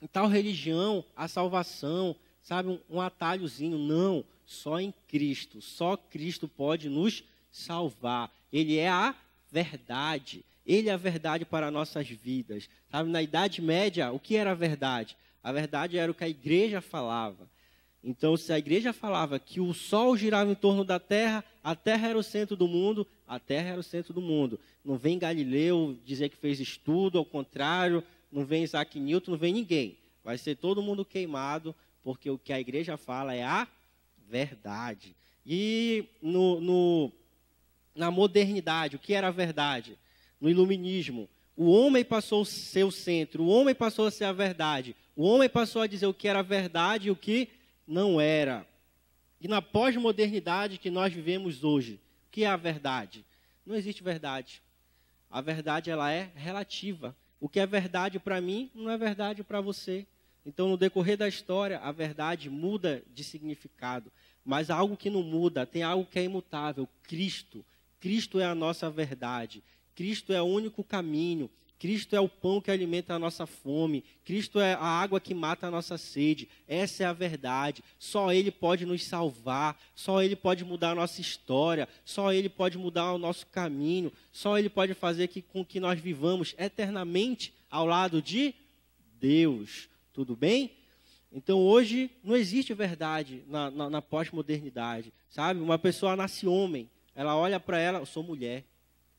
em 0.00 0.06
tal 0.06 0.26
religião, 0.26 1.04
a 1.14 1.28
salvação, 1.28 2.16
sabe, 2.40 2.70
um, 2.70 2.78
um 2.88 2.98
atalhozinho. 2.98 3.76
Não, 3.76 4.24
só 4.46 4.80
em 4.80 4.90
Cristo. 5.06 5.60
Só 5.60 5.98
Cristo 5.98 6.48
pode 6.48 6.88
nos 6.88 7.22
salvar. 7.50 8.32
Ele 8.50 8.78
é 8.78 8.88
a 8.88 9.14
verdade. 9.50 10.42
Ele 10.64 10.88
é 10.88 10.92
a 10.92 10.96
verdade 10.96 11.44
para 11.44 11.70
nossas 11.70 12.08
vidas. 12.08 12.70
Sabe, 12.90 13.10
na 13.10 13.20
Idade 13.20 13.60
Média, 13.60 14.10
o 14.10 14.18
que 14.18 14.34
era 14.34 14.52
a 14.52 14.54
verdade? 14.54 15.14
A 15.42 15.52
verdade 15.52 15.98
era 15.98 16.10
o 16.10 16.14
que 16.14 16.24
a 16.24 16.28
igreja 16.28 16.80
falava. 16.80 17.46
Então, 18.04 18.36
se 18.36 18.52
a 18.52 18.58
igreja 18.58 18.92
falava 18.92 19.38
que 19.38 19.60
o 19.60 19.72
sol 19.72 20.16
girava 20.16 20.50
em 20.50 20.56
torno 20.56 20.84
da 20.84 20.98
terra, 20.98 21.44
a 21.62 21.76
terra 21.76 22.08
era 22.08 22.18
o 22.18 22.22
centro 22.22 22.56
do 22.56 22.66
mundo, 22.66 23.06
a 23.28 23.38
terra 23.38 23.70
era 23.70 23.80
o 23.80 23.82
centro 23.82 24.12
do 24.12 24.20
mundo. 24.20 24.58
Não 24.84 24.98
vem 24.98 25.18
Galileu 25.18 25.96
dizer 26.04 26.28
que 26.28 26.36
fez 26.36 26.58
estudo, 26.58 27.18
ao 27.18 27.24
contrário, 27.24 28.02
não 28.30 28.44
vem 28.44 28.64
Isaac 28.64 28.98
Newton, 28.98 29.32
não 29.32 29.38
vem 29.38 29.52
ninguém. 29.52 29.96
Vai 30.24 30.36
ser 30.36 30.56
todo 30.56 30.82
mundo 30.82 31.04
queimado, 31.04 31.74
porque 32.02 32.28
o 32.28 32.38
que 32.38 32.52
a 32.52 32.58
igreja 32.58 32.96
fala 32.96 33.34
é 33.34 33.44
a 33.44 33.68
verdade. 34.28 35.14
E 35.46 36.04
no, 36.20 36.60
no, 36.60 37.12
na 37.94 38.10
modernidade, 38.10 38.96
o 38.96 38.98
que 38.98 39.14
era 39.14 39.28
a 39.28 39.32
verdade? 39.32 39.96
No 40.40 40.50
iluminismo, 40.50 41.28
o 41.56 41.70
homem 41.70 42.04
passou 42.04 42.42
a 42.42 42.46
ser 42.46 42.84
o 42.84 42.90
centro, 42.90 43.44
o 43.44 43.48
homem 43.48 43.74
passou 43.74 44.06
a 44.06 44.10
ser 44.10 44.24
a 44.24 44.32
verdade, 44.32 44.96
o 45.14 45.22
homem 45.22 45.48
passou 45.48 45.82
a 45.82 45.86
dizer 45.86 46.06
o 46.06 46.14
que 46.14 46.26
era 46.26 46.42
verdade 46.42 47.08
e 47.08 47.10
o 47.10 47.16
que 47.16 47.48
não 47.86 48.20
era. 48.20 48.66
E 49.40 49.48
na 49.48 49.60
pós-modernidade 49.60 50.78
que 50.78 50.90
nós 50.90 51.12
vivemos 51.12 51.64
hoje, 51.64 52.00
o 52.28 52.30
que 52.30 52.44
é 52.44 52.46
a 52.46 52.56
verdade? 52.56 53.24
Não 53.66 53.74
existe 53.74 54.02
verdade. 54.02 54.62
A 55.30 55.40
verdade 55.40 55.90
ela 55.90 56.12
é 56.12 56.30
relativa. 56.34 57.16
O 57.40 57.48
que 57.48 57.58
é 57.58 57.66
verdade 57.66 58.18
para 58.18 58.40
mim 58.40 58.70
não 58.74 58.90
é 58.90 58.96
verdade 58.96 59.42
para 59.42 59.60
você. 59.60 60.06
Então, 60.44 60.68
no 60.68 60.76
decorrer 60.76 61.16
da 61.16 61.28
história, 61.28 61.78
a 61.78 61.92
verdade 61.92 62.50
muda 62.50 63.02
de 63.14 63.22
significado. 63.22 64.12
Mas 64.44 64.70
há 64.70 64.76
algo 64.76 64.96
que 64.96 65.10
não 65.10 65.22
muda, 65.22 65.64
tem 65.64 65.82
algo 65.82 66.04
que 66.04 66.18
é 66.18 66.24
imutável: 66.24 66.88
Cristo. 67.04 67.64
Cristo 68.00 68.40
é 68.40 68.44
a 68.44 68.54
nossa 68.54 68.90
verdade. 68.90 69.62
Cristo 69.94 70.32
é 70.32 70.42
o 70.42 70.46
único 70.46 70.82
caminho. 70.82 71.48
Cristo 71.82 72.14
é 72.14 72.20
o 72.20 72.28
pão 72.28 72.60
que 72.60 72.70
alimenta 72.70 73.12
a 73.12 73.18
nossa 73.18 73.44
fome. 73.44 74.04
Cristo 74.24 74.60
é 74.60 74.74
a 74.74 74.84
água 74.84 75.18
que 75.18 75.34
mata 75.34 75.66
a 75.66 75.70
nossa 75.70 75.98
sede. 75.98 76.48
Essa 76.68 77.02
é 77.02 77.06
a 77.06 77.12
verdade. 77.12 77.82
Só 77.98 78.32
Ele 78.32 78.52
pode 78.52 78.86
nos 78.86 79.04
salvar. 79.04 79.76
Só 79.92 80.22
Ele 80.22 80.36
pode 80.36 80.64
mudar 80.64 80.90
a 80.90 80.94
nossa 80.94 81.20
história. 81.20 81.88
Só 82.04 82.32
Ele 82.32 82.48
pode 82.48 82.78
mudar 82.78 83.12
o 83.12 83.18
nosso 83.18 83.48
caminho. 83.48 84.12
Só 84.30 84.56
Ele 84.56 84.68
pode 84.68 84.94
fazer 84.94 85.26
que, 85.26 85.42
com 85.42 85.64
que 85.64 85.80
nós 85.80 85.98
vivamos 85.98 86.54
eternamente 86.56 87.52
ao 87.68 87.84
lado 87.84 88.22
de 88.22 88.54
Deus. 89.18 89.88
Tudo 90.12 90.36
bem? 90.36 90.70
Então 91.32 91.58
hoje 91.58 92.12
não 92.22 92.36
existe 92.36 92.72
verdade 92.74 93.42
na, 93.48 93.72
na, 93.72 93.90
na 93.90 94.00
pós-modernidade. 94.00 95.12
Sabe? 95.28 95.58
Uma 95.58 95.80
pessoa 95.80 96.14
nasce 96.14 96.46
homem. 96.46 96.88
Ela 97.12 97.36
olha 97.36 97.58
para 97.58 97.80
ela, 97.80 97.98
eu 97.98 98.06
sou 98.06 98.22
mulher. 98.22 98.62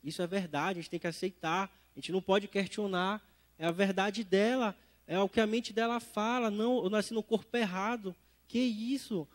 Isso 0.02 0.22
é 0.22 0.28
verdade, 0.28 0.80
a 0.80 0.82
gente 0.82 0.90
tem 0.90 1.00
que 1.00 1.08
aceitar 1.08 1.70
a 1.96 2.00
gente 2.00 2.12
não 2.12 2.22
pode 2.22 2.48
questionar. 2.48 3.22
É 3.58 3.66
a 3.66 3.72
verdade 3.72 4.24
dela. 4.24 4.76
É 5.08 5.20
o 5.20 5.30
que 5.30 5.40
a 5.40 5.48
mente 5.48 5.72
dela 5.72 6.00
fala. 6.00 6.50
Não, 6.50 6.84
eu 6.84 6.90
nasci 6.90 7.14
no 7.14 7.24
corpo 7.24 7.56
errado. 7.56 8.16
Que 8.48 8.60
isso? 8.60 9.28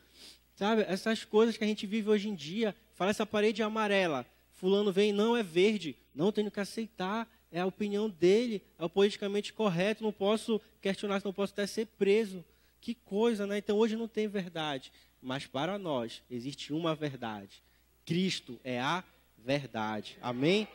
Sabe? 0.56 0.84
Essas 0.88 1.24
coisas 1.24 1.56
que 1.56 1.64
a 1.64 1.66
gente 1.66 1.86
vive 1.86 2.10
hoje 2.10 2.28
em 2.28 2.34
dia. 2.34 2.74
Fala 2.94 3.10
essa 3.10 3.26
parede 3.26 3.62
é 3.62 3.64
amarela. 3.64 4.26
Fulano 4.54 4.92
vem, 4.92 5.12
não, 5.12 5.36
é 5.36 5.42
verde. 5.42 5.96
Não, 6.14 6.32
tenho 6.32 6.50
que 6.50 6.58
aceitar. 6.58 7.28
É 7.52 7.60
a 7.60 7.66
opinião 7.66 8.10
dele. 8.10 8.60
É 8.78 8.84
o 8.84 8.88
politicamente 8.90 9.52
correto. 9.52 10.02
Não 10.02 10.12
posso 10.12 10.60
questionar, 10.82 11.22
não 11.24 11.32
posso 11.32 11.52
até 11.52 11.66
ser 11.66 11.86
preso. 11.98 12.44
Que 12.80 12.94
coisa, 12.94 13.46
né? 13.46 13.58
Então 13.58 13.76
hoje 13.76 13.96
não 13.96 14.08
tem 14.08 14.26
verdade. 14.26 14.92
Mas 15.22 15.46
para 15.46 15.78
nós 15.78 16.22
existe 16.30 16.72
uma 16.72 16.94
verdade. 16.94 17.62
Cristo 18.04 18.58
é 18.64 18.80
a 18.80 19.04
verdade. 19.36 20.16
Amém? 20.20 20.66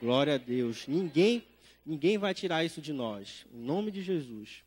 Glória 0.00 0.34
a 0.34 0.38
Deus. 0.38 0.86
Ninguém, 0.86 1.44
ninguém 1.84 2.18
vai 2.18 2.32
tirar 2.32 2.64
isso 2.64 2.80
de 2.80 2.92
nós. 2.92 3.44
Em 3.52 3.58
nome 3.58 3.90
de 3.90 4.02
Jesus. 4.02 4.62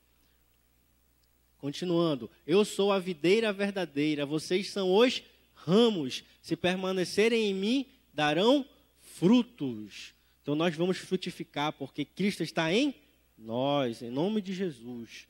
Continuando. 1.57 2.29
Eu 2.45 2.65
sou 2.65 2.91
a 2.91 2.99
videira 2.99 3.53
verdadeira, 3.53 4.25
vocês 4.25 4.69
são 4.69 4.93
os 4.93 5.23
ramos. 5.53 6.23
Se 6.41 6.55
permanecerem 6.55 7.49
em 7.49 7.53
mim, 7.53 7.85
darão 8.13 8.65
frutos. 8.99 10.13
Então 10.41 10.55
nós 10.55 10.75
vamos 10.75 10.97
frutificar, 10.97 11.71
porque 11.73 12.03
Cristo 12.03 12.43
está 12.43 12.73
em 12.73 12.93
nós, 13.37 14.01
em 14.01 14.09
nome 14.09 14.41
de 14.41 14.53
Jesus. 14.53 15.27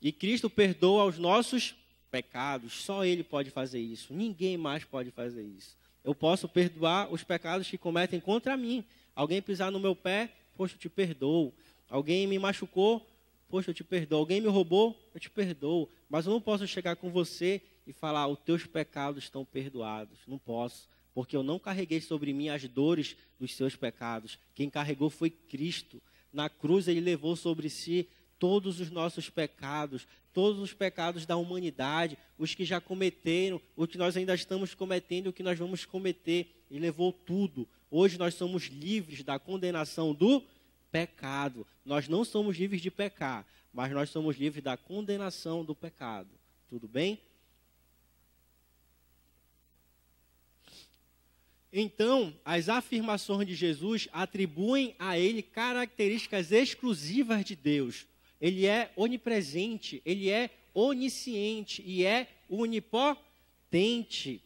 E 0.00 0.12
Cristo 0.12 0.48
perdoa 0.48 1.04
os 1.04 1.18
nossos 1.18 1.74
pecados. 2.10 2.72
Só 2.82 3.04
Ele 3.04 3.24
pode 3.24 3.50
fazer 3.50 3.80
isso. 3.80 4.14
Ninguém 4.14 4.56
mais 4.56 4.84
pode 4.84 5.10
fazer 5.10 5.42
isso. 5.42 5.76
Eu 6.04 6.14
posso 6.14 6.48
perdoar 6.48 7.12
os 7.12 7.24
pecados 7.24 7.68
que 7.68 7.78
cometem 7.78 8.20
contra 8.20 8.56
mim, 8.56 8.84
Alguém 9.14 9.40
pisar 9.40 9.70
no 9.70 9.78
meu 9.78 9.94
pé, 9.94 10.30
poxa, 10.56 10.74
eu 10.74 10.78
te 10.78 10.88
perdoo. 10.88 11.52
Alguém 11.88 12.26
me 12.26 12.38
machucou, 12.38 13.06
poxa, 13.48 13.70
eu 13.70 13.74
te 13.74 13.84
perdoo. 13.84 14.18
Alguém 14.18 14.40
me 14.40 14.48
roubou, 14.48 14.98
eu 15.14 15.20
te 15.20 15.30
perdoo. 15.30 15.88
Mas 16.08 16.26
eu 16.26 16.32
não 16.32 16.40
posso 16.40 16.66
chegar 16.66 16.96
com 16.96 17.10
você 17.10 17.62
e 17.86 17.92
falar, 17.92 18.26
os 18.26 18.38
teus 18.38 18.66
pecados 18.66 19.24
estão 19.24 19.44
perdoados. 19.44 20.18
Não 20.26 20.38
posso, 20.38 20.88
porque 21.14 21.36
eu 21.36 21.42
não 21.42 21.58
carreguei 21.58 22.00
sobre 22.00 22.32
mim 22.32 22.48
as 22.48 22.66
dores 22.68 23.16
dos 23.38 23.54
seus 23.54 23.76
pecados. 23.76 24.38
Quem 24.54 24.68
carregou 24.68 25.10
foi 25.10 25.30
Cristo. 25.30 26.02
Na 26.32 26.48
cruz 26.48 26.88
ele 26.88 27.00
levou 27.00 27.36
sobre 27.36 27.70
si 27.70 28.08
todos 28.38 28.80
os 28.80 28.90
nossos 28.90 29.30
pecados, 29.30 30.06
todos 30.32 30.60
os 30.60 30.72
pecados 30.72 31.24
da 31.24 31.36
humanidade, 31.36 32.18
os 32.36 32.54
que 32.54 32.64
já 32.64 32.80
cometeram, 32.80 33.60
os 33.76 33.88
que 33.88 33.96
nós 33.96 34.16
ainda 34.16 34.34
estamos 34.34 34.74
cometendo, 34.74 35.28
o 35.28 35.32
que 35.32 35.42
nós 35.42 35.58
vamos 35.58 35.84
cometer. 35.84 36.64
Ele 36.70 36.80
levou 36.80 37.12
tudo. 37.12 37.68
Hoje 37.90 38.18
nós 38.18 38.34
somos 38.34 38.64
livres 38.64 39.22
da 39.22 39.38
condenação 39.38 40.12
do 40.12 40.42
pecado. 40.90 41.66
Nós 41.84 42.08
não 42.08 42.24
somos 42.24 42.56
livres 42.56 42.80
de 42.80 42.90
pecar, 42.90 43.46
mas 43.72 43.92
nós 43.92 44.10
somos 44.10 44.36
livres 44.36 44.62
da 44.62 44.76
condenação 44.76 45.64
do 45.64 45.74
pecado. 45.74 46.30
Tudo 46.68 46.88
bem? 46.88 47.20
Então, 51.76 52.32
as 52.44 52.68
afirmações 52.68 53.48
de 53.48 53.54
Jesus 53.56 54.08
atribuem 54.12 54.94
a 54.96 55.18
ele 55.18 55.42
características 55.42 56.52
exclusivas 56.52 57.44
de 57.44 57.56
Deus. 57.56 58.06
Ele 58.44 58.66
é 58.66 58.92
onipresente, 58.94 60.02
ele 60.04 60.28
é 60.28 60.50
onisciente 60.74 61.82
e 61.86 62.04
é 62.04 62.28
onipotente. 62.46 64.42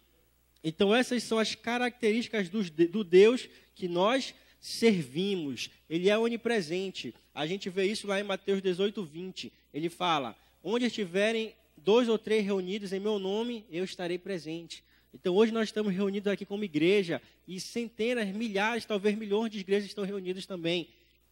Então, 0.63 0.95
essas 0.95 1.25
são 1.25 1.37
as 1.37 1.57
características 1.57 2.49
do, 2.49 2.63
do 2.87 3.03
Deus 3.03 3.49
que 3.75 3.89
nós 3.89 4.37
servimos. 4.61 5.69
Ele 5.91 6.09
é 6.09 6.17
onipresente. 6.17 7.13
A 7.35 7.45
gente 7.45 7.69
vê 7.69 7.87
isso 7.87 8.07
lá 8.07 8.21
em 8.21 8.23
Mateus 8.23 8.63
18, 8.63 9.03
20. 9.05 9.53
Ele 9.75 9.89
fala: 9.89 10.39
onde 10.63 10.87
estiverem 10.87 11.53
dois 11.77 12.09
ou 12.09 12.17
três 12.17 12.45
reunidos 12.45 12.93
em 12.93 13.01
meu 13.01 13.19
nome, 13.19 13.67
eu 13.69 13.83
estarei 13.83 14.17
presente. 14.17 14.85
Então 15.13 15.35
hoje 15.35 15.51
nós 15.51 15.71
estamos 15.71 15.93
reunidos 15.93 16.33
aqui 16.33 16.45
como 16.47 16.63
igreja 16.63 17.21
e 17.49 17.59
centenas, 17.59 18.29
milhares, 18.29 18.85
talvez 18.85 19.19
milhões 19.19 19.51
de 19.51 19.59
igrejas 19.59 19.89
estão 19.89 20.05
reunidas 20.05 20.47
também. 20.47 20.89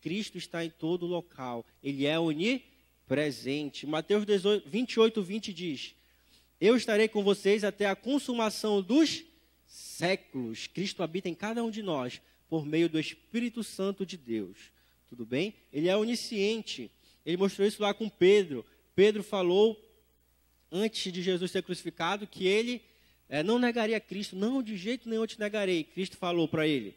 Cristo 0.06 0.38
está 0.38 0.64
em 0.64 0.70
todo 0.70 1.04
local. 1.04 1.66
Ele 1.82 2.06
é 2.06 2.16
onipresente. 2.16 3.88
Mateus 3.88 4.24
18, 4.24 4.70
28, 4.70 5.20
20 5.20 5.52
diz: 5.52 5.96
Eu 6.60 6.76
estarei 6.76 7.08
com 7.08 7.24
vocês 7.24 7.64
até 7.64 7.86
a 7.86 7.96
consumação 7.96 8.80
dos 8.80 9.24
séculos. 9.66 10.68
Cristo 10.68 11.02
habita 11.02 11.28
em 11.28 11.34
cada 11.34 11.64
um 11.64 11.72
de 11.72 11.82
nós 11.82 12.22
por 12.48 12.64
meio 12.64 12.88
do 12.88 13.00
Espírito 13.00 13.64
Santo 13.64 14.06
de 14.06 14.16
Deus. 14.16 14.70
Tudo 15.08 15.26
bem? 15.26 15.54
Ele 15.72 15.88
é 15.88 15.96
onisciente. 15.96 16.88
Ele 17.24 17.36
mostrou 17.36 17.66
isso 17.66 17.82
lá 17.82 17.92
com 17.92 18.08
Pedro. 18.08 18.64
Pedro 18.94 19.24
falou 19.24 19.76
antes 20.70 21.12
de 21.12 21.20
Jesus 21.20 21.50
ser 21.50 21.64
crucificado 21.64 22.28
que 22.28 22.46
ele 22.46 22.80
é, 23.28 23.42
não 23.42 23.58
negaria 23.58 23.98
Cristo. 23.98 24.36
Não, 24.36 24.62
de 24.62 24.76
jeito 24.76 25.08
nenhum 25.08 25.22
eu 25.22 25.26
te 25.26 25.40
negarei. 25.40 25.82
Cristo 25.82 26.16
falou 26.16 26.46
para 26.46 26.64
ele: 26.64 26.94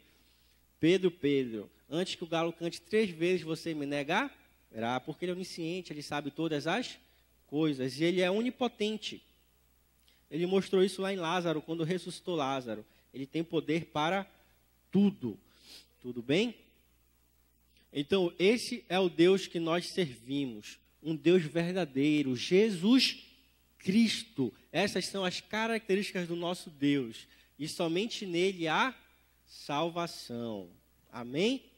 Pedro, 0.78 1.10
Pedro, 1.10 1.68
antes 1.90 2.14
que 2.14 2.24
o 2.24 2.26
galo 2.26 2.52
cante 2.52 2.80
três 2.80 3.10
vezes, 3.10 3.42
você 3.42 3.74
me 3.74 3.84
negar? 3.84 4.34
Era 4.72 5.00
porque 5.00 5.24
ele 5.24 5.32
é 5.32 5.34
onisciente, 5.34 5.92
ele 5.92 6.02
sabe 6.02 6.30
todas 6.30 6.66
as 6.66 6.98
coisas 7.46 7.98
e 7.98 8.04
ele 8.04 8.20
é 8.20 8.30
onipotente. 8.30 9.20
Ele 10.30 10.46
mostrou 10.46 10.84
isso 10.84 11.02
lá 11.02 11.12
em 11.12 11.16
Lázaro, 11.16 11.60
quando 11.60 11.82
ressuscitou 11.82 12.36
Lázaro. 12.36 12.86
Ele 13.12 13.26
tem 13.26 13.42
poder 13.42 13.86
para 13.86 14.24
tudo. 14.92 15.36
Tudo 16.00 16.22
bem? 16.22 16.54
Então, 17.92 18.32
esse 18.38 18.84
é 18.88 18.98
o 18.98 19.08
Deus 19.08 19.48
que 19.48 19.58
nós 19.58 19.88
servimos. 19.88 20.78
Um 21.02 21.16
Deus 21.16 21.42
verdadeiro, 21.42 22.36
Jesus 22.36 23.18
Cristo. 23.78 24.54
Essas 24.70 25.06
são 25.06 25.24
as 25.24 25.40
características 25.40 26.28
do 26.28 26.36
nosso 26.36 26.70
Deus. 26.70 27.26
E 27.58 27.66
somente 27.66 28.24
nele 28.24 28.68
há 28.68 28.94
salvação. 29.44 30.70
Amém? 31.10 31.69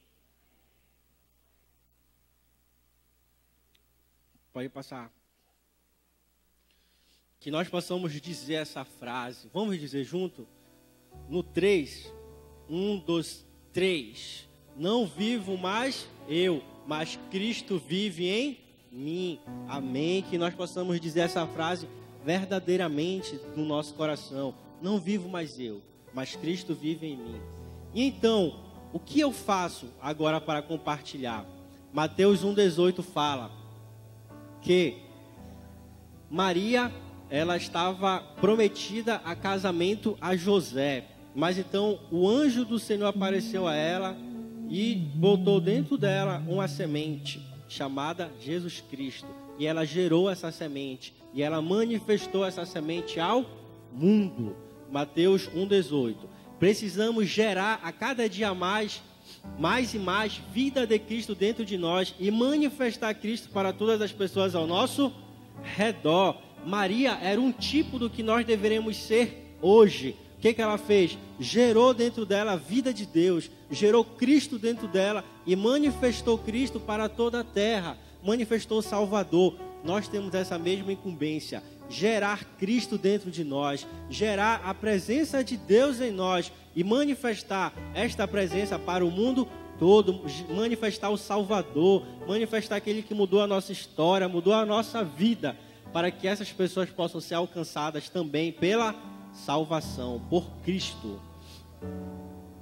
Pode 4.53 4.69
passar. 4.69 5.11
Que 7.39 7.49
nós 7.49 7.67
possamos 7.67 8.13
dizer 8.21 8.53
essa 8.53 8.85
frase. 8.85 9.49
Vamos 9.51 9.79
dizer 9.79 10.03
junto? 10.03 10.47
No 11.27 11.41
3. 11.41 12.13
Um, 12.69 12.99
dois, 12.99 13.45
três. 13.73 14.47
Não 14.77 15.05
vivo 15.05 15.57
mais 15.57 16.07
eu, 16.29 16.63
mas 16.87 17.19
Cristo 17.29 17.77
vive 17.79 18.27
em 18.29 18.59
mim. 18.91 19.39
Amém. 19.67 20.21
Que 20.21 20.37
nós 20.37 20.53
possamos 20.53 21.01
dizer 21.01 21.21
essa 21.21 21.45
frase 21.47 21.87
verdadeiramente 22.23 23.39
no 23.55 23.65
nosso 23.65 23.95
coração. 23.95 24.55
Não 24.81 24.99
vivo 24.99 25.27
mais 25.27 25.59
eu, 25.59 25.81
mas 26.13 26.35
Cristo 26.35 26.75
vive 26.75 27.07
em 27.07 27.17
mim. 27.17 27.41
E 27.93 28.03
então, 28.03 28.59
o 28.93 28.99
que 28.99 29.19
eu 29.19 29.31
faço 29.31 29.87
agora 29.99 30.39
para 30.39 30.61
compartilhar? 30.61 31.45
Mateus 31.91 32.43
1,18 32.43 33.01
fala 33.03 33.62
que 34.63 34.97
Maria, 36.29 36.91
ela 37.29 37.57
estava 37.57 38.19
prometida 38.41 39.21
a 39.23 39.35
casamento 39.35 40.17
a 40.19 40.35
José. 40.35 41.05
Mas 41.35 41.57
então 41.57 41.99
o 42.11 42.27
anjo 42.27 42.65
do 42.65 42.79
Senhor 42.79 43.05
apareceu 43.05 43.67
a 43.67 43.75
ela 43.75 44.15
e 44.69 44.95
botou 44.95 45.59
dentro 45.59 45.97
dela 45.97 46.43
uma 46.47 46.67
semente 46.67 47.39
chamada 47.67 48.31
Jesus 48.39 48.81
Cristo. 48.81 49.27
E 49.59 49.67
ela 49.67 49.85
gerou 49.85 50.29
essa 50.29 50.51
semente 50.51 51.13
e 51.33 51.41
ela 51.43 51.61
manifestou 51.61 52.45
essa 52.45 52.65
semente 52.65 53.19
ao 53.19 53.45
mundo. 53.91 54.55
Mateus 54.91 55.47
1:18. 55.47 56.15
Precisamos 56.59 57.27
gerar 57.27 57.79
a 57.83 57.91
cada 57.91 58.29
dia 58.29 58.53
mais 58.53 59.01
mais 59.59 59.93
e 59.93 59.99
mais 59.99 60.41
vida 60.51 60.85
de 60.85 60.97
Cristo 60.99 61.35
dentro 61.35 61.63
de 61.65 61.77
nós 61.77 62.15
e 62.19 62.29
manifestar 62.31 63.13
Cristo 63.13 63.49
para 63.49 63.71
todas 63.71 64.01
as 64.01 64.11
pessoas 64.11 64.55
ao 64.55 64.67
nosso 64.67 65.13
redor. 65.61 66.37
Maria 66.65 67.17
era 67.21 67.39
um 67.39 67.51
tipo 67.51 67.99
do 67.99 68.09
que 68.09 68.23
nós 68.23 68.45
deveremos 68.45 68.97
ser 68.97 69.55
hoje 69.61 70.15
que, 70.43 70.53
que 70.53 70.61
ela 70.61 70.77
fez? 70.77 71.17
Gerou 71.39 71.93
dentro 71.93 72.25
dela 72.25 72.51
a 72.51 72.57
vida 72.57 72.93
de 72.93 73.05
Deus, 73.05 73.49
gerou 73.71 74.03
Cristo 74.03 74.59
dentro 74.59 74.89
dela 74.89 75.23
e 75.45 75.55
manifestou 75.55 76.37
Cristo 76.37 76.81
para 76.81 77.07
toda 77.07 77.39
a 77.39 77.43
terra, 77.45 77.97
manifestou 78.21 78.79
o 78.79 78.81
Salvador. 78.81 79.55
Nós 79.83 80.07
temos 80.07 80.33
essa 80.33 80.57
mesma 80.57 80.93
incumbência, 80.93 81.61
gerar 81.89 82.43
Cristo 82.57 82.97
dentro 82.97 83.29
de 83.29 83.43
nós, 83.43 83.85
gerar 84.09 84.61
a 84.63 84.73
presença 84.73 85.43
de 85.43 85.57
Deus 85.57 85.99
em 85.99 86.11
nós 86.11 86.51
e 86.75 86.83
manifestar 86.83 87.73
esta 87.93 88.27
presença 88.27 88.79
para 88.79 89.05
o 89.05 89.11
mundo 89.11 89.47
todo, 89.77 90.21
manifestar 90.55 91.09
o 91.09 91.17
Salvador, 91.17 92.05
manifestar 92.27 92.77
aquele 92.77 93.01
que 93.01 93.13
mudou 93.13 93.41
a 93.41 93.47
nossa 93.47 93.71
história, 93.71 94.29
mudou 94.29 94.53
a 94.53 94.65
nossa 94.65 95.03
vida, 95.03 95.57
para 95.91 96.09
que 96.09 96.27
essas 96.27 96.51
pessoas 96.51 96.89
possam 96.89 97.19
ser 97.19 97.35
alcançadas 97.35 98.09
também 98.09 98.51
pela 98.51 98.95
salvação 99.33 100.21
por 100.29 100.49
Cristo. 100.63 101.19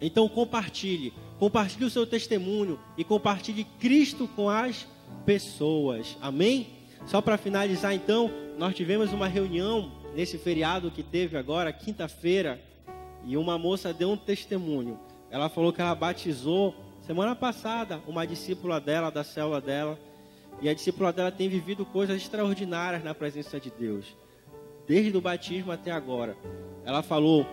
Então 0.02 0.28
compartilhe, 0.28 1.14
compartilhe 1.38 1.86
o 1.86 1.90
seu 1.90 2.08
testemunho 2.08 2.80
e 2.98 3.04
compartilhe 3.04 3.66
Cristo 3.80 4.28
com 4.36 4.50
as 4.50 4.88
pessoas. 5.26 6.18
Amém? 6.20 6.81
Só 7.06 7.22
para 7.22 7.38
finalizar 7.38 7.94
então, 7.94 8.32
nós 8.58 8.76
tivemos 8.76 9.12
uma 9.12 9.28
reunião 9.28 9.92
nesse 10.16 10.38
feriado 10.38 10.92
que 10.92 11.04
teve 11.04 11.38
agora, 11.38 11.72
quinta-feira, 11.74 12.62
e 13.26 13.38
uma 13.38 13.58
moça 13.58 13.94
deu 13.94 14.12
um 14.12 14.18
testemunho. 14.18 15.00
Ela 15.30 15.50
falou 15.50 15.72
que 15.72 15.82
ela 15.82 15.96
batizou 15.96 16.76
semana 17.02 17.36
passada 17.36 18.02
uma 18.08 18.26
discípula 18.26 18.80
dela, 18.80 19.10
da 19.10 19.24
célula 19.24 19.62
dela, 19.62 20.00
e 20.62 20.70
a 20.70 20.74
discípula 20.74 21.12
dela 21.12 21.32
tem 21.32 21.50
vivido 21.50 21.86
coisas 21.86 22.18
extraordinárias 22.18 23.04
na 23.04 23.16
presença 23.16 23.60
de 23.60 23.72
Deus 23.72 24.16
desde 24.92 25.16
o 25.16 25.22
batismo 25.22 25.72
até 25.72 25.92
agora. 25.92 26.36
Ela 26.84 27.02
falou: 27.02 27.46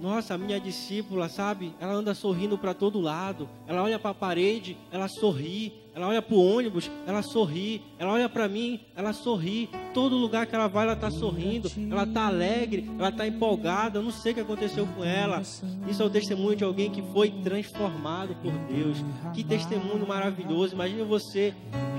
Nossa, 0.00 0.34
a 0.34 0.38
minha 0.38 0.60
discípula, 0.60 1.28
sabe? 1.28 1.74
Ela 1.80 1.94
anda 1.94 2.14
sorrindo 2.14 2.58
para 2.58 2.74
todo 2.74 3.00
lado. 3.00 3.48
Ela 3.66 3.82
olha 3.82 3.98
para 3.98 4.10
a 4.10 4.14
parede, 4.14 4.76
ela 4.90 5.08
sorri. 5.08 5.72
Ela 5.94 6.08
olha 6.08 6.20
para 6.20 6.34
o 6.34 6.56
ônibus, 6.56 6.90
ela 7.06 7.22
sorri. 7.22 7.80
Ela 7.98 8.12
olha 8.12 8.28
para 8.28 8.46
mim, 8.46 8.80
ela 8.94 9.14
sorri. 9.14 9.70
Todo 9.94 10.14
lugar 10.14 10.46
que 10.46 10.54
ela 10.54 10.68
vai, 10.68 10.84
ela 10.84 10.92
está 10.92 11.10
sorrindo. 11.10 11.72
Ela 11.90 12.02
está 12.02 12.26
alegre, 12.26 12.90
ela 12.98 13.08
está 13.08 13.26
empolgada. 13.26 13.98
Eu 13.98 14.02
não 14.02 14.10
sei 14.10 14.32
o 14.32 14.34
que 14.34 14.40
aconteceu 14.42 14.86
com 14.94 15.02
ela. 15.02 15.40
Isso 15.88 16.02
é 16.02 16.04
o 16.04 16.10
testemunho 16.10 16.54
de 16.54 16.64
alguém 16.64 16.90
que 16.90 17.00
foi 17.14 17.30
transformado 17.30 18.36
por 18.42 18.52
Deus. 18.70 18.98
Que 19.32 19.42
testemunho 19.42 20.06
maravilhoso. 20.06 20.74
Imagine 20.74 21.02
você 21.02 21.54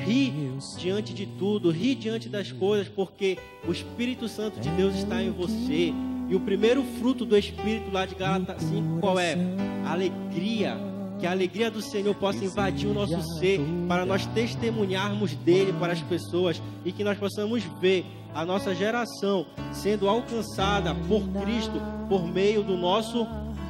rir 0.06 0.32
diante 0.78 1.12
de 1.12 1.26
tudo, 1.26 1.72
rir 1.72 1.95
diante 1.95 2.30
das 2.30 2.52
coisas, 2.52 2.88
porque 2.88 3.39
o 3.68 3.72
Espírito 3.72 4.28
Santo 4.28 4.60
de 4.60 4.70
Deus 4.70 4.93
está 4.93 5.24
em 5.24 5.32
você. 5.32 5.91
E 6.28 6.36
o 6.36 6.39
primeiro 6.39 6.84
fruto 6.99 7.25
do 7.25 7.38
Espírito 7.38 7.91
lá 7.91 8.05
de 8.05 8.15
Gálatas 8.15 8.61
5, 8.63 8.99
qual 8.99 9.17
é? 9.17 9.38
Alegria 9.86 10.78
que 11.19 11.25
a 11.25 11.32
alegria 11.32 11.71
do 11.71 11.82
Senhor 11.82 12.13
possa 12.15 12.43
invadir 12.45 12.88
o 12.88 12.93
nosso 12.93 13.19
ser, 13.39 13.59
para 13.88 14.05
nós 14.05 14.25
testemunharmos 14.28 15.34
dele 15.36 15.73
para 15.73 15.93
as 15.93 16.01
pessoas 16.01 16.61
e 16.86 16.91
que 16.91 17.03
nós 17.03 17.17
possamos 17.17 17.63
ver 17.82 18.05
a 18.34 18.45
nossa 18.45 18.75
geração 18.75 19.47
sendo 19.71 20.07
alcançada 20.07 20.93
por 21.07 21.28
Cristo 21.41 21.82
por 22.07 22.28
meio 22.28 22.63
do 22.63 22.78
nosso 22.78 23.25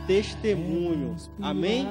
testemunho. 0.06 1.16
Amém? 1.42 1.88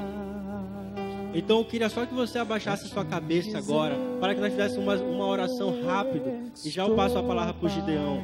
Então 1.34 1.58
eu 1.58 1.64
queria 1.64 1.88
só 1.88 2.06
que 2.06 2.14
você 2.14 2.38
abaixasse 2.38 2.88
sua 2.88 3.04
cabeça 3.04 3.58
agora, 3.58 3.94
para 4.20 4.34
que 4.34 4.40
nós 4.40 4.50
fizéssemos 4.52 4.84
uma, 4.84 4.94
uma 4.94 5.26
oração 5.26 5.82
rápida. 5.84 6.34
E 6.64 6.70
já 6.70 6.86
eu 6.86 6.94
passo 6.94 7.18
a 7.18 7.22
palavra 7.22 7.52
para 7.52 7.66
o 7.66 7.68
Gideão. 7.68 8.22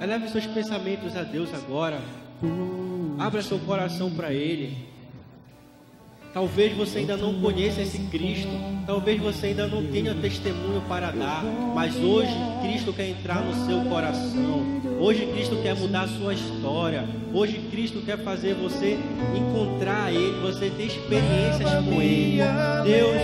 Eleve 0.00 0.28
seus 0.28 0.46
pensamentos 0.46 1.14
a 1.16 1.22
Deus 1.22 1.52
agora. 1.52 2.00
Abra 3.18 3.42
seu 3.42 3.58
coração 3.58 4.10
para 4.10 4.32
Ele. 4.32 4.88
Talvez 6.32 6.74
você 6.76 7.00
ainda 7.00 7.16
não 7.16 7.38
conheça 7.40 7.82
esse 7.82 7.98
Cristo. 8.06 8.48
Talvez 8.86 9.20
você 9.20 9.48
ainda 9.48 9.66
não 9.66 9.84
tenha 9.86 10.14
testemunho 10.14 10.80
para 10.88 11.10
dar. 11.10 11.44
Mas 11.74 11.96
hoje 11.96 12.32
Cristo 12.62 12.92
quer 12.92 13.08
entrar 13.10 13.42
no 13.42 13.66
seu 13.66 13.84
coração. 13.90 14.64
Hoje 14.98 15.26
Cristo 15.26 15.56
quer 15.62 15.74
mudar 15.74 16.02
a 16.02 16.08
sua 16.08 16.32
história. 16.32 17.04
Hoje 17.34 17.58
Cristo 17.70 18.00
quer 18.00 18.18
fazer 18.18 18.54
você 18.54 18.98
encontrar 19.36 20.12
Ele, 20.12 20.40
você 20.40 20.70
ter 20.70 20.84
experiências 20.84 21.84
com 21.84 22.00
Ele. 22.00 22.38
Deus, 22.84 23.16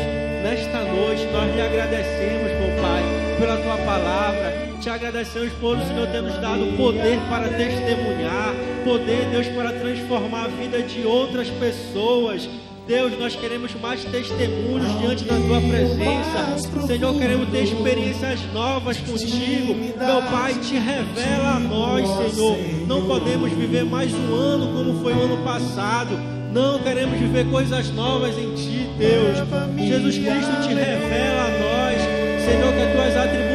nesta 0.42 0.82
noite 0.82 1.24
nós 1.32 1.54
lhe 1.54 1.62
agradecemos, 1.62 2.50
meu 2.52 2.82
Pai, 2.82 3.02
pela 3.38 3.56
tua 3.56 3.78
palavra 3.78 4.65
te 4.80 4.90
agradecemos 4.90 5.52
por 5.54 5.76
o 5.76 5.86
Senhor 5.86 6.06
ter 6.08 6.22
nos 6.22 6.38
dado 6.40 6.76
poder 6.76 7.18
para 7.28 7.48
testemunhar, 7.48 8.54
poder, 8.84 9.28
Deus, 9.30 9.46
para 9.48 9.72
transformar 9.72 10.44
a 10.44 10.48
vida 10.48 10.82
de 10.82 11.06
outras 11.06 11.48
pessoas. 11.48 12.48
Deus, 12.86 13.18
nós 13.18 13.34
queremos 13.34 13.74
mais 13.80 14.04
testemunhos 14.04 15.00
diante 15.00 15.24
da 15.24 15.34
tua 15.34 15.60
presença. 15.60 16.86
Senhor, 16.86 17.18
queremos 17.18 17.48
ter 17.48 17.64
experiências 17.64 18.40
novas 18.52 18.96
contigo. 18.98 19.74
Meu 19.74 20.22
Pai, 20.30 20.54
te 20.54 20.74
revela 20.74 21.56
a 21.56 21.58
nós, 21.58 22.08
Senhor. 22.32 22.56
Não 22.86 23.04
podemos 23.06 23.50
viver 23.50 23.84
mais 23.84 24.12
um 24.14 24.34
ano 24.34 24.72
como 24.72 25.02
foi 25.02 25.14
o 25.14 25.22
ano 25.22 25.38
passado. 25.38 26.16
Não 26.52 26.78
queremos 26.78 27.18
viver 27.18 27.50
coisas 27.50 27.90
novas 27.90 28.38
em 28.38 28.54
ti, 28.54 28.88
Deus. 28.96 29.36
Jesus 29.76 30.16
Cristo 30.16 30.62
te 30.62 30.72
revela 30.72 31.42
a 31.42 31.50
nós, 31.58 32.00
Senhor, 32.46 32.72
que 32.72 32.80
as 32.82 32.92
tuas 32.92 33.16
atribuições, 33.16 33.45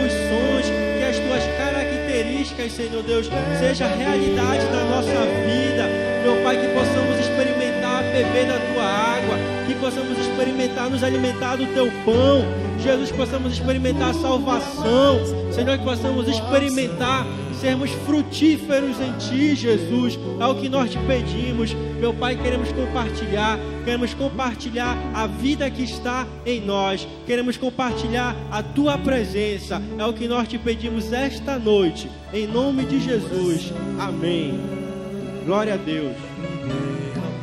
Senhor 2.69 3.01
Deus, 3.03 3.27
seja 3.59 3.87
realidade 3.87 4.63
na 4.65 4.83
nossa 4.85 5.07
vida. 5.45 5.87
Meu 6.23 6.43
Pai, 6.43 6.57
que 6.57 6.67
possamos 6.73 7.19
experimentar 7.19 8.03
beber 8.03 8.45
da 8.47 8.59
tua 8.73 8.83
água, 8.83 9.37
que 9.67 9.73
possamos 9.75 10.17
experimentar 10.19 10.89
nos 10.89 11.03
alimentar 11.03 11.55
do 11.55 11.65
teu 11.73 11.87
pão. 12.05 12.45
Jesus, 12.79 13.11
que 13.11 13.17
possamos 13.17 13.53
experimentar 13.53 14.13
salvação. 14.13 15.19
Senhor, 15.51 15.77
que 15.77 15.83
possamos 15.83 16.27
experimentar 16.27 17.25
sermos 17.61 17.91
frutíferos 17.91 18.99
em 18.99 19.13
Ti, 19.19 19.55
Jesus. 19.55 20.17
É 20.39 20.45
o 20.47 20.55
que 20.55 20.67
nós 20.67 20.89
te 20.89 20.97
pedimos. 21.05 21.71
Meu 21.99 22.11
Pai, 22.11 22.35
queremos 22.35 22.71
compartilhar, 22.71 23.59
queremos 23.85 24.13
compartilhar 24.15 24.97
a 25.13 25.27
vida 25.27 25.69
que 25.69 25.83
está 25.83 26.27
em 26.43 26.59
nós, 26.59 27.07
queremos 27.27 27.57
compartilhar 27.57 28.35
a 28.49 28.63
Tua 28.63 28.97
presença. 28.97 29.79
É 29.97 30.05
o 30.05 30.13
que 30.13 30.27
nós 30.27 30.47
te 30.47 30.57
pedimos 30.57 31.13
esta 31.13 31.59
noite, 31.59 32.09
em 32.33 32.47
nome 32.47 32.83
de 32.83 32.99
Jesus. 32.99 33.71
Amém. 33.99 34.59
Glória 35.45 35.75
a 35.75 35.77
Deus. 35.77 37.00